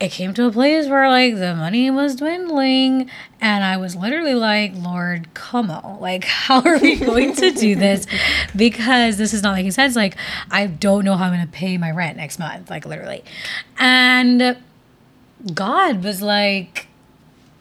it 0.00 0.10
came 0.12 0.32
to 0.34 0.46
a 0.46 0.52
place 0.52 0.86
where 0.88 1.08
like 1.08 1.34
the 1.36 1.56
money 1.56 1.90
was 1.90 2.14
dwindling 2.16 3.10
and 3.40 3.64
I 3.64 3.76
was 3.78 3.96
literally 3.96 4.34
like, 4.34 4.72
Lord, 4.76 5.32
come 5.34 5.70
on. 5.70 6.00
Like, 6.00 6.24
how 6.46 6.60
are 6.62 6.78
we 6.78 6.96
going 6.96 7.34
to 7.36 7.50
do 7.50 7.74
this? 7.74 8.06
Because 8.56 9.16
this 9.18 9.34
is 9.34 9.42
not 9.42 9.54
making 9.56 9.72
sense. 9.72 9.94
Like, 9.96 10.16
I 10.50 10.66
don't 10.66 11.04
know 11.04 11.14
how 11.16 11.24
I'm 11.26 11.32
gonna 11.32 11.46
pay 11.46 11.76
my 11.78 11.90
rent 11.90 12.16
next 12.16 12.38
month, 12.38 12.70
like 12.70 12.86
literally. 12.86 13.22
And 13.78 14.56
God 15.54 16.02
was 16.04 16.22
like, 16.22 16.86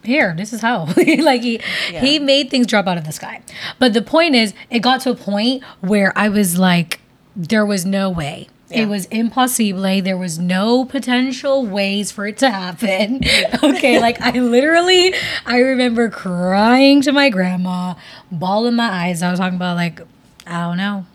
here, 0.03 0.33
this 0.37 0.53
is 0.53 0.61
how. 0.61 0.85
like 0.95 1.41
he 1.41 1.59
Yeah. 1.91 1.99
he 2.01 2.19
made 2.19 2.49
things 2.49 2.67
drop 2.67 2.87
out 2.87 2.97
of 2.97 3.03
the 3.05 3.11
sky. 3.11 3.41
But 3.79 3.93
the 3.93 4.01
point 4.01 4.35
is, 4.35 4.53
it 4.69 4.79
got 4.79 5.01
to 5.01 5.11
a 5.11 5.15
point 5.15 5.63
where 5.81 6.17
I 6.17 6.29
was 6.29 6.57
like, 6.57 7.01
there 7.35 7.65
was 7.65 7.85
no 7.85 8.09
way. 8.09 8.47
Yeah. 8.69 8.81
It 8.81 8.85
was 8.87 9.05
impossible. 9.05 9.81
There 10.01 10.17
was 10.17 10.37
no 10.37 10.83
potential 10.83 11.65
ways 11.65 12.11
for 12.11 12.27
it 12.27 12.37
to 12.39 12.49
happen. 12.51 13.21
okay, 13.63 13.99
like 13.99 14.19
I 14.19 14.31
literally, 14.39 15.13
I 15.45 15.59
remember 15.59 16.09
crying 16.09 17.01
to 17.03 17.13
my 17.13 17.29
grandma, 17.29 17.95
bawling 18.29 18.75
my 18.75 18.89
eyes. 18.89 19.23
I 19.23 19.31
was 19.31 19.39
talking 19.39 19.55
about 19.55 19.77
like, 19.77 20.01
I 20.45 20.61
don't 20.67 20.77
know. 20.77 21.05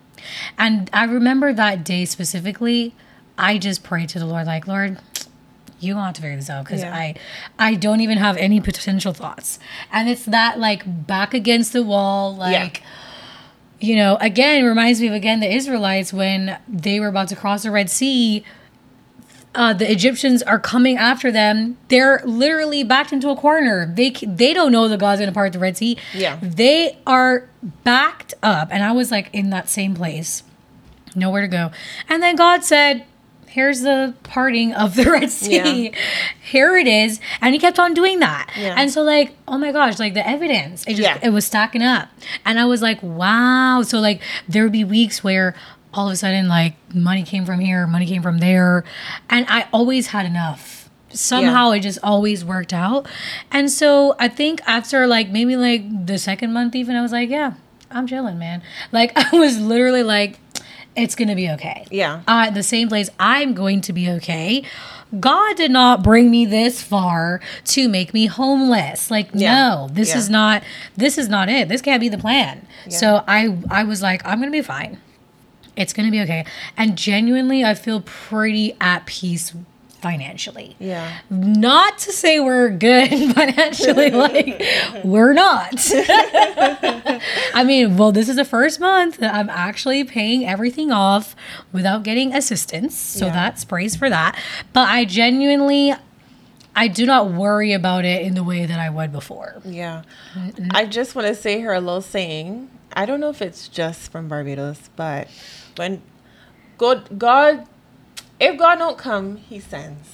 And 0.57 0.89
I 0.93 1.03
remember 1.05 1.53
that 1.53 1.83
day 1.83 2.05
specifically, 2.05 2.95
I 3.37 3.57
just 3.59 3.83
prayed 3.83 4.09
to 4.09 4.19
the 4.19 4.25
Lord, 4.25 4.47
like, 4.47 4.67
Lord, 4.67 4.97
you 5.79 5.95
want 5.95 6.15
to 6.15 6.21
figure 6.21 6.37
this 6.37 6.49
out 6.49 6.65
because 6.65 6.81
Yeah. 6.81 6.95
I 6.95 7.15
I 7.59 7.75
don't 7.75 7.99
even 8.01 8.17
have 8.17 8.37
any 8.37 8.61
potential 8.61 9.13
thoughts. 9.13 9.59
And 9.91 10.09
it's 10.09 10.25
that 10.25 10.59
like 10.59 10.83
back 11.05 11.33
against 11.33 11.73
the 11.73 11.83
wall, 11.83 12.35
like 12.35 12.81
you 13.83 13.97
know, 13.97 14.17
again, 14.21 14.63
reminds 14.63 15.01
me 15.01 15.07
of 15.07 15.13
again 15.13 15.41
the 15.41 15.53
Israelites 15.53 16.13
when 16.13 16.57
they 16.69 17.01
were 17.01 17.07
about 17.07 17.27
to 17.27 17.35
cross 17.35 17.63
the 17.63 17.71
Red 17.71 17.89
Sea. 17.89 18.45
Uh, 19.53 19.73
the 19.73 19.91
Egyptians 19.91 20.41
are 20.41 20.57
coming 20.57 20.97
after 20.97 21.33
them. 21.33 21.77
They're 21.89 22.21
literally 22.23 22.85
backed 22.85 23.11
into 23.11 23.27
a 23.29 23.35
corner. 23.35 23.85
They 23.85 24.11
they 24.11 24.53
don't 24.53 24.71
know 24.71 24.87
that 24.87 25.01
God's 25.01 25.19
gonna 25.19 25.33
part 25.33 25.51
the 25.51 25.59
Red 25.59 25.75
Sea. 25.75 25.97
Yeah. 26.13 26.39
they 26.41 26.97
are 27.05 27.49
backed 27.83 28.33
up, 28.41 28.69
and 28.71 28.85
I 28.85 28.93
was 28.93 29.11
like 29.11 29.29
in 29.33 29.49
that 29.49 29.67
same 29.67 29.93
place, 29.95 30.43
nowhere 31.13 31.41
to 31.41 31.49
go. 31.49 31.71
And 32.07 32.23
then 32.23 32.37
God 32.37 32.63
said, 32.63 33.05
here's 33.53 33.81
the 33.81 34.15
parting 34.23 34.73
of 34.73 34.95
the 34.95 35.03
Red 35.11 35.29
Sea. 35.29 35.89
Yeah. 35.89 35.95
Here 36.43 36.75
it 36.75 36.87
is. 36.87 37.19
And 37.39 37.53
he 37.53 37.59
kept 37.59 37.77
on 37.77 37.93
doing 37.93 38.19
that. 38.19 38.49
Yeah. 38.57 38.73
And 38.75 38.89
so 38.91 39.03
like, 39.03 39.35
oh 39.47 39.57
my 39.59 39.71
gosh, 39.71 39.99
like 39.99 40.15
the 40.15 40.27
evidence, 40.27 40.83
it 40.87 40.95
just 40.95 41.01
Yeah. 41.01 41.19
it 41.21 41.29
was 41.29 41.45
stacking 41.45 41.83
up. 41.83 42.09
And 42.45 42.59
I 42.59 42.65
was 42.65 42.81
like, 42.81 43.01
wow. 43.03 43.83
So 43.83 43.99
like 43.99 44.21
there 44.47 44.63
would 44.63 44.71
be 44.71 44.83
weeks 44.83 45.23
where 45.23 45.53
all 45.93 46.07
of 46.07 46.13
a 46.13 46.15
sudden 46.15 46.47
like 46.47 46.73
money 46.95 47.21
came 47.23 47.45
from 47.45 47.59
here, 47.59 47.85
money 47.85 48.07
came 48.07 48.23
from 48.23 48.39
there. 48.39 48.83
And 49.29 49.45
I 49.47 49.67
always 49.71 50.07
had 50.07 50.25
enough. 50.25 50.89
Somehow 51.09 51.69
it 51.71 51.81
just 51.81 51.99
always 52.01 52.43
worked 52.43 52.73
out. 52.73 53.07
And 53.51 53.69
so 53.69 54.15
I 54.17 54.29
think 54.29 54.61
after 54.65 55.05
like 55.05 55.29
maybe 55.29 55.55
like 55.55 56.07
the 56.07 56.17
second 56.17 56.53
month 56.53 56.75
even 56.75 56.95
I 56.95 57.03
was 57.03 57.11
like, 57.11 57.29
yeah, 57.29 57.53
I'm 57.91 58.07
chilling, 58.07 58.39
man. 58.39 58.63
Like 58.91 59.11
I 59.33 59.37
was 59.37 59.59
literally 59.59 60.01
like, 60.01 60.39
it's 60.95 61.15
gonna 61.15 61.35
be 61.35 61.49
okay. 61.51 61.85
Yeah. 61.91 62.21
Uh, 62.27 62.49
the 62.51 62.63
same 62.63 62.87
place 62.87 63.09
I'm 63.19 63.53
going 63.53 63.81
to 63.81 63.93
be 63.93 64.09
okay. 64.11 64.63
God 65.19 65.57
did 65.57 65.69
not 65.69 66.01
bring 66.03 66.31
me 66.31 66.45
this 66.45 66.81
far 66.81 67.39
to 67.65 67.87
make 67.87 68.13
me 68.13 68.25
homeless. 68.25 69.11
Like 69.11 69.29
Yeah. 69.33 69.53
no, 69.53 69.87
this 69.91 70.09
Yeah. 70.09 70.17
is 70.17 70.29
not 70.29 70.63
this 70.97 71.17
is 71.17 71.29
not 71.29 71.49
it. 71.49 71.69
This 71.69 71.81
can't 71.81 72.01
be 72.01 72.09
the 72.09 72.17
plan. 72.17 72.65
So 72.89 73.23
I 73.27 73.55
I 73.69 73.83
was 73.83 74.01
like 74.01 74.25
I'm 74.25 74.39
going 74.39 74.51
to 74.51 74.57
be 74.57 74.61
fine. 74.63 74.97
It's 75.75 75.93
going 75.93 76.05
to 76.07 76.11
be 76.11 76.21
okay. 76.21 76.45
And 76.77 76.95
genuinely 76.97 77.63
I 77.63 77.73
feel 77.75 78.01
pretty 78.01 78.75
at 78.81 79.05
peace 79.05 79.53
financially. 80.03 80.75
Yeah. 80.77 81.19
Not 81.31 81.97
to 81.99 82.11
say 82.11 82.39
we're 82.39 82.69
good 82.69 83.09
financially, 83.33 84.11
like 84.25 84.61
we're 85.03 85.33
not. 85.33 85.73
I 87.55 87.63
mean, 87.65 87.97
well, 87.97 88.11
this 88.11 88.29
is 88.29 88.35
the 88.35 88.45
first 88.45 88.79
month 88.79 89.17
that 89.17 89.33
I'm 89.33 89.49
actually 89.49 90.03
paying 90.03 90.45
everything 90.45 90.91
off 90.91 91.35
without 91.71 92.03
getting 92.03 92.33
assistance. 92.35 92.95
So 92.95 93.25
Yeah. 93.27 93.33
that's 93.33 93.63
praise 93.65 93.95
for 93.95 94.09
that. 94.09 94.37
But 94.73 94.89
I 94.89 95.05
genuinely 95.05 95.93
I 96.75 96.87
do 96.87 97.05
not 97.05 97.29
worry 97.31 97.71
about 97.71 98.03
it 98.03 98.23
in 98.23 98.33
the 98.33 98.43
way 98.43 98.65
that 98.65 98.79
I 98.79 98.89
would 98.89 99.11
before. 99.11 99.61
Yeah. 99.63 100.01
I 100.71 100.85
just 100.85 101.13
want 101.15 101.27
to 101.27 101.35
say 101.35 101.61
her 101.61 101.71
a 101.73 101.79
little 101.79 102.01
saying. 102.01 102.69
I 102.95 103.05
don't 103.05 103.19
know 103.19 103.29
if 103.29 103.41
it's 103.41 103.67
just 103.67 104.11
from 104.11 104.27
Barbados, 104.27 104.89
but 104.95 105.27
when 105.77 106.01
God, 106.79 107.17
God, 107.19 107.67
if 108.43 108.57
God 108.57 108.75
don't 108.75 108.97
come, 108.97 109.37
He 109.37 109.59
sends. 109.59 110.09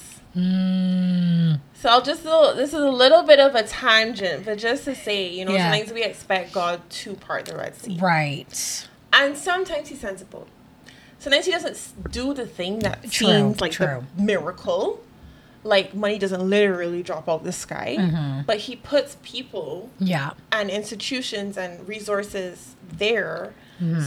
So 1.73 1.89
I'll 1.89 2.01
just 2.01 2.25
little, 2.25 2.53
this 2.55 2.69
is 2.73 2.79
a 2.81 2.89
little 2.91 3.23
bit 3.23 3.39
of 3.39 3.55
a 3.55 3.63
tangent, 3.63 4.45
but 4.45 4.57
just 4.57 4.83
to 4.85 4.95
say, 4.95 5.29
you 5.29 5.45
know, 5.45 5.53
Yeah. 5.53 5.71
sometimes 5.71 5.93
we 5.93 6.03
expect 6.03 6.51
God 6.51 6.81
to 6.89 7.13
part 7.15 7.45
the 7.45 7.55
Red 7.55 7.75
Sea, 7.75 7.97
Right. 8.01 8.87
and 9.13 9.37
sometimes 9.37 9.87
He 9.89 9.95
sends 9.95 10.21
a 10.21 10.25
boat. 10.25 10.47
Sometimes 11.19 11.45
He 11.45 11.51
doesn't 11.51 12.11
do 12.11 12.33
the 12.33 12.45
thing 12.45 12.79
that 12.79 13.03
True, 13.11 13.27
seems 13.27 13.61
like 13.61 13.71
true. 13.71 14.05
the 14.17 14.21
miracle. 14.21 15.01
Like 15.63 15.93
money 15.93 16.17
doesn't 16.17 16.49
literally 16.49 17.03
drop 17.03 17.27
out 17.27 17.43
the 17.43 17.51
sky, 17.51 17.95
Mm-hmm. 17.99 18.41
but 18.45 18.57
He 18.59 18.75
puts 18.75 19.17
people 19.23 19.89
Yeah. 19.99 20.31
and 20.51 20.69
institutions 20.69 21.57
and 21.57 21.87
resources 21.87 22.75
there 22.97 23.53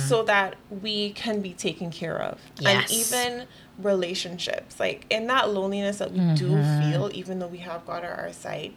so 0.07 0.23
that 0.25 0.57
we 0.69 1.13
can 1.13 1.41
be 1.41 1.55
taken 1.55 1.91
care 1.91 2.21
of. 2.21 2.39
Mm-hmm. 2.57 2.63
Yes. 2.63 2.91
And 2.91 2.93
even 3.39 3.47
relationships, 3.79 4.79
like 4.81 5.07
in 5.11 5.27
that 5.29 5.51
loneliness 5.51 5.99
that 5.99 6.13
we 6.13 6.19
do 6.35 6.51
Mm-hmm. 6.51 6.91
feel, 6.91 7.11
even 7.15 7.39
though 7.39 7.47
we 7.47 7.59
have 7.59 7.87
God 7.87 8.05
at 8.05 8.19
our 8.19 8.33
side, 8.33 8.73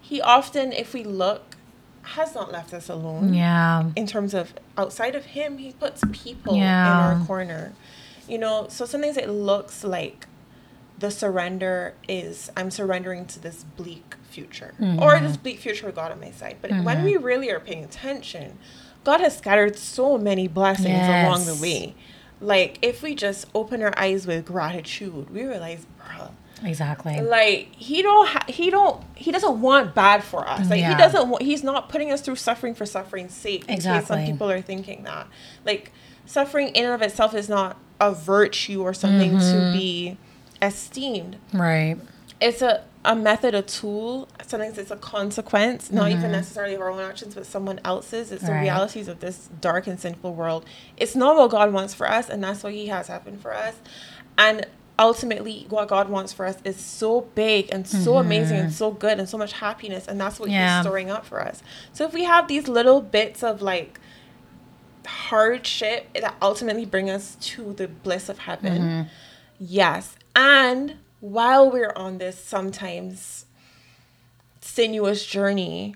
He 0.00 0.20
often, 0.20 0.72
if 0.72 0.92
we 0.94 1.02
look, 1.04 1.56
has 2.02 2.34
not 2.34 2.52
left 2.52 2.72
us 2.72 2.88
alone. 2.88 3.34
Yeah. 3.34 3.90
In 3.96 4.06
terms 4.06 4.32
of 4.34 4.54
outside 4.78 5.14
of 5.14 5.24
Him, 5.26 5.58
He 5.58 5.72
puts 5.72 6.02
people 6.12 6.54
Yeah. 6.56 7.12
in 7.12 7.18
our 7.20 7.26
corner. 7.26 7.72
You 8.28 8.38
know, 8.38 8.66
so 8.68 8.84
sometimes 8.86 9.16
it 9.16 9.28
looks 9.28 9.84
like 9.84 10.26
the 10.98 11.10
surrender 11.10 11.94
is 12.08 12.50
I'm 12.56 12.70
surrendering 12.70 13.26
to 13.26 13.38
this 13.40 13.64
bleak 13.76 14.14
future 14.30 14.74
Mm-hmm. 14.80 15.02
or 15.02 15.18
this 15.20 15.36
bleak 15.36 15.58
future 15.60 15.86
with 15.86 15.94
God 15.96 16.12
on 16.12 16.20
my 16.20 16.30
side. 16.30 16.56
But 16.62 16.70
when 16.84 17.02
we 17.04 17.16
really 17.16 17.50
are 17.50 17.60
paying 17.60 17.84
attention, 17.84 18.58
God 19.04 19.20
has 19.20 19.36
scattered 19.38 19.76
so 19.76 20.18
many 20.18 20.48
blessings 20.48 21.06
along 21.08 21.44
the 21.46 21.54
way. 21.60 21.94
Like 22.40 22.78
if 22.82 23.02
we 23.02 23.14
just 23.14 23.46
open 23.54 23.82
our 23.82 23.92
eyes 23.98 24.26
with 24.26 24.44
gratitude, 24.44 25.30
we 25.30 25.44
realize, 25.44 25.86
bro, 25.96 26.28
Exactly. 26.64 27.20
like 27.20 27.68
he 27.74 28.02
don't 28.02 28.28
ha- 28.28 28.44
he 28.48 28.70
don't 28.70 29.02
he 29.14 29.32
doesn't 29.32 29.60
want 29.60 29.94
bad 29.94 30.22
for 30.22 30.46
us. 30.48 30.68
Like 30.70 30.80
Yeah. 30.80 30.90
he 30.90 30.96
doesn't 30.96 31.28
want 31.28 31.42
he's 31.42 31.62
not 31.64 31.88
putting 31.88 32.12
us 32.12 32.20
through 32.20 32.36
suffering 32.36 32.74
for 32.74 32.84
suffering's 32.86 33.34
sake. 33.34 33.62
In 33.62 33.68
case 33.68 33.76
Exactly. 33.78 34.06
some 34.06 34.26
people 34.26 34.50
are 34.50 34.60
thinking 34.60 35.04
that. 35.04 35.26
Like 35.64 35.92
suffering 36.26 36.68
in 36.68 36.84
and 36.84 36.94
of 36.94 37.02
itself 37.02 37.34
is 37.34 37.48
not 37.48 37.78
a 38.00 38.12
virtue 38.12 38.82
or 38.82 38.92
something 38.92 39.32
Mm-hmm. 39.32 39.72
to 39.72 39.72
be 39.78 40.18
esteemed. 40.60 41.36
Right. 41.52 41.96
It's 42.40 42.62
a 42.62 42.84
a 43.04 43.14
method, 43.14 43.54
a 43.54 43.62
tool. 43.62 44.26
Sometimes 44.44 44.78
it's 44.78 44.90
a 44.90 44.96
consequence, 44.96 45.92
not 45.92 46.10
even 46.10 46.22
Mm-hmm. 46.24 46.32
necessarily 46.32 46.74
of 46.74 46.80
our 46.80 46.90
own 46.90 46.98
actions, 47.00 47.34
but 47.36 47.46
someone 47.46 47.78
else's. 47.84 48.32
It's 48.32 48.42
the 48.42 48.52
realities 48.52 49.06
of 49.06 49.20
this 49.20 49.48
dark 49.60 49.86
and 49.86 49.98
sinful 50.00 50.34
world. 50.34 50.64
It's 50.96 51.14
not 51.14 51.36
what 51.36 51.50
God 51.52 51.72
wants 51.72 51.94
for 51.94 52.10
us, 52.10 52.28
and 52.28 52.42
that's 52.42 52.64
what 52.64 52.72
He 52.72 52.88
has 52.88 53.06
happened 53.06 53.40
for 53.40 53.54
us. 53.54 53.76
And 54.36 54.66
ultimately, 54.98 55.66
what 55.68 55.86
God 55.86 56.08
wants 56.08 56.32
for 56.32 56.46
us 56.46 56.56
is 56.64 56.76
so 56.76 57.20
big 57.36 57.68
and 57.70 57.86
so 57.86 58.16
amazing 58.18 58.56
and 58.58 58.72
so 58.72 58.90
good 58.90 59.20
and 59.20 59.28
so 59.28 59.38
much 59.38 59.52
happiness, 59.52 60.08
and 60.08 60.20
that's 60.20 60.40
what 60.40 60.48
Mm-hmm. 60.48 60.54
Yeah. 60.54 60.78
He's 60.78 60.84
storing 60.86 61.08
up 61.10 61.24
for 61.24 61.40
us. 61.40 61.62
So 61.92 62.04
if 62.06 62.12
we 62.12 62.24
have 62.24 62.48
these 62.48 62.66
little 62.66 63.00
bits 63.00 63.44
of 63.44 63.62
like 63.62 64.00
hardship 65.06 66.12
that 66.20 66.34
ultimately 66.42 66.84
bring 66.84 67.08
us 67.08 67.36
to 67.40 67.72
the 67.74 67.86
bliss 67.88 68.28
of 68.28 68.38
heaven. 68.40 68.82
Mm-hmm. 68.82 69.08
Yes. 69.60 70.16
And 70.34 70.96
while 71.20 71.70
we're 71.70 71.92
on 71.96 72.18
this 72.18 72.42
sometimes 72.42 73.46
sinuous 74.60 75.24
journey, 75.26 75.94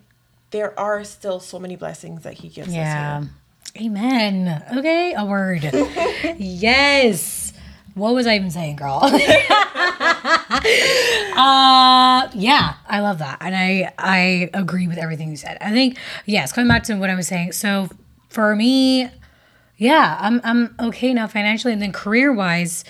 there 0.50 0.78
are 0.78 1.04
still 1.04 1.40
so 1.40 1.58
many 1.58 1.76
blessings 1.76 2.22
that 2.22 2.34
he 2.34 2.48
gives 2.48 2.74
Yeah. 2.74 3.18
us. 3.22 3.26
Yeah. 3.76 3.86
Amen. 3.86 4.64
Okay, 4.76 5.14
a 5.16 5.24
word. 5.24 5.62
yes. 6.38 7.52
What 7.94 8.14
was 8.14 8.26
I 8.26 8.36
even 8.36 8.50
saying, 8.50 8.76
girl? 8.76 9.00
uh 9.02 9.08
yeah, 12.34 12.74
I 12.88 13.00
love 13.00 13.18
that. 13.18 13.38
And 13.40 13.54
I 13.56 13.92
I 13.98 14.50
agree 14.54 14.86
with 14.88 14.98
everything 14.98 15.30
you 15.30 15.36
said. 15.36 15.58
I 15.60 15.70
think 15.70 15.98
yes, 16.26 16.52
coming 16.52 16.68
back 16.68 16.82
to 16.84 16.94
what 16.96 17.10
I 17.10 17.14
was 17.14 17.26
saying. 17.28 17.52
So 17.52 17.88
for 18.28 18.54
me, 18.56 19.08
yeah, 19.76 20.16
I'm 20.20 20.40
I'm 20.44 20.74
okay 20.80 21.12
now 21.14 21.26
financially 21.26 21.72
and 21.72 21.82
then 21.82 21.92
career-wise, 21.92 22.84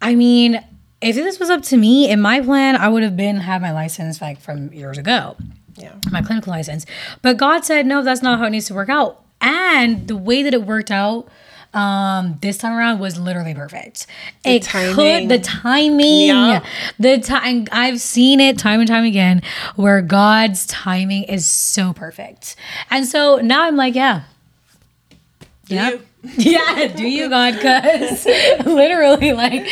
I 0.00 0.14
mean, 0.14 0.62
if 1.00 1.14
this 1.16 1.38
was 1.38 1.50
up 1.50 1.62
to 1.64 1.76
me 1.76 2.08
in 2.10 2.20
my 2.20 2.40
plan, 2.40 2.76
I 2.76 2.88
would 2.88 3.02
have 3.02 3.16
been 3.16 3.36
had 3.38 3.60
my 3.62 3.72
license 3.72 4.20
like 4.20 4.40
from 4.40 4.72
years 4.72 4.98
ago 4.98 5.36
Yeah. 5.76 5.92
my 6.10 6.22
clinical 6.22 6.52
license. 6.52 6.86
But 7.22 7.36
God 7.36 7.64
said, 7.64 7.86
no, 7.86 8.02
that's 8.02 8.22
not 8.22 8.38
how 8.38 8.46
it 8.46 8.50
needs 8.50 8.66
to 8.66 8.74
work 8.74 8.88
out. 8.88 9.22
And 9.40 10.08
the 10.08 10.16
way 10.16 10.42
that 10.42 10.54
it 10.54 10.62
worked 10.62 10.90
out 10.90 11.28
um 11.74 12.38
this 12.40 12.56
time 12.56 12.72
around 12.72 13.00
was 13.00 13.18
literally 13.18 13.52
perfect. 13.52 14.06
it 14.44 14.62
timing. 14.62 14.94
could 14.94 15.28
the 15.28 15.38
timing. 15.38 16.28
Yeah. 16.28 16.64
The 16.98 17.18
time 17.18 17.66
I've 17.70 18.00
seen 18.00 18.40
it 18.40 18.56
time 18.58 18.80
and 18.80 18.88
time 18.88 19.04
again 19.04 19.42
where 19.74 20.00
God's 20.00 20.64
timing 20.66 21.24
is 21.24 21.44
so 21.44 21.92
perfect. 21.92 22.56
And 22.90 23.04
so 23.04 23.36
now 23.42 23.64
I'm 23.64 23.76
like, 23.76 23.94
yeah. 23.94 24.22
Yeah. 25.66 25.90
you? 25.90 26.00
yeah, 26.38 26.86
do 26.96 27.06
you 27.06 27.28
God 27.28 27.54
cuz 27.60 28.24
literally 28.64 29.32
like 29.32 29.66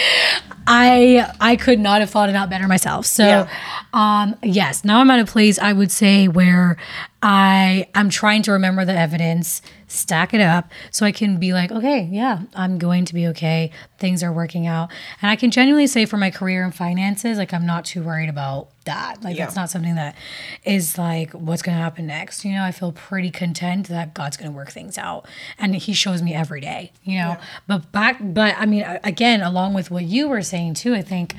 I 0.66 1.30
I 1.40 1.56
could 1.56 1.78
not 1.78 2.00
have 2.00 2.10
thought 2.10 2.28
it 2.28 2.34
out 2.34 2.50
better 2.50 2.66
myself. 2.68 3.06
So 3.06 3.24
Yeah. 3.26 3.48
um 3.92 4.36
yes, 4.42 4.84
now 4.84 5.00
I'm 5.00 5.10
at 5.10 5.20
a 5.20 5.24
place 5.26 5.58
I 5.58 5.72
would 5.72 5.90
say 5.90 6.28
where 6.28 6.76
I 7.22 7.88
I'm 7.94 8.10
trying 8.10 8.42
to 8.42 8.52
remember 8.52 8.84
the 8.84 8.96
evidence, 8.96 9.62
stack 9.88 10.34
it 10.34 10.40
up 10.40 10.70
so 10.90 11.06
I 11.06 11.12
can 11.12 11.38
be 11.38 11.52
like, 11.54 11.72
okay, 11.72 12.08
yeah, 12.12 12.40
I'm 12.54 12.78
going 12.78 13.04
to 13.06 13.14
be 13.14 13.26
okay. 13.28 13.70
Things 13.98 14.22
are 14.22 14.32
working 14.32 14.66
out. 14.66 14.90
And 15.22 15.30
I 15.30 15.36
can 15.36 15.50
genuinely 15.50 15.86
say 15.86 16.04
for 16.04 16.16
my 16.18 16.30
career 16.30 16.64
and 16.64 16.74
finances, 16.74 17.38
like 17.38 17.54
I'm 17.54 17.64
not 17.64 17.84
too 17.86 18.02
worried 18.02 18.28
about 18.28 18.68
that. 18.84 19.24
Like 19.24 19.36
Yeah. 19.38 19.44
that's 19.46 19.56
not 19.56 19.70
something 19.70 19.94
that 19.94 20.14
is 20.64 20.98
like 20.98 21.30
what's 21.32 21.62
going 21.62 21.76
to 21.78 21.82
happen 21.82 22.06
next. 22.06 22.44
You 22.44 22.52
know, 22.52 22.62
I 22.64 22.72
feel 22.72 22.92
pretty 22.92 23.30
content 23.30 23.88
that 23.88 24.12
God's 24.12 24.36
going 24.36 24.50
to 24.50 24.56
work 24.56 24.70
things 24.70 24.98
out 24.98 25.26
and 25.58 25.74
he 25.74 25.94
shows 25.94 26.20
me 26.20 26.34
every 26.34 26.60
day, 26.60 26.92
you 27.04 27.16
know. 27.18 27.38
But 27.66 27.90
back 27.90 28.18
but 28.20 28.54
I 28.58 28.66
mean 28.66 28.84
again 29.02 29.40
along 29.40 29.72
with 29.72 29.90
what 29.90 30.04
you 30.04 30.28
were 30.28 30.42
saying 30.42 30.53
too, 30.74 30.94
I 30.94 31.02
think 31.02 31.34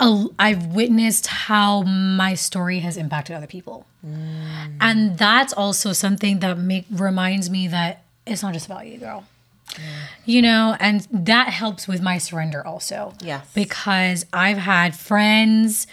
I've 0.00 0.66
witnessed 0.66 1.26
how 1.26 1.82
my 1.82 2.34
story 2.34 2.78
has 2.78 2.96
impacted 2.96 3.36
other 3.36 3.46
people. 3.46 3.86
Mm. 4.06 4.76
And 4.80 5.18
that's 5.18 5.52
also 5.52 5.92
something 5.92 6.38
that 6.40 6.56
make 6.58 6.86
reminds 6.90 7.50
me 7.50 7.68
that 7.68 8.02
it's 8.26 8.42
not 8.42 8.54
just 8.54 8.66
about 8.66 8.86
you, 8.86 8.98
girl. 8.98 9.26
You 10.24 10.42
know, 10.42 10.76
and 10.80 11.06
that 11.12 11.48
helps 11.48 11.86
with 11.86 12.02
my 12.02 12.18
surrender 12.18 12.66
also. 12.66 13.14
Yes. 13.20 13.48
Because 13.54 14.26
I've 14.32 14.58
had 14.58 14.96
friends, 14.96 15.86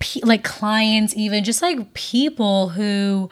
pe- 0.00 0.20
like 0.22 0.44
clients, 0.44 1.16
even 1.16 1.44
just 1.44 1.62
like 1.62 1.94
people 1.94 2.70
who 2.70 3.30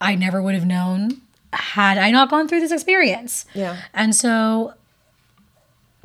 I 0.00 0.14
never 0.14 0.40
would 0.40 0.54
have 0.54 0.66
known 0.66 1.20
had 1.52 1.98
I 1.98 2.10
not 2.10 2.30
gone 2.30 2.48
through 2.48 2.60
this 2.60 2.72
experience. 2.72 3.44
Yeah. 3.52 3.76
And 3.92 4.14
so 4.16 4.74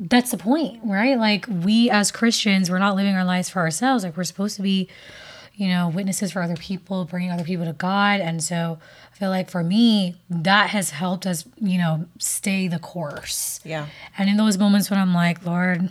that's 0.00 0.30
the 0.30 0.38
point, 0.38 0.80
right? 0.84 1.18
Like 1.18 1.46
we 1.48 1.90
as 1.90 2.10
Christians, 2.10 2.70
we're 2.70 2.78
not 2.78 2.96
living 2.96 3.14
our 3.14 3.24
lives 3.24 3.48
for 3.48 3.60
ourselves. 3.60 4.04
Like 4.04 4.16
we're 4.16 4.24
supposed 4.24 4.56
to 4.56 4.62
be, 4.62 4.88
you 5.54 5.68
know, 5.68 5.88
witnesses 5.88 6.32
for 6.32 6.42
other 6.42 6.56
people, 6.56 7.04
bringing 7.04 7.32
other 7.32 7.44
people 7.44 7.66
to 7.66 7.72
God. 7.72 8.20
And 8.20 8.42
so 8.42 8.78
I 9.12 9.16
feel 9.16 9.30
like 9.30 9.50
for 9.50 9.64
me, 9.64 10.16
that 10.30 10.70
has 10.70 10.90
helped 10.90 11.26
us, 11.26 11.44
you 11.56 11.78
know, 11.78 12.06
stay 12.18 12.68
the 12.68 12.78
course. 12.78 13.60
Yeah. 13.64 13.86
And 14.16 14.30
in 14.30 14.36
those 14.36 14.56
moments 14.56 14.88
when 14.88 15.00
I'm 15.00 15.14
like, 15.14 15.44
Lord, 15.44 15.90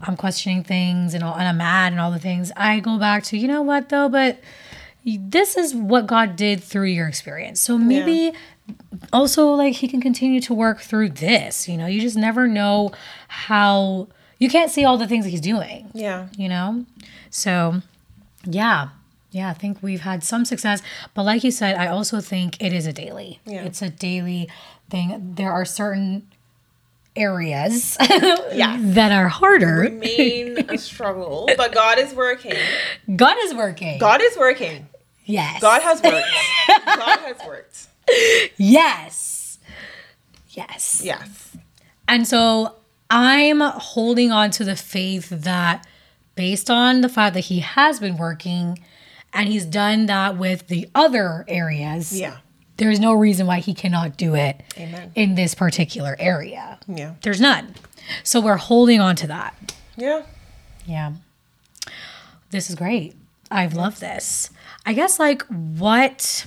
I'm 0.00 0.16
questioning 0.16 0.64
things 0.64 1.12
and 1.12 1.22
all, 1.22 1.34
and 1.34 1.46
I'm 1.46 1.58
mad 1.58 1.92
and 1.92 2.00
all 2.00 2.10
the 2.10 2.18
things, 2.18 2.52
I 2.56 2.80
go 2.80 2.98
back 2.98 3.22
to, 3.24 3.36
you 3.36 3.48
know 3.48 3.60
what 3.60 3.90
though, 3.90 4.08
but 4.08 4.40
this 5.04 5.56
is 5.56 5.74
what 5.74 6.06
God 6.06 6.36
did 6.36 6.62
through 6.62 6.86
your 6.88 7.06
experience. 7.06 7.60
So 7.60 7.76
maybe 7.76 8.32
also 9.12 9.48
like 9.50 9.74
he 9.74 9.88
can 9.88 10.00
continue 10.00 10.40
to 10.42 10.54
work 10.54 10.80
through 10.80 11.10
this, 11.10 11.68
you 11.68 11.76
know. 11.76 11.86
You 11.86 12.00
just 12.00 12.16
never 12.16 12.48
know 12.48 12.92
how 13.28 14.08
you 14.38 14.48
can't 14.48 14.70
see 14.70 14.84
all 14.84 14.96
the 14.96 15.06
things 15.06 15.24
that 15.24 15.30
he's 15.30 15.40
doing. 15.40 15.90
Yeah. 15.92 16.28
You 16.36 16.48
know? 16.48 16.86
So 17.30 17.82
yeah. 18.44 18.88
Yeah, 19.30 19.50
I 19.50 19.52
think 19.52 19.82
we've 19.82 20.02
had 20.02 20.22
some 20.22 20.44
success, 20.44 20.80
but 21.12 21.24
like 21.24 21.42
you 21.42 21.50
said, 21.50 21.76
I 21.76 21.88
also 21.88 22.20
think 22.20 22.62
it 22.62 22.72
is 22.72 22.86
a 22.86 22.92
daily. 22.92 23.40
Yeah. 23.44 23.64
It's 23.64 23.82
a 23.82 23.90
daily 23.90 24.48
thing. 24.90 25.32
There 25.34 25.50
are 25.50 25.64
certain 25.64 26.28
areas 27.16 27.96
Yeah. 28.52 28.76
that 28.80 29.10
are 29.12 29.28
harder. 29.28 29.74
Remain 29.80 30.70
a 30.70 30.78
struggle, 30.78 31.48
but 31.56 31.72
God 31.74 31.98
is 31.98 32.14
working. 32.14 32.54
God 33.16 33.36
is 33.40 33.54
working. 33.54 33.98
God 33.98 34.22
is 34.22 34.36
working. 34.36 34.86
Yes. 35.24 35.60
God 35.60 35.82
has 35.82 36.02
worked. 36.02 36.26
God 36.86 37.18
has 37.20 37.36
worked. 37.46 37.86
Yes. 38.56 39.58
Yes. 40.50 41.00
Yes. 41.04 41.56
And 42.06 42.26
so 42.26 42.76
I'm 43.10 43.60
holding 43.60 44.30
on 44.32 44.50
to 44.52 44.64
the 44.64 44.76
faith 44.76 45.28
that 45.30 45.86
based 46.34 46.70
on 46.70 47.00
the 47.00 47.08
fact 47.08 47.34
that 47.34 47.40
he 47.40 47.60
has 47.60 48.00
been 48.00 48.16
working 48.16 48.78
and 49.32 49.48
he's 49.48 49.64
done 49.64 50.06
that 50.06 50.36
with 50.36 50.68
the 50.68 50.88
other 50.94 51.44
areas, 51.48 52.12
Yeah. 52.18 52.36
there's 52.76 53.00
no 53.00 53.12
reason 53.12 53.46
why 53.46 53.58
he 53.60 53.74
cannot 53.74 54.16
do 54.16 54.34
it 54.34 54.62
Amen. 54.78 55.12
in 55.14 55.34
this 55.34 55.54
particular 55.54 56.16
area. 56.18 56.78
Yeah. 56.86 57.14
There's 57.22 57.40
none. 57.40 57.74
So 58.22 58.40
we're 58.40 58.56
holding 58.58 59.00
on 59.00 59.16
to 59.16 59.26
that. 59.28 59.74
Yeah. 59.96 60.22
Yeah. 60.86 61.12
This 62.50 62.68
is 62.68 62.76
great. 62.76 63.14
I've 63.50 63.74
loved 63.74 64.00
this. 64.00 64.50
I 64.86 64.92
guess 64.92 65.18
like 65.18 65.42
what 65.46 66.46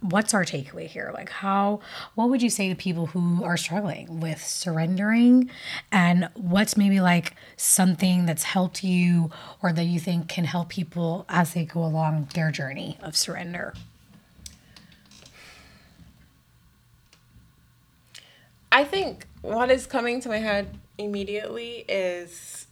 what's 0.00 0.32
our 0.32 0.44
takeaway 0.44 0.86
here? 0.86 1.10
Like 1.12 1.28
how 1.28 1.80
what 2.14 2.30
would 2.30 2.42
you 2.42 2.50
say 2.50 2.68
to 2.68 2.74
people 2.74 3.06
who 3.06 3.44
are 3.44 3.56
struggling 3.56 4.20
with 4.20 4.42
surrendering 4.42 5.50
and 5.92 6.28
what's 6.34 6.76
maybe 6.76 7.00
like 7.00 7.34
something 7.56 8.26
that's 8.26 8.44
helped 8.44 8.82
you 8.82 9.30
or 9.62 9.72
that 9.72 9.84
you 9.84 10.00
think 10.00 10.28
can 10.28 10.44
help 10.44 10.70
people 10.70 11.26
as 11.28 11.52
they 11.54 11.64
go 11.64 11.84
along 11.84 12.28
their 12.34 12.50
journey 12.50 12.98
of 13.02 13.16
surrender? 13.16 13.74
I 18.72 18.84
think 18.84 19.26
what 19.42 19.70
is 19.70 19.86
coming 19.86 20.20
to 20.20 20.28
my 20.28 20.38
head 20.38 20.78
immediately 20.96 21.84
is 21.88 22.66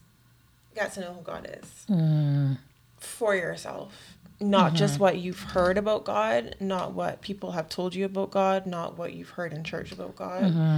get 0.75 0.93
to 0.95 1.01
know 1.01 1.13
who 1.13 1.23
God 1.23 1.59
is 1.61 1.87
mm. 1.91 2.57
For 2.99 3.35
yourself. 3.35 4.17
Not 4.41 4.75
just 4.75 4.95
mm-hmm. 4.95 5.03
what 5.03 5.19
you've 5.19 5.41
heard 5.41 5.79
about 5.79 6.05
God, 6.05 6.55
not 6.61 6.93
what 6.93 7.21
people 7.23 7.53
have 7.53 7.69
told 7.69 7.95
you 7.95 8.05
about 8.05 8.31
God, 8.31 8.67
not 8.67 8.97
what 8.97 9.13
you've 9.13 9.31
heard 9.31 9.53
in 9.53 9.65
church 9.65 9.91
about 9.91 10.15
God, 10.15 10.45
mm-hmm. 10.45 10.77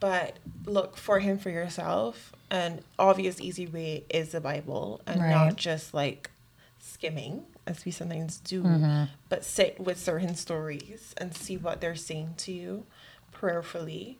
but 0.00 0.38
look 0.64 0.96
for 0.96 1.18
Him 1.18 1.38
for 1.38 1.50
yourself. 1.50 2.32
And 2.50 2.82
obvious, 2.98 3.40
easy 3.40 3.66
way 3.66 4.04
is 4.08 4.32
the 4.32 4.40
Bible, 4.40 5.02
and 5.06 5.20
Right. 5.20 5.30
not 5.30 5.56
just 5.56 5.92
like 5.92 6.30
skimming 6.78 7.44
as 7.66 7.84
we 7.84 7.92
sometimes 7.92 8.38
do, 8.38 8.62
mm-hmm. 8.62 9.04
but 9.28 9.44
sit 9.44 9.78
with 9.78 9.98
certain 9.98 10.34
stories 10.34 11.14
and 11.18 11.34
see 11.34 11.56
what 11.58 11.80
they're 11.82 11.94
saying 11.96 12.34
to 12.38 12.52
you 12.52 12.86
prayerfully 13.32 14.18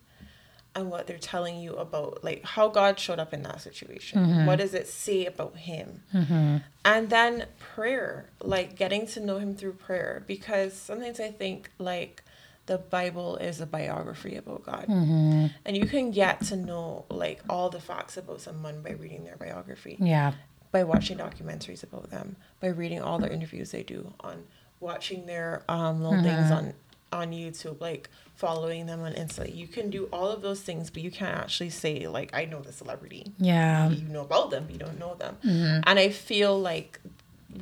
and 0.75 0.91
what 0.91 1.07
they're 1.07 1.18
telling 1.18 1.59
you 1.61 1.75
about 1.75 2.25
like 2.25 2.45
how 2.45 2.68
God 2.68 2.99
showed 2.99 3.18
up 3.18 3.33
in 3.33 3.43
that 3.43 3.61
situation. 3.61 4.18
Mm-hmm. 4.27 4.47
What 4.47 4.59
does 4.59 4.75
it 4.75 4.89
say 4.89 5.27
about 5.27 5.57
him? 5.57 6.03
Mm-hmm. 6.12 6.57
And 6.85 7.11
then 7.11 7.47
prayer, 7.59 8.31
like 8.43 8.77
getting 8.77 9.07
to 9.09 9.20
know 9.20 9.39
him 9.39 9.55
through 9.55 9.75
prayer 9.75 10.25
because 10.27 10.72
sometimes 10.75 11.20
I 11.20 11.31
think 11.31 11.70
like 11.79 12.22
the 12.66 12.79
Bible 12.79 13.37
is 13.37 13.61
a 13.61 13.66
biography 13.66 14.37
about 14.37 14.64
God. 14.64 14.87
Mm-hmm. 14.89 15.47
And 15.64 15.77
you 15.77 15.87
can 15.87 16.11
get 16.11 16.41
to 16.47 16.57
know 16.57 17.05
like 17.09 17.41
all 17.49 17.68
the 17.70 17.81
facts 17.81 18.16
about 18.16 18.41
someone 18.41 18.83
by 18.83 18.93
reading 18.93 19.25
their 19.25 19.37
biography 19.37 19.97
Yeah. 20.01 20.33
by 20.72 20.83
watching 20.85 21.18
documentaries 21.18 21.83
about 21.83 22.11
them, 22.11 22.37
by 22.61 22.68
reading 22.68 23.01
all 23.03 23.18
their 23.18 23.31
interviews 23.31 23.70
they 23.70 23.83
do, 23.83 24.14
on 24.20 24.45
watching 24.81 25.27
their 25.27 25.62
um, 25.68 26.03
little 26.03 26.22
things 26.22 26.51
on 26.51 26.75
on 27.14 27.30
YouTube, 27.30 27.80
like 27.80 28.10
following 28.34 28.86
them 28.86 29.00
on 29.00 29.12
Insta. 29.12 29.54
You 29.54 29.66
can 29.66 29.90
do 29.90 30.08
all 30.12 30.28
of 30.28 30.42
those 30.42 30.60
things, 30.60 30.90
but 30.90 31.02
you 31.02 31.10
can't 31.10 31.36
actually 31.36 31.70
say 31.70 32.06
like 32.08 32.34
I 32.34 32.44
know 32.44 32.60
the 32.60 32.72
celebrity. 32.72 33.32
Yeah. 33.38 33.88
You 33.90 34.08
know 34.08 34.22
about 34.22 34.50
them, 34.50 34.64
but 34.64 34.72
you 34.72 34.78
don't 34.78 34.98
know 34.98 35.14
them. 35.14 35.36
Mm-hmm. 35.44 35.80
And 35.86 35.98
I 35.98 36.08
feel 36.08 36.60
like 36.60 37.00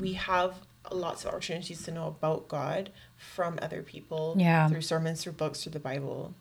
we 0.01 0.15
have 0.15 0.55
lots 0.91 1.25
of 1.25 1.31
opportunities 1.31 1.83
to 1.85 1.93
know 1.93 2.09
about 2.09 2.49
God 2.49 2.91
from 3.17 3.59
other 3.63 3.83
people. 3.83 4.35
Yeah. 4.39 4.69
Through 4.69 4.83
sermons, 4.83 5.23
through 5.23 5.33
books, 5.33 5.63
through 5.63 5.73
the 5.73 5.81
Bible 5.81 6.35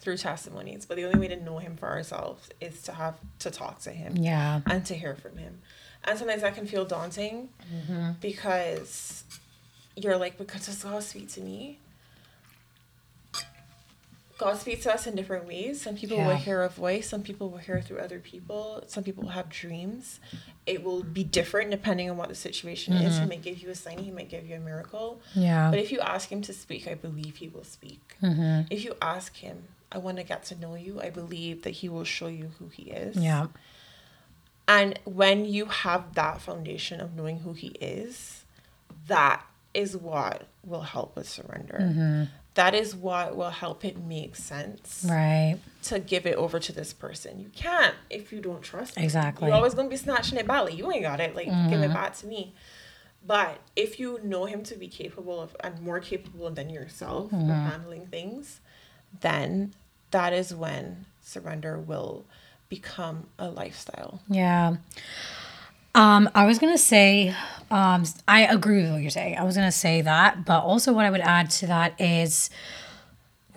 through 0.00 0.16
testimonies 0.16 0.86
but 0.86 0.96
the 0.96 1.04
only 1.04 1.18
way 1.18 1.26
to 1.26 1.42
know 1.42 1.58
him 1.58 1.76
for 1.76 1.88
ourselves 1.88 2.48
is 2.60 2.82
to 2.82 2.92
have 2.92 3.18
to 3.40 3.50
talk 3.50 3.80
to 3.80 3.90
him 3.90 4.16
Yeah. 4.16 4.60
and 4.66 4.86
to 4.86 4.94
hear 4.94 5.16
from 5.16 5.36
him. 5.36 5.58
And 6.04 6.16
sometimes 6.16 6.42
that 6.42 6.54
can 6.54 6.66
feel 6.66 6.84
daunting 6.84 7.48
mm-hmm. 7.74 8.12
because 8.20 9.24
you're 9.96 10.16
like, 10.16 10.38
because 10.38 10.66
does 10.66 10.82
God 10.82 11.02
speak 11.02 11.28
to 11.32 11.40
me? 11.40 11.78
God 14.38 14.56
speaks 14.56 14.84
to 14.84 14.94
us 14.94 15.06
in 15.08 15.16
different 15.16 15.46
ways. 15.46 15.82
Some 15.82 15.96
people 15.96 16.16
will 16.16 16.36
hear 16.36 16.62
a 16.62 16.68
voice, 16.68 17.08
some 17.08 17.22
people 17.22 17.50
will 17.50 17.58
hear 17.58 17.80
through 17.82 17.98
other 17.98 18.20
people, 18.20 18.84
some 18.86 19.02
people 19.02 19.24
will 19.24 19.30
have 19.30 19.48
dreams. 19.48 20.20
It 20.64 20.84
will 20.84 21.02
be 21.02 21.24
different 21.24 21.72
depending 21.72 22.08
on 22.08 22.16
what 22.16 22.28
the 22.28 22.34
situation 22.34 22.94
is. 22.94 23.18
He 23.18 23.26
might 23.26 23.42
give 23.42 23.58
you 23.58 23.68
a 23.70 23.74
sign, 23.74 23.98
he 23.98 24.12
might 24.12 24.28
give 24.28 24.46
you 24.46 24.54
a 24.54 24.60
miracle. 24.60 25.20
Yeah. 25.34 25.70
But 25.70 25.80
if 25.80 25.90
you 25.90 25.98
ask 26.00 26.30
him 26.30 26.40
to 26.42 26.52
speak, 26.52 26.86
I 26.86 26.94
believe 26.94 27.36
he 27.36 27.48
will 27.48 27.64
speak. 27.64 28.16
Mm-hmm. 28.22 28.68
If 28.70 28.84
you 28.84 28.94
ask 29.02 29.36
him, 29.36 29.64
I 29.90 29.98
want 29.98 30.18
to 30.18 30.22
get 30.22 30.44
to 30.44 30.54
know 30.54 30.76
you, 30.76 31.00
I 31.00 31.10
believe 31.10 31.62
that 31.62 31.70
he 31.70 31.88
will 31.88 32.04
show 32.04 32.28
you 32.28 32.50
who 32.58 32.68
he 32.68 32.90
is. 32.90 33.16
Yeah. 33.16 33.48
And 34.68 34.98
when 35.04 35.46
you 35.46 35.64
have 35.64 36.14
that 36.14 36.40
foundation 36.40 37.00
of 37.00 37.16
knowing 37.16 37.40
who 37.40 37.54
he 37.54 37.68
is, 37.80 38.44
that 39.06 39.44
is 39.72 39.96
what 39.96 40.46
will 40.62 40.82
help 40.82 41.16
with 41.16 41.28
surrender. 41.28 42.28
That 42.58 42.74
is 42.74 42.96
what 42.96 43.36
will 43.36 43.50
help 43.50 43.84
it 43.84 43.96
make 43.96 44.34
sense 44.34 45.06
Right. 45.08 45.60
to 45.84 46.00
give 46.00 46.26
it 46.26 46.34
over 46.34 46.58
to 46.58 46.72
this 46.72 46.92
person. 46.92 47.38
You 47.38 47.50
can't 47.54 47.94
if 48.10 48.32
you 48.32 48.40
don't 48.40 48.62
trust 48.62 48.96
them. 48.96 49.04
Exactly. 49.04 49.46
You're 49.46 49.54
always 49.54 49.74
gonna 49.74 49.88
be 49.88 49.96
snatching 49.96 50.36
it 50.38 50.46
back. 50.48 50.64
Like, 50.64 50.76
you 50.76 50.90
ain't 50.90 51.02
got 51.02 51.20
it. 51.20 51.36
Like 51.36 51.46
give 51.46 51.54
it 51.54 51.84
mm-hmm. 51.84 51.92
back 51.92 52.16
to 52.16 52.26
me. 52.26 52.54
But 53.24 53.60
if 53.76 54.00
you 54.00 54.18
know 54.24 54.46
him 54.46 54.64
to 54.64 54.74
be 54.74 54.88
capable 54.88 55.40
of 55.40 55.54
and 55.60 55.80
more 55.80 56.00
capable 56.00 56.50
than 56.50 56.68
yourself 56.68 57.32
of 57.32 57.38
mm-hmm. 57.38 57.48
handling 57.48 58.06
things, 58.06 58.60
then 59.20 59.72
that 60.10 60.32
is 60.32 60.52
when 60.52 61.06
surrender 61.22 61.78
will 61.78 62.26
become 62.68 63.28
a 63.38 63.48
lifestyle. 63.48 64.20
Yeah. 64.28 64.78
Um, 65.94 66.28
I 66.34 66.46
was 66.46 66.58
gonna 66.58 66.78
say, 66.78 67.34
um, 67.70 68.04
I 68.26 68.46
agree 68.46 68.82
with 68.82 68.92
what 68.92 69.02
you're 69.02 69.10
saying. 69.10 69.36
I 69.36 69.44
was 69.44 69.56
gonna 69.56 69.72
say 69.72 70.00
that, 70.02 70.44
but 70.44 70.60
also 70.60 70.92
what 70.92 71.04
I 71.04 71.10
would 71.10 71.20
add 71.20 71.50
to 71.50 71.66
that 71.66 72.00
is 72.00 72.50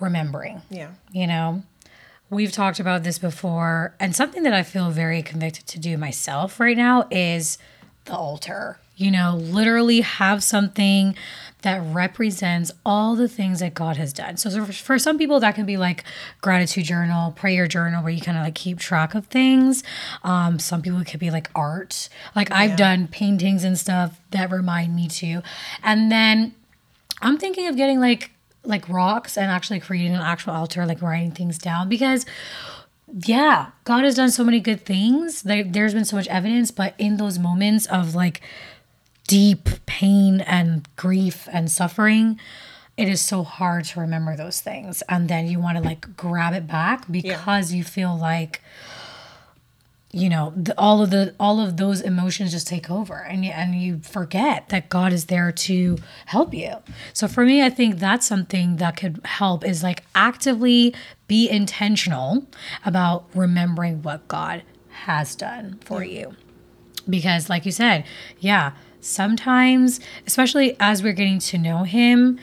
remembering. 0.00 0.62
Yeah. 0.70 0.90
You 1.12 1.26
know, 1.26 1.62
we've 2.30 2.52
talked 2.52 2.80
about 2.80 3.02
this 3.04 3.18
before, 3.18 3.94
and 4.00 4.14
something 4.16 4.42
that 4.42 4.54
I 4.54 4.62
feel 4.62 4.90
very 4.90 5.22
convicted 5.22 5.66
to 5.68 5.78
do 5.78 5.96
myself 5.96 6.58
right 6.58 6.76
now 6.76 7.06
is 7.10 7.58
the 8.06 8.14
altar. 8.16 8.78
You 9.02 9.10
know, 9.10 9.36
literally 9.36 10.00
have 10.00 10.42
something 10.42 11.16
that 11.62 11.80
represents 11.84 12.72
all 12.84 13.14
the 13.14 13.28
things 13.28 13.60
that 13.60 13.72
God 13.74 13.96
has 13.96 14.12
done. 14.12 14.36
So, 14.36 14.64
for, 14.66 14.98
some 14.98 15.16
people, 15.16 15.40
that 15.40 15.54
can 15.54 15.64
be 15.64 15.76
like 15.76 16.04
gratitude 16.40 16.84
journal, 16.84 17.32
prayer 17.32 17.66
journal, 17.66 18.02
where 18.02 18.12
you 18.12 18.20
kind 18.20 18.36
of 18.36 18.44
like 18.44 18.54
keep 18.54 18.78
track 18.78 19.14
of 19.14 19.26
things. 19.26 19.82
Um, 20.22 20.58
some 20.58 20.82
people 20.82 21.00
it 21.00 21.06
could 21.06 21.20
be 21.20 21.30
like 21.30 21.50
art. 21.54 22.08
Like 22.34 22.50
I've 22.50 22.76
done 22.76 23.08
paintings 23.08 23.64
and 23.64 23.78
stuff 23.78 24.20
that 24.30 24.50
remind 24.50 24.94
me 24.94 25.08
too. 25.08 25.42
And 25.82 26.10
then 26.10 26.54
I'm 27.20 27.38
thinking 27.38 27.66
of 27.68 27.76
getting 27.76 28.00
like 28.00 28.30
like 28.64 28.88
rocks 28.88 29.36
and 29.36 29.50
actually 29.50 29.80
creating 29.80 30.14
an 30.14 30.20
actual 30.20 30.52
altar, 30.52 30.86
like 30.86 31.02
writing 31.02 31.32
things 31.32 31.58
down 31.58 31.88
because 31.88 32.26
yeah, 33.26 33.70
God 33.84 34.04
has 34.04 34.14
done 34.14 34.30
so 34.30 34.42
many 34.42 34.60
good 34.60 34.86
things. 34.86 35.42
There, 35.42 35.64
there's 35.64 35.92
been 35.92 36.04
so 36.04 36.16
much 36.16 36.28
evidence, 36.28 36.70
but 36.70 36.94
in 36.96 37.18
those 37.18 37.38
moments 37.38 37.86
of 37.86 38.14
like 38.14 38.40
deep 39.26 39.68
pain 39.86 40.40
and 40.40 40.88
grief 40.96 41.48
and 41.52 41.70
suffering, 41.70 42.38
it 42.96 43.08
is 43.08 43.20
so 43.20 43.42
hard 43.42 43.84
to 43.86 44.00
remember 44.00 44.36
those 44.36 44.60
things. 44.60 45.02
And 45.08 45.28
then 45.28 45.46
you 45.46 45.58
want 45.58 45.78
to 45.78 45.82
like 45.82 46.16
grab 46.16 46.54
it 46.54 46.66
back 46.66 47.10
because 47.10 47.72
you 47.72 47.84
feel 47.84 48.16
like, 48.16 48.62
you 50.14 50.28
know, 50.28 50.52
the, 50.54 50.78
all 50.78 51.02
of 51.02 51.08
the 51.08 51.34
all 51.40 51.58
of 51.58 51.78
those 51.78 52.02
emotions 52.02 52.50
just 52.50 52.66
take 52.66 52.90
over, 52.90 53.14
and 53.14 53.46
you, 53.46 53.50
and 53.50 53.74
you 53.74 54.00
forget 54.00 54.68
that 54.68 54.90
God 54.90 55.10
is 55.10 55.24
there 55.24 55.50
to 55.50 55.96
help 56.26 56.52
you. 56.52 56.74
So 57.14 57.26
for 57.26 57.46
me, 57.46 57.62
I 57.62 57.70
think 57.70 57.98
that's 57.98 58.26
something 58.26 58.76
that 58.76 58.98
could 58.98 59.22
help 59.24 59.64
is 59.64 59.82
like 59.82 60.04
actively 60.14 60.94
be 61.28 61.48
intentional 61.48 62.44
about 62.84 63.24
remembering 63.34 64.02
what 64.02 64.28
God 64.28 64.64
has 65.06 65.34
done 65.34 65.78
for 65.82 66.04
you, 66.04 66.36
because 67.08 67.48
like 67.48 67.64
you 67.64 67.72
said, 67.72 68.04
yeah, 68.38 68.72
sometimes, 69.02 70.00
especially 70.26 70.76
as 70.80 71.02
we're 71.02 71.12
getting 71.12 71.38
to 71.40 71.58
know 71.58 71.82
Him, 71.82 72.38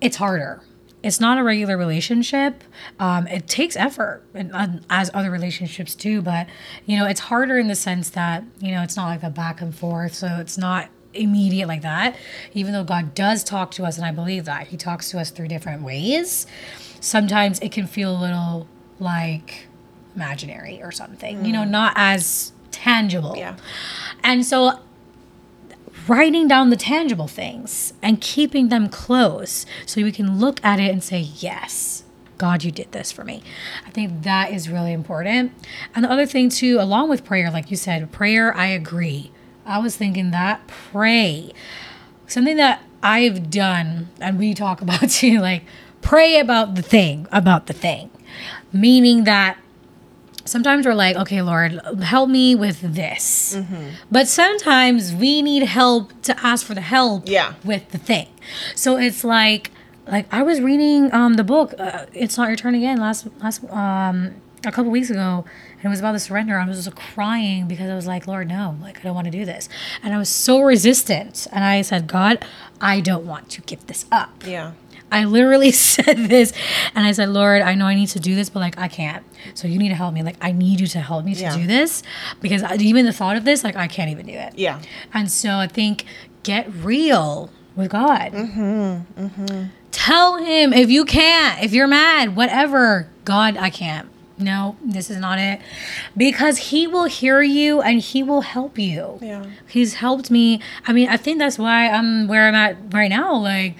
it's 0.00 0.16
harder. 0.16 0.62
It's 1.02 1.20
not 1.20 1.36
a 1.36 1.42
regular 1.42 1.76
relationship. 1.76 2.64
Um, 2.98 3.26
it 3.26 3.46
takes 3.46 3.76
effort, 3.76 4.22
and, 4.32 4.86
as 4.88 5.10
other 5.12 5.30
relationships 5.30 5.94
do. 5.94 6.22
But 6.22 6.46
you 6.86 6.96
know, 6.96 7.06
it's 7.06 7.20
harder 7.20 7.58
in 7.58 7.68
the 7.68 7.74
sense 7.74 8.10
that 8.10 8.44
you 8.60 8.70
know 8.70 8.82
it's 8.82 8.96
not 8.96 9.08
like 9.08 9.22
a 9.22 9.30
back 9.30 9.60
and 9.60 9.74
forth. 9.74 10.14
So 10.14 10.38
it's 10.38 10.56
not 10.56 10.88
immediate 11.12 11.68
like 11.68 11.82
that. 11.82 12.16
Even 12.54 12.72
though 12.72 12.84
God 12.84 13.14
does 13.14 13.44
talk 13.44 13.70
to 13.72 13.84
us, 13.84 13.96
and 13.96 14.06
I 14.06 14.12
believe 14.12 14.46
that 14.46 14.68
He 14.68 14.76
talks 14.76 15.10
to 15.10 15.18
us 15.18 15.30
through 15.30 15.48
different 15.48 15.82
ways. 15.82 16.46
Sometimes 17.00 17.58
it 17.60 17.70
can 17.70 17.86
feel 17.86 18.16
a 18.16 18.20
little 18.20 18.66
like 18.98 19.66
imaginary 20.16 20.82
or 20.82 20.90
something. 20.90 21.44
You 21.44 21.52
know, 21.52 21.64
not 21.64 21.92
as 21.96 22.52
tangible. 22.70 23.34
Yeah. 23.36 23.56
And 24.22 24.44
so 24.44 24.78
writing 26.06 26.48
down 26.48 26.70
the 26.70 26.76
tangible 26.76 27.28
things 27.28 27.92
and 28.02 28.20
keeping 28.20 28.68
them 28.68 28.88
close 28.88 29.66
so 29.86 30.02
we 30.02 30.12
can 30.12 30.38
look 30.38 30.62
at 30.64 30.80
it 30.80 30.90
and 30.90 31.02
say, 31.02 31.20
Yes, 31.20 32.04
God, 32.38 32.64
you 32.64 32.70
did 32.70 32.92
this 32.92 33.12
for 33.12 33.24
me. 33.24 33.42
I 33.86 33.90
think 33.90 34.22
that 34.22 34.52
is 34.52 34.68
really 34.68 34.92
important. 34.92 35.52
And 35.94 36.04
the 36.04 36.10
other 36.10 36.26
thing, 36.26 36.48
too, 36.48 36.78
along 36.80 37.08
with 37.08 37.24
prayer, 37.24 37.50
like 37.50 37.70
you 37.70 37.76
said, 37.76 38.10
prayer, 38.12 38.54
I 38.54 38.66
agree. 38.66 39.30
I 39.64 39.78
was 39.78 39.96
thinking 39.96 40.30
that 40.32 40.66
pray. 40.66 41.52
Something 42.26 42.56
that 42.56 42.82
I've 43.02 43.50
done, 43.50 44.08
and 44.20 44.38
we 44.38 44.54
talk 44.54 44.80
about 44.82 45.10
too, 45.10 45.40
like 45.40 45.64
pray 46.02 46.38
about 46.38 46.74
the 46.74 46.82
thing, 46.82 47.26
about 47.32 47.66
the 47.66 47.72
thing. 47.72 48.10
Meaning 48.72 49.24
that 49.24 49.58
sometimes 50.44 50.86
we're 50.86 50.94
like, 50.94 51.16
okay, 51.16 51.42
Lord, 51.42 51.80
help 52.02 52.28
me 52.30 52.54
with 52.54 52.80
this. 52.94 53.54
Mm-hmm. 53.56 53.88
But 54.10 54.28
sometimes 54.28 55.12
we 55.14 55.42
need 55.42 55.62
help 55.64 56.10
to 56.22 56.38
ask 56.46 56.66
for 56.66 56.74
the 56.74 56.80
help 56.80 57.28
Yeah. 57.28 57.54
with 57.64 57.90
the 57.90 57.98
thing. 57.98 58.28
So 58.74 58.96
it's 58.96 59.24
like, 59.24 59.70
like 60.06 60.26
I 60.32 60.42
was 60.42 60.60
reading 60.60 61.12
um 61.14 61.34
the 61.34 61.44
book, 61.44 61.74
uh, 61.78 62.06
It's 62.12 62.36
Not 62.36 62.48
Your 62.48 62.56
Turn 62.56 62.74
Again 62.74 62.98
last 62.98 63.26
last 63.42 63.64
um 63.70 64.34
a 64.66 64.72
couple 64.72 64.90
weeks 64.90 65.10
ago, 65.10 65.44
and 65.76 65.84
it 65.84 65.88
was 65.88 65.98
about 65.98 66.12
the 66.12 66.18
surrender. 66.18 66.58
I 66.58 66.66
was 66.66 66.82
just 66.84 66.96
crying 66.96 67.66
because 67.68 67.90
I 67.90 67.94
was 67.94 68.06
like, 68.06 68.26
Lord, 68.26 68.48
no, 68.48 68.76
like 68.80 68.98
I 68.98 69.02
don't 69.02 69.14
want 69.14 69.26
to 69.26 69.30
do 69.30 69.44
this, 69.44 69.68
and 70.02 70.14
I 70.14 70.18
was 70.18 70.28
so 70.28 70.60
resistant. 70.62 71.46
And 71.52 71.64
I 71.64 71.82
said, 71.82 72.06
God, 72.06 72.44
I 72.80 73.00
don't 73.00 73.26
want 73.26 73.50
to 73.50 73.60
give 73.62 73.86
this 73.86 74.06
up. 74.10 74.42
Yeah. 74.46 74.72
I 75.14 75.24
literally 75.24 75.70
said 75.94 76.16
this 76.28 76.52
and 76.94 77.06
I 77.06 77.12
said, 77.12 77.28
Lord, 77.28 77.62
I 77.62 77.74
know 77.74 77.86
I 77.86 77.94
need 77.94 78.08
to 78.08 78.20
do 78.20 78.34
this, 78.34 78.50
but 78.50 78.60
like 78.60 78.78
I 78.78 78.88
can't. 78.88 79.24
So 79.54 79.68
you 79.68 79.78
need 79.78 79.90
to 79.90 79.94
help 79.94 80.12
me. 80.14 80.22
Like 80.22 80.36
I 80.40 80.52
need 80.52 80.80
you 80.80 80.86
to 80.88 81.00
help 81.00 81.24
me 81.24 81.34
to 81.34 81.40
Yeah. 81.42 81.56
do 81.56 81.66
this 81.66 82.02
because 82.40 82.62
I, 82.62 82.74
even 82.76 83.06
the 83.06 83.12
thought 83.12 83.36
of 83.36 83.44
this, 83.44 83.62
like 83.64 83.76
I 83.76 83.86
can't 83.88 84.10
even 84.10 84.26
do 84.26 84.32
it. 84.32 84.54
Yeah. 84.58 84.80
And 85.12 85.30
so 85.30 85.50
I 85.56 85.66
think 85.66 86.04
get 86.42 86.70
real 86.72 87.50
with 87.76 87.90
God. 87.90 88.32
Mm-hmm. 88.32 89.24
Mm-hmm, 89.26 89.64
Tell 89.90 90.36
him 90.38 90.72
if 90.72 90.90
you 90.90 91.04
can't, 91.04 91.62
if 91.62 91.72
you're 91.72 91.86
mad, 91.86 92.36
whatever. 92.36 93.08
God, 93.24 93.56
I 93.56 93.70
can't. 93.70 94.08
No, 94.36 94.76
this 94.84 95.10
is 95.10 95.18
not 95.18 95.38
it. 95.38 95.60
Because 96.16 96.58
he 96.58 96.88
will 96.88 97.04
hear 97.04 97.40
you 97.40 97.80
and 97.80 98.00
he 98.00 98.22
will 98.24 98.40
help 98.40 98.78
you. 98.78 99.18
Yeah. 99.22 99.46
He's 99.68 99.94
helped 99.94 100.28
me. 100.30 100.60
I 100.88 100.92
mean, 100.92 101.08
I 101.08 101.16
think 101.16 101.38
that's 101.38 101.56
why 101.58 101.88
I'm 101.88 102.26
where 102.26 102.48
I'm 102.48 102.54
at 102.56 102.76
right 102.92 103.08
now. 103.08 103.36
Like, 103.36 103.76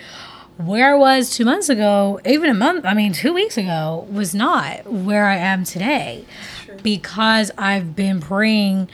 where 0.57 0.95
I 0.95 0.99
was 0.99 1.35
two 1.35 1.45
months 1.45 1.69
ago, 1.69 2.21
even 2.25 2.49
a 2.49 2.55
month, 2.55 2.85
I 2.85 2.95
mean, 2.95 3.13
two 3.13 3.33
weeks 3.33 3.59
ago, 3.59 4.07
was 4.11 4.35
not 4.35 4.87
where 4.87 5.27
I 5.27 5.37
am 5.37 5.65
today. 5.65 6.25
True. 6.65 6.77
Because 6.83 7.51
I've 7.59 7.97
been 7.97 8.21
praying 8.21 8.89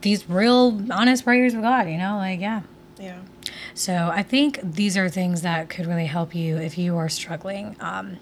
these 0.00 0.28
real 0.28 0.80
honest 0.90 1.24
prayers 1.24 1.54
with 1.54 1.62
God, 1.62 1.88
you 1.88 1.98
know? 1.98 2.16
Like, 2.16 2.40
yeah. 2.40 2.62
Yeah. 2.98 3.20
So 3.74 4.10
I 4.12 4.22
think 4.22 4.60
these 4.62 4.96
are 4.96 5.08
things 5.08 5.42
that 5.42 5.68
could 5.68 5.86
really 5.86 6.06
help 6.06 6.34
you 6.34 6.56
if 6.56 6.78
you 6.78 6.96
are 6.96 7.08
struggling 7.08 7.76
um, 7.80 8.18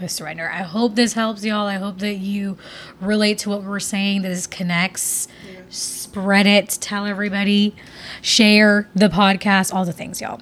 with 0.00 0.10
surrender. 0.10 0.48
I 0.48 0.62
hope 0.62 0.94
this 0.94 1.14
helps 1.14 1.44
y'all. 1.44 1.66
I 1.66 1.76
hope 1.76 1.98
that 1.98 2.14
you 2.14 2.56
relate 3.00 3.38
to 3.38 3.50
what 3.50 3.64
we're 3.64 3.80
saying, 3.80 4.22
that 4.22 4.28
this 4.28 4.46
connects. 4.46 5.28
Spread 5.68 6.46
it, 6.46 6.70
tell 6.80 7.06
everybody, 7.06 7.74
share 8.22 8.88
the 8.94 9.08
podcast, 9.08 9.74
all 9.74 9.84
the 9.84 9.92
things, 9.92 10.20
y'all. 10.20 10.40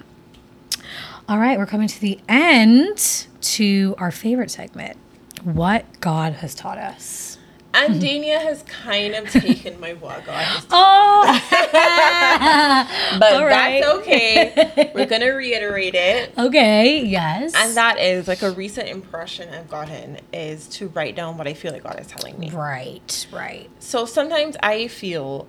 All 1.33 1.39
right, 1.39 1.57
we're 1.57 1.65
coming 1.65 1.87
to 1.87 1.99
the 1.99 2.19
end 2.29 3.25
to 3.41 3.95
our 3.97 4.11
favorite 4.11 4.51
segment 4.51 4.97
what 5.43 5.83
God 5.99 6.33
has 6.33 6.53
taught 6.53 6.77
us. 6.77 7.39
And 7.73 7.99
Dania 7.99 8.39
has 8.39 8.61
kind 8.67 9.15
of 9.15 9.27
taken 9.31 9.79
my 9.79 9.93
what 9.93 10.23
God 10.27 10.43
has 10.43 10.67
Oh, 10.69 11.23
But 13.19 13.41
right. 13.47 13.81
that's 13.81 13.97
okay. 13.97 14.91
We're 14.95 15.07
going 15.07 15.21
to 15.21 15.31
reiterate 15.31 15.95
it. 15.95 16.37
okay, 16.37 17.03
yes. 17.03 17.53
And 17.55 17.75
that 17.77 17.97
is 17.97 18.27
like 18.27 18.43
a 18.43 18.51
recent 18.51 18.89
impression 18.89 19.51
I've 19.51 19.67
gotten 19.71 20.19
is 20.31 20.67
to 20.67 20.89
write 20.89 21.15
down 21.15 21.39
what 21.39 21.47
I 21.47 21.55
feel 21.55 21.71
like 21.73 21.81
God 21.81 21.99
is 21.99 22.05
telling 22.05 22.37
me. 22.39 22.51
right, 22.51 23.25
right. 23.33 23.71
So 23.79 24.05
sometimes 24.05 24.55
I 24.61 24.87
feel, 24.87 25.47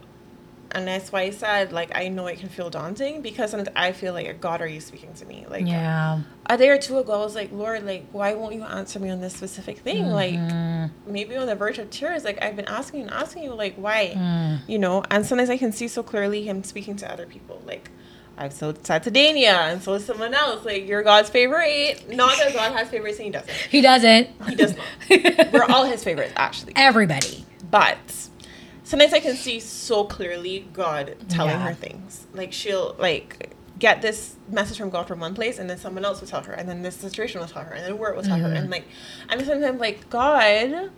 and 0.74 0.88
that's 0.88 1.12
why 1.12 1.22
I 1.22 1.30
said, 1.30 1.72
like, 1.72 1.90
I 1.94 2.08
know 2.08 2.26
it 2.26 2.38
can 2.38 2.48
feel 2.48 2.68
daunting 2.68 3.22
because 3.22 3.50
sometimes 3.52 3.74
I 3.76 3.92
feel 3.92 4.12
like, 4.12 4.40
God, 4.40 4.60
are 4.60 4.66
you 4.66 4.80
speaking 4.80 5.12
to 5.14 5.24
me? 5.24 5.46
Like, 5.48 5.66
Yeah. 5.66 6.20
a 6.46 6.58
day 6.58 6.68
or 6.68 6.78
two 6.78 6.98
ago, 6.98 7.12
I 7.12 7.18
was 7.18 7.34
like, 7.34 7.52
Lord, 7.52 7.86
like, 7.86 8.06
why 8.12 8.34
won't 8.34 8.54
you 8.54 8.64
answer 8.64 8.98
me 8.98 9.10
on 9.10 9.20
this 9.20 9.34
specific 9.34 9.78
thing? 9.78 10.06
Like, 10.10 10.34
mm-hmm. 10.34 11.12
maybe 11.12 11.36
on 11.36 11.46
the 11.46 11.54
verge 11.54 11.78
of 11.78 11.90
tears. 11.90 12.24
Like, 12.24 12.42
I've 12.42 12.56
been 12.56 12.66
asking 12.66 13.02
and 13.02 13.10
asking 13.10 13.44
you, 13.44 13.54
like, 13.54 13.76
why? 13.76 14.14
Mm. 14.16 14.60
You 14.68 14.78
know, 14.78 15.04
and 15.10 15.24
sometimes 15.24 15.50
I 15.50 15.56
can 15.56 15.72
see 15.72 15.88
so 15.88 16.02
clearly 16.02 16.42
Him 16.42 16.64
speaking 16.64 16.96
to 16.96 17.10
other 17.10 17.26
people. 17.26 17.62
Like, 17.64 17.90
I've 18.36 18.52
so 18.52 18.74
said 18.82 19.04
to 19.04 19.10
Dania 19.10 19.70
and 19.72 19.82
so 19.82 19.94
is 19.94 20.04
someone 20.04 20.34
else. 20.34 20.64
Like, 20.64 20.88
you're 20.88 21.02
God's 21.02 21.30
favorite. 21.30 22.10
Not 22.10 22.36
that 22.38 22.52
God 22.52 22.72
has 22.72 22.88
favorites 22.88 23.18
and 23.18 23.26
He 23.26 23.30
doesn't. 23.30 23.50
He 23.70 23.80
doesn't. 23.80 24.28
He 24.46 24.54
does 24.56 24.76
not. 24.76 25.52
We're 25.52 25.64
all 25.64 25.84
His 25.84 26.02
favorites, 26.02 26.32
actually. 26.36 26.72
Everybody. 26.76 27.44
But 27.70 28.28
sometimes 28.84 29.12
I 29.12 29.20
can 29.20 29.34
see 29.36 29.58
so 29.60 30.04
clearly 30.04 30.66
God 30.72 31.16
telling 31.28 31.50
Yeah. 31.52 31.68
her 31.68 31.74
things. 31.74 32.26
Like 32.32 32.52
she'll 32.52 32.94
like 32.98 33.50
get 33.78 34.00
this 34.02 34.36
message 34.48 34.78
from 34.78 34.90
God 34.90 35.08
from 35.08 35.18
one 35.20 35.34
place, 35.34 35.58
and 35.58 35.68
then 35.68 35.78
someone 35.78 36.04
else 36.04 36.20
will 36.20 36.28
tell 36.28 36.42
her, 36.42 36.52
and 36.52 36.68
then 36.68 36.82
this 36.82 36.94
situation 36.96 37.40
will 37.40 37.48
tell 37.48 37.64
her, 37.64 37.72
and 37.74 37.84
then 37.84 37.98
word 37.98 38.14
will 38.16 38.22
tell 38.22 38.38
her, 38.38 38.46
Mm-hmm. 38.48 38.56
and 38.56 38.70
like 38.70 38.84
I'm 39.28 39.44
sometimes 39.44 39.80
like 39.80 40.08
God. 40.10 40.90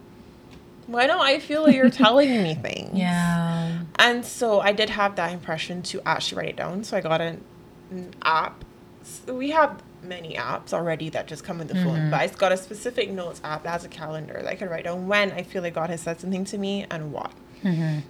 Why 0.88 1.08
don't 1.08 1.20
I 1.20 1.40
feel 1.40 1.64
like 1.64 1.74
you're 1.74 1.90
telling 1.90 2.42
me 2.44 2.54
things? 2.62 2.90
Yeah. 2.96 3.80
And 3.98 4.24
so 4.24 4.60
I 4.60 4.70
did 4.72 4.88
have 4.90 5.16
that 5.16 5.32
impression 5.32 5.82
to 5.82 6.00
actually 6.06 6.38
write 6.38 6.48
it 6.50 6.56
down. 6.56 6.84
So 6.84 6.96
I 6.96 7.00
got 7.00 7.20
an, 7.20 7.42
an 7.90 8.14
app. 8.22 8.64
So 9.02 9.34
we 9.34 9.50
have 9.50 9.82
many 10.04 10.34
apps 10.36 10.72
already 10.72 11.08
that 11.08 11.26
just 11.26 11.42
come 11.42 11.58
with 11.58 11.66
the 11.68 11.74
phone, 11.74 12.08
but 12.10 12.20
I 12.20 12.28
got 12.28 12.52
a 12.52 12.56
specific 12.56 13.10
notes 13.10 13.40
app 13.42 13.64
that 13.64 13.70
has 13.70 13.84
a 13.84 13.88
calendar 13.88 14.34
that 14.34 14.46
I 14.46 14.54
can 14.54 14.68
write 14.68 14.84
down 14.84 15.08
when 15.08 15.32
I 15.32 15.42
feel 15.42 15.60
like 15.62 15.74
God 15.74 15.90
has 15.90 16.02
said 16.02 16.20
something 16.20 16.44
to 16.44 16.58
me 16.58 16.86
and 16.88 17.12
what. 17.12 17.32
Mm-hmm. 17.62 18.00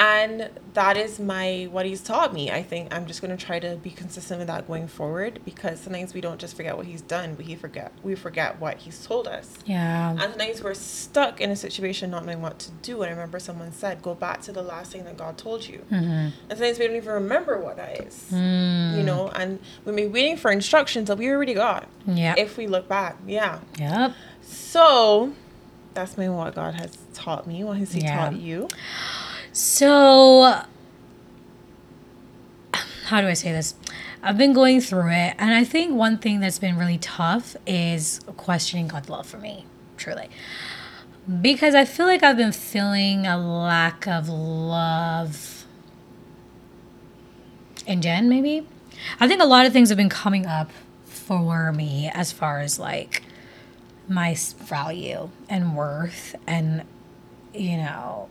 And 0.00 0.48
that 0.72 0.96
is 0.96 1.18
my 1.20 1.68
what 1.70 1.84
he's 1.84 2.00
taught 2.00 2.32
me. 2.32 2.50
I 2.50 2.62
think 2.62 2.94
I'm 2.94 3.04
just 3.04 3.20
gonna 3.20 3.36
try 3.36 3.58
to 3.58 3.76
be 3.76 3.90
consistent 3.90 4.38
with 4.38 4.46
that 4.46 4.66
going 4.66 4.88
forward 4.88 5.40
because 5.44 5.78
sometimes 5.78 6.14
we 6.14 6.22
don't 6.22 6.40
just 6.40 6.56
forget 6.56 6.74
what 6.74 6.86
he's 6.86 7.02
done, 7.02 7.34
but 7.34 7.44
he 7.44 7.54
forget 7.54 7.92
we 8.02 8.14
forget 8.14 8.58
what 8.58 8.78
he's 8.78 9.04
told 9.04 9.28
us. 9.28 9.58
Yeah. 9.66 10.12
And 10.12 10.20
sometimes 10.20 10.62
we're 10.62 10.72
stuck 10.72 11.42
in 11.42 11.50
a 11.50 11.56
situation 11.56 12.10
not 12.12 12.24
knowing 12.24 12.40
what 12.40 12.58
to 12.60 12.70
do. 12.82 13.02
And 13.02 13.10
I 13.10 13.12
remember 13.12 13.38
someone 13.38 13.72
said, 13.72 14.00
go 14.00 14.14
back 14.14 14.40
to 14.42 14.52
the 14.52 14.62
last 14.62 14.92
thing 14.92 15.04
that 15.04 15.18
God 15.18 15.36
told 15.36 15.66
you. 15.68 15.84
Mm-hmm. 15.90 16.08
And 16.08 16.32
sometimes 16.48 16.78
we 16.78 16.86
don't 16.86 16.96
even 16.96 17.12
remember 17.12 17.58
what 17.60 17.76
that 17.76 18.00
is. 18.00 18.28
Mm. 18.30 18.96
You 18.96 19.02
know, 19.02 19.28
and 19.34 19.58
we 19.84 19.92
may 19.92 20.06
be 20.06 20.12
waiting 20.12 20.38
for 20.38 20.50
instructions 20.50 21.08
that 21.08 21.18
we 21.18 21.28
already 21.28 21.54
got. 21.54 21.88
Yeah. 22.06 22.36
If 22.38 22.56
we 22.56 22.66
look 22.66 22.88
back. 22.88 23.18
Yeah. 23.26 23.58
Yep. 23.78 24.14
So 24.40 25.34
that's 25.94 26.16
maybe 26.16 26.30
what 26.30 26.54
God 26.54 26.74
has 26.74 26.96
taught 27.14 27.46
me. 27.46 27.64
What 27.64 27.78
has 27.78 27.92
He 27.92 28.02
Yeah. 28.02 28.16
taught 28.30 28.36
you? 28.36 28.68
So, 29.52 30.62
how 33.06 33.20
do 33.20 33.26
I 33.26 33.34
say 33.34 33.52
this? 33.52 33.74
I've 34.22 34.36
been 34.38 34.52
going 34.52 34.80
through 34.80 35.10
it, 35.10 35.34
and 35.38 35.54
I 35.54 35.64
think 35.64 35.94
one 35.94 36.18
thing 36.18 36.40
that's 36.40 36.58
been 36.58 36.76
really 36.76 36.98
tough 36.98 37.56
is 37.66 38.20
questioning 38.36 38.86
God's 38.88 39.08
love 39.08 39.26
for 39.26 39.38
me, 39.38 39.64
truly. 39.96 40.28
Because 41.40 41.74
I 41.74 41.84
feel 41.84 42.06
like 42.06 42.22
I've 42.22 42.36
been 42.36 42.52
feeling 42.52 43.26
a 43.26 43.36
lack 43.38 44.06
of 44.06 44.28
love 44.28 45.64
in 47.86 48.02
Jen, 48.02 48.28
maybe. 48.28 48.66
I 49.18 49.26
think 49.26 49.40
a 49.40 49.46
lot 49.46 49.66
of 49.66 49.72
things 49.72 49.88
have 49.88 49.98
been 49.98 50.08
coming 50.08 50.46
up 50.46 50.70
for 51.06 51.72
me 51.72 52.10
as 52.12 52.32
far 52.32 52.60
as 52.60 52.78
like 52.78 53.22
my 54.10 54.34
value 54.34 55.30
and 55.48 55.76
worth 55.76 56.34
and 56.46 56.82
you 57.54 57.76
know 57.76 58.28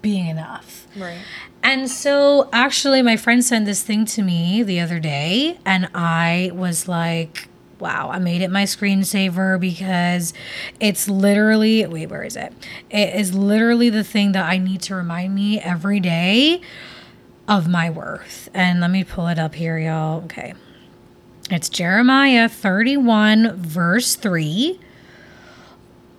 being 0.00 0.28
enough. 0.28 0.86
Right. 0.96 1.18
And 1.62 1.90
so 1.90 2.48
actually 2.52 3.02
my 3.02 3.16
friend 3.16 3.44
sent 3.44 3.66
this 3.66 3.82
thing 3.82 4.04
to 4.06 4.22
me 4.22 4.62
the 4.62 4.78
other 4.80 5.00
day 5.00 5.58
and 5.66 5.88
I 5.94 6.52
was 6.54 6.86
like, 6.86 7.48
wow, 7.80 8.08
I 8.10 8.20
made 8.20 8.40
it 8.40 8.50
my 8.50 8.62
screensaver 8.62 9.58
because 9.58 10.32
it's 10.78 11.08
literally 11.08 11.84
wait, 11.86 12.06
where 12.06 12.22
is 12.22 12.36
it? 12.36 12.52
It 12.88 13.14
is 13.16 13.34
literally 13.34 13.90
the 13.90 14.04
thing 14.04 14.32
that 14.32 14.48
I 14.48 14.58
need 14.58 14.80
to 14.82 14.94
remind 14.94 15.34
me 15.34 15.60
every 15.60 15.98
day 15.98 16.60
of 17.48 17.68
my 17.68 17.90
worth. 17.90 18.48
And 18.54 18.80
let 18.80 18.90
me 18.90 19.02
pull 19.02 19.26
it 19.26 19.38
up 19.38 19.56
here, 19.56 19.78
y'all. 19.78 20.22
Okay. 20.24 20.54
It's 21.50 21.68
Jeremiah 21.68 22.48
31, 22.48 23.56
verse 23.56 24.16
3. 24.16 24.80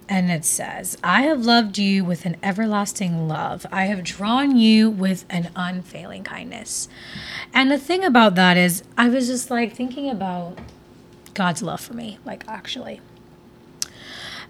And 0.09 0.31
it 0.31 0.45
says, 0.45 0.97
I 1.03 1.23
have 1.23 1.45
loved 1.45 1.77
you 1.77 2.05
with 2.05 2.25
an 2.25 2.37
everlasting 2.41 3.27
love. 3.27 3.65
I 3.71 3.85
have 3.85 4.03
drawn 4.03 4.55
you 4.55 4.89
with 4.89 5.25
an 5.29 5.49
unfailing 5.55 6.23
kindness. 6.23 6.87
And 7.53 7.69
the 7.69 7.77
thing 7.77 8.05
about 8.05 8.35
that 8.35 8.55
is, 8.55 8.83
I 8.97 9.09
was 9.09 9.27
just 9.27 9.51
like 9.51 9.75
thinking 9.75 10.09
about 10.09 10.57
God's 11.33 11.61
love 11.61 11.81
for 11.81 11.93
me, 11.93 12.19
like 12.23 12.45
actually. 12.47 13.01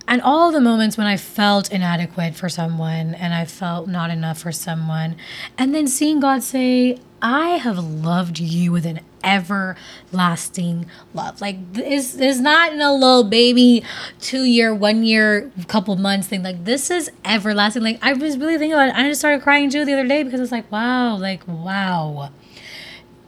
And 0.07 0.21
all 0.21 0.51
the 0.51 0.61
moments 0.61 0.97
when 0.97 1.07
I 1.07 1.17
felt 1.17 1.71
inadequate 1.71 2.35
for 2.35 2.47
someone 2.47 3.13
and 3.13 3.33
I 3.33 3.43
felt 3.43 3.89
not 3.89 4.09
enough 4.09 4.39
for 4.39 4.53
someone, 4.53 5.17
and 5.57 5.75
then 5.75 5.87
seeing 5.87 6.21
God 6.21 6.43
say, 6.43 6.99
I 7.21 7.57
have 7.57 7.77
loved 7.79 8.39
you 8.39 8.71
with 8.71 8.85
an 8.85 8.99
everlasting 9.23 10.85
love. 11.13 11.41
Like 11.41 11.73
this 11.73 12.15
is 12.15 12.39
not 12.39 12.73
in 12.73 12.81
a 12.81 12.93
little 12.93 13.23
baby 13.23 13.83
two 14.19 14.43
year, 14.43 14.73
one 14.73 15.03
year, 15.03 15.51
couple 15.67 15.95
months 15.95 16.27
thing. 16.27 16.43
Like 16.43 16.65
this 16.65 16.91
is 16.91 17.09
everlasting. 17.25 17.83
Like 17.83 17.99
I 18.01 18.13
was 18.13 18.37
really 18.37 18.57
thinking 18.57 18.73
about 18.73 18.89
it. 18.89 18.95
I 18.95 19.07
just 19.09 19.19
started 19.19 19.41
crying 19.41 19.69
too 19.69 19.85
the 19.85 19.93
other 19.93 20.07
day 20.07 20.23
because 20.23 20.39
it's 20.39 20.51
like, 20.51 20.71
wow, 20.71 21.17
like 21.17 21.47
wow 21.47 22.31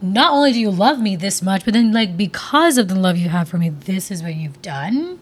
not 0.02 0.32
only 0.32 0.52
do 0.52 0.60
you 0.60 0.70
love 0.70 0.98
me 1.00 1.16
this 1.16 1.42
much, 1.42 1.64
but 1.64 1.74
then 1.74 1.92
like 1.92 2.16
because 2.16 2.78
of 2.78 2.88
the 2.88 2.94
love 2.94 3.16
you 3.16 3.28
have 3.28 3.48
for 3.48 3.58
me, 3.58 3.68
this 3.68 4.10
is 4.10 4.22
what 4.22 4.34
you've 4.34 4.60
done. 4.62 5.18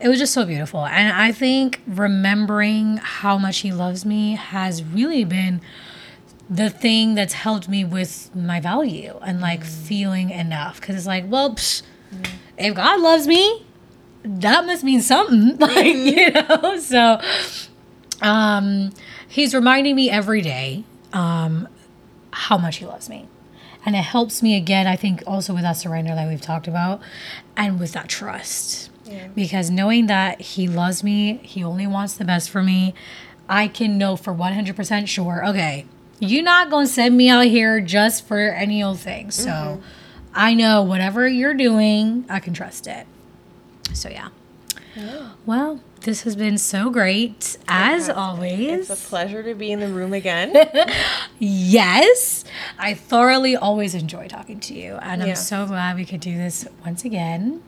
It 0.00 0.08
was 0.08 0.18
just 0.18 0.32
so 0.32 0.44
beautiful. 0.44 0.86
And 0.86 1.12
I 1.12 1.30
think 1.30 1.80
remembering 1.86 2.96
how 2.96 3.38
much 3.38 3.58
he 3.58 3.72
loves 3.72 4.04
me 4.04 4.34
has 4.34 4.82
really 4.82 5.24
been 5.24 5.60
the 6.50 6.68
thing 6.68 7.14
that's 7.14 7.32
helped 7.32 7.68
me 7.68 7.84
with 7.84 8.34
my 8.34 8.58
value 8.58 9.16
and 9.22 9.40
like 9.40 9.64
feeling 9.64 10.30
enough. 10.30 10.80
Cause 10.80 10.96
it's 10.96 11.06
like, 11.06 11.24
well, 11.28 11.54
psh, 11.54 11.82
if 12.58 12.74
God 12.74 13.00
loves 13.00 13.28
me, 13.28 13.64
that 14.24 14.66
must 14.66 14.82
mean 14.82 15.00
something. 15.00 15.56
Like, 15.58 15.86
you 15.94 16.32
know? 16.32 16.78
So 16.80 17.20
um 18.20 18.92
he's 19.28 19.54
reminding 19.54 19.94
me 19.96 20.10
every 20.10 20.42
day 20.42 20.84
um 21.12 21.68
how 22.32 22.58
much 22.58 22.78
he 22.78 22.86
loves 22.86 23.08
me. 23.08 23.28
And 23.86 23.96
it 23.96 24.02
helps 24.02 24.42
me 24.42 24.56
again, 24.56 24.86
I 24.86 24.96
think, 24.96 25.22
also 25.26 25.54
with 25.54 25.62
that 25.62 25.72
surrender 25.72 26.14
that 26.14 26.28
we've 26.28 26.40
talked 26.40 26.68
about 26.68 27.00
and 27.56 27.80
with 27.80 27.92
that 27.92 28.08
trust. 28.08 28.90
Yeah. 29.06 29.28
Because 29.28 29.70
knowing 29.70 30.06
that 30.06 30.40
he 30.40 30.68
loves 30.68 31.02
me, 31.02 31.40
he 31.42 31.64
only 31.64 31.86
wants 31.86 32.14
the 32.14 32.24
best 32.26 32.50
for 32.50 32.62
me, 32.62 32.92
I 33.48 33.68
can 33.68 33.96
know 33.96 34.16
for 34.16 34.34
100% 34.34 35.08
sure, 35.08 35.46
okay, 35.48 35.86
you're 36.20 36.44
not 36.44 36.70
going 36.70 36.86
to 36.86 36.92
send 36.92 37.16
me 37.16 37.28
out 37.28 37.46
here 37.46 37.80
just 37.80 38.26
for 38.26 38.38
any 38.38 38.82
old 38.82 39.00
thing. 39.00 39.30
So 39.30 39.50
mm-hmm. 39.50 39.82
I 40.34 40.54
know 40.54 40.82
whatever 40.82 41.26
you're 41.26 41.54
doing, 41.54 42.24
I 42.28 42.38
can 42.40 42.54
trust 42.54 42.86
it. 42.86 43.06
So, 43.92 44.08
yeah. 44.08 44.28
Oh. 44.96 45.34
Well, 45.46 45.80
this 46.02 46.22
has 46.22 46.36
been 46.36 46.58
so 46.58 46.90
great, 46.90 47.56
as 47.68 48.08
always. 48.08 48.90
It's 48.90 49.04
a 49.04 49.08
pleasure 49.08 49.42
to 49.42 49.54
be 49.54 49.72
in 49.72 49.80
the 49.80 49.88
room 49.88 50.12
again. 50.12 50.54
Yes, 51.42 52.44
I 52.78 52.92
thoroughly 52.92 53.56
always 53.56 53.94
enjoy 53.94 54.28
talking 54.28 54.60
to 54.60 54.74
you, 54.74 54.98
and 55.00 55.22
I'm 55.22 55.34
so 55.36 55.64
glad 55.64 55.96
we 55.96 56.04
could 56.04 56.20
do 56.20 56.36
this 56.36 56.68
once 56.84 57.02
again. 57.02 57.62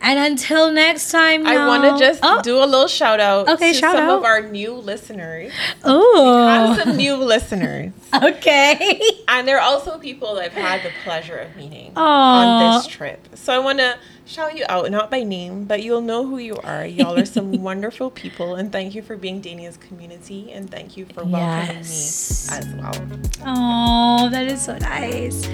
And 0.00 0.18
until 0.18 0.70
next 0.72 1.10
time, 1.10 1.46
I 1.46 1.66
want 1.66 1.84
to 1.84 1.98
just 1.98 2.20
oh, 2.22 2.42
do 2.42 2.58
a 2.58 2.66
little 2.66 2.88
shout 2.88 3.20
out 3.20 3.48
Okay, 3.48 3.72
to 3.72 3.78
shout 3.78 3.96
some 3.96 4.08
out. 4.08 4.18
of 4.18 4.24
our 4.24 4.42
new 4.42 4.74
listeners. 4.74 5.52
oh, 5.84 6.46
Have 6.46 6.82
some 6.82 6.96
new 6.96 7.16
listeners. 7.16 7.92
okay. 8.22 9.00
And 9.28 9.46
they're 9.48 9.60
also 9.60 9.98
people 9.98 10.38
I've 10.38 10.52
had 10.52 10.82
the 10.82 10.90
pleasure 11.04 11.36
of 11.36 11.56
meeting 11.56 11.92
on 11.96 12.76
this 12.76 12.86
trip. 12.86 13.26
So 13.34 13.54
I 13.54 13.58
want 13.58 13.78
to 13.78 13.98
shout 14.26 14.56
you 14.56 14.64
out, 14.68 14.90
not 14.90 15.10
by 15.10 15.22
name, 15.22 15.64
but 15.64 15.82
you'll 15.82 16.00
know 16.00 16.26
who 16.26 16.38
you 16.38 16.56
are. 16.58 16.84
Y'all 16.86 17.18
are 17.18 17.24
some 17.26 17.62
wonderful 17.62 18.10
people. 18.10 18.54
And 18.54 18.72
thank 18.72 18.94
you 18.94 19.02
for 19.02 19.16
being 19.16 19.40
Dania's 19.40 19.76
community. 19.76 20.50
And 20.52 20.70
thank 20.70 20.96
you 20.96 21.06
for 21.06 21.24
welcoming 21.24 21.76
Yes. 21.76 22.50
me 22.50 22.56
as 22.58 22.66
well. 22.74 23.08
Oh, 23.46 24.28
that 24.30 24.46
is 24.46 24.62
so 24.64 24.76
nice. 24.78 25.46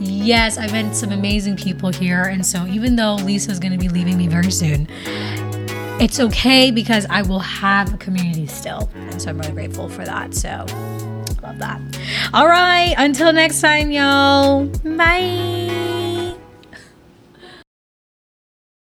Yes, 0.00 0.56
I've 0.58 0.72
met 0.72 0.94
some 0.96 1.12
amazing 1.12 1.56
people 1.56 1.90
here, 1.90 2.22
and 2.24 2.44
so 2.44 2.66
even 2.66 2.96
though 2.96 3.14
Lisa's 3.16 3.58
going 3.58 3.72
to 3.72 3.78
be 3.78 3.88
leaving 3.88 4.16
me 4.16 4.26
very 4.26 4.50
soon, 4.50 4.86
it's 6.00 6.18
okay 6.18 6.70
because 6.70 7.06
I 7.10 7.22
will 7.22 7.38
have 7.40 7.92
a 7.94 7.96
community 7.98 8.46
still, 8.46 8.90
and 8.94 9.20
so 9.20 9.30
I'm 9.30 9.38
really 9.38 9.52
grateful 9.52 9.88
for 9.88 10.04
that. 10.04 10.34
So, 10.34 10.66
love 11.42 11.58
that. 11.58 11.80
All 12.32 12.48
right, 12.48 12.94
until 12.98 13.32
next 13.32 13.60
time, 13.60 13.90
y'all. 13.90 14.64
Bye. 14.66 16.23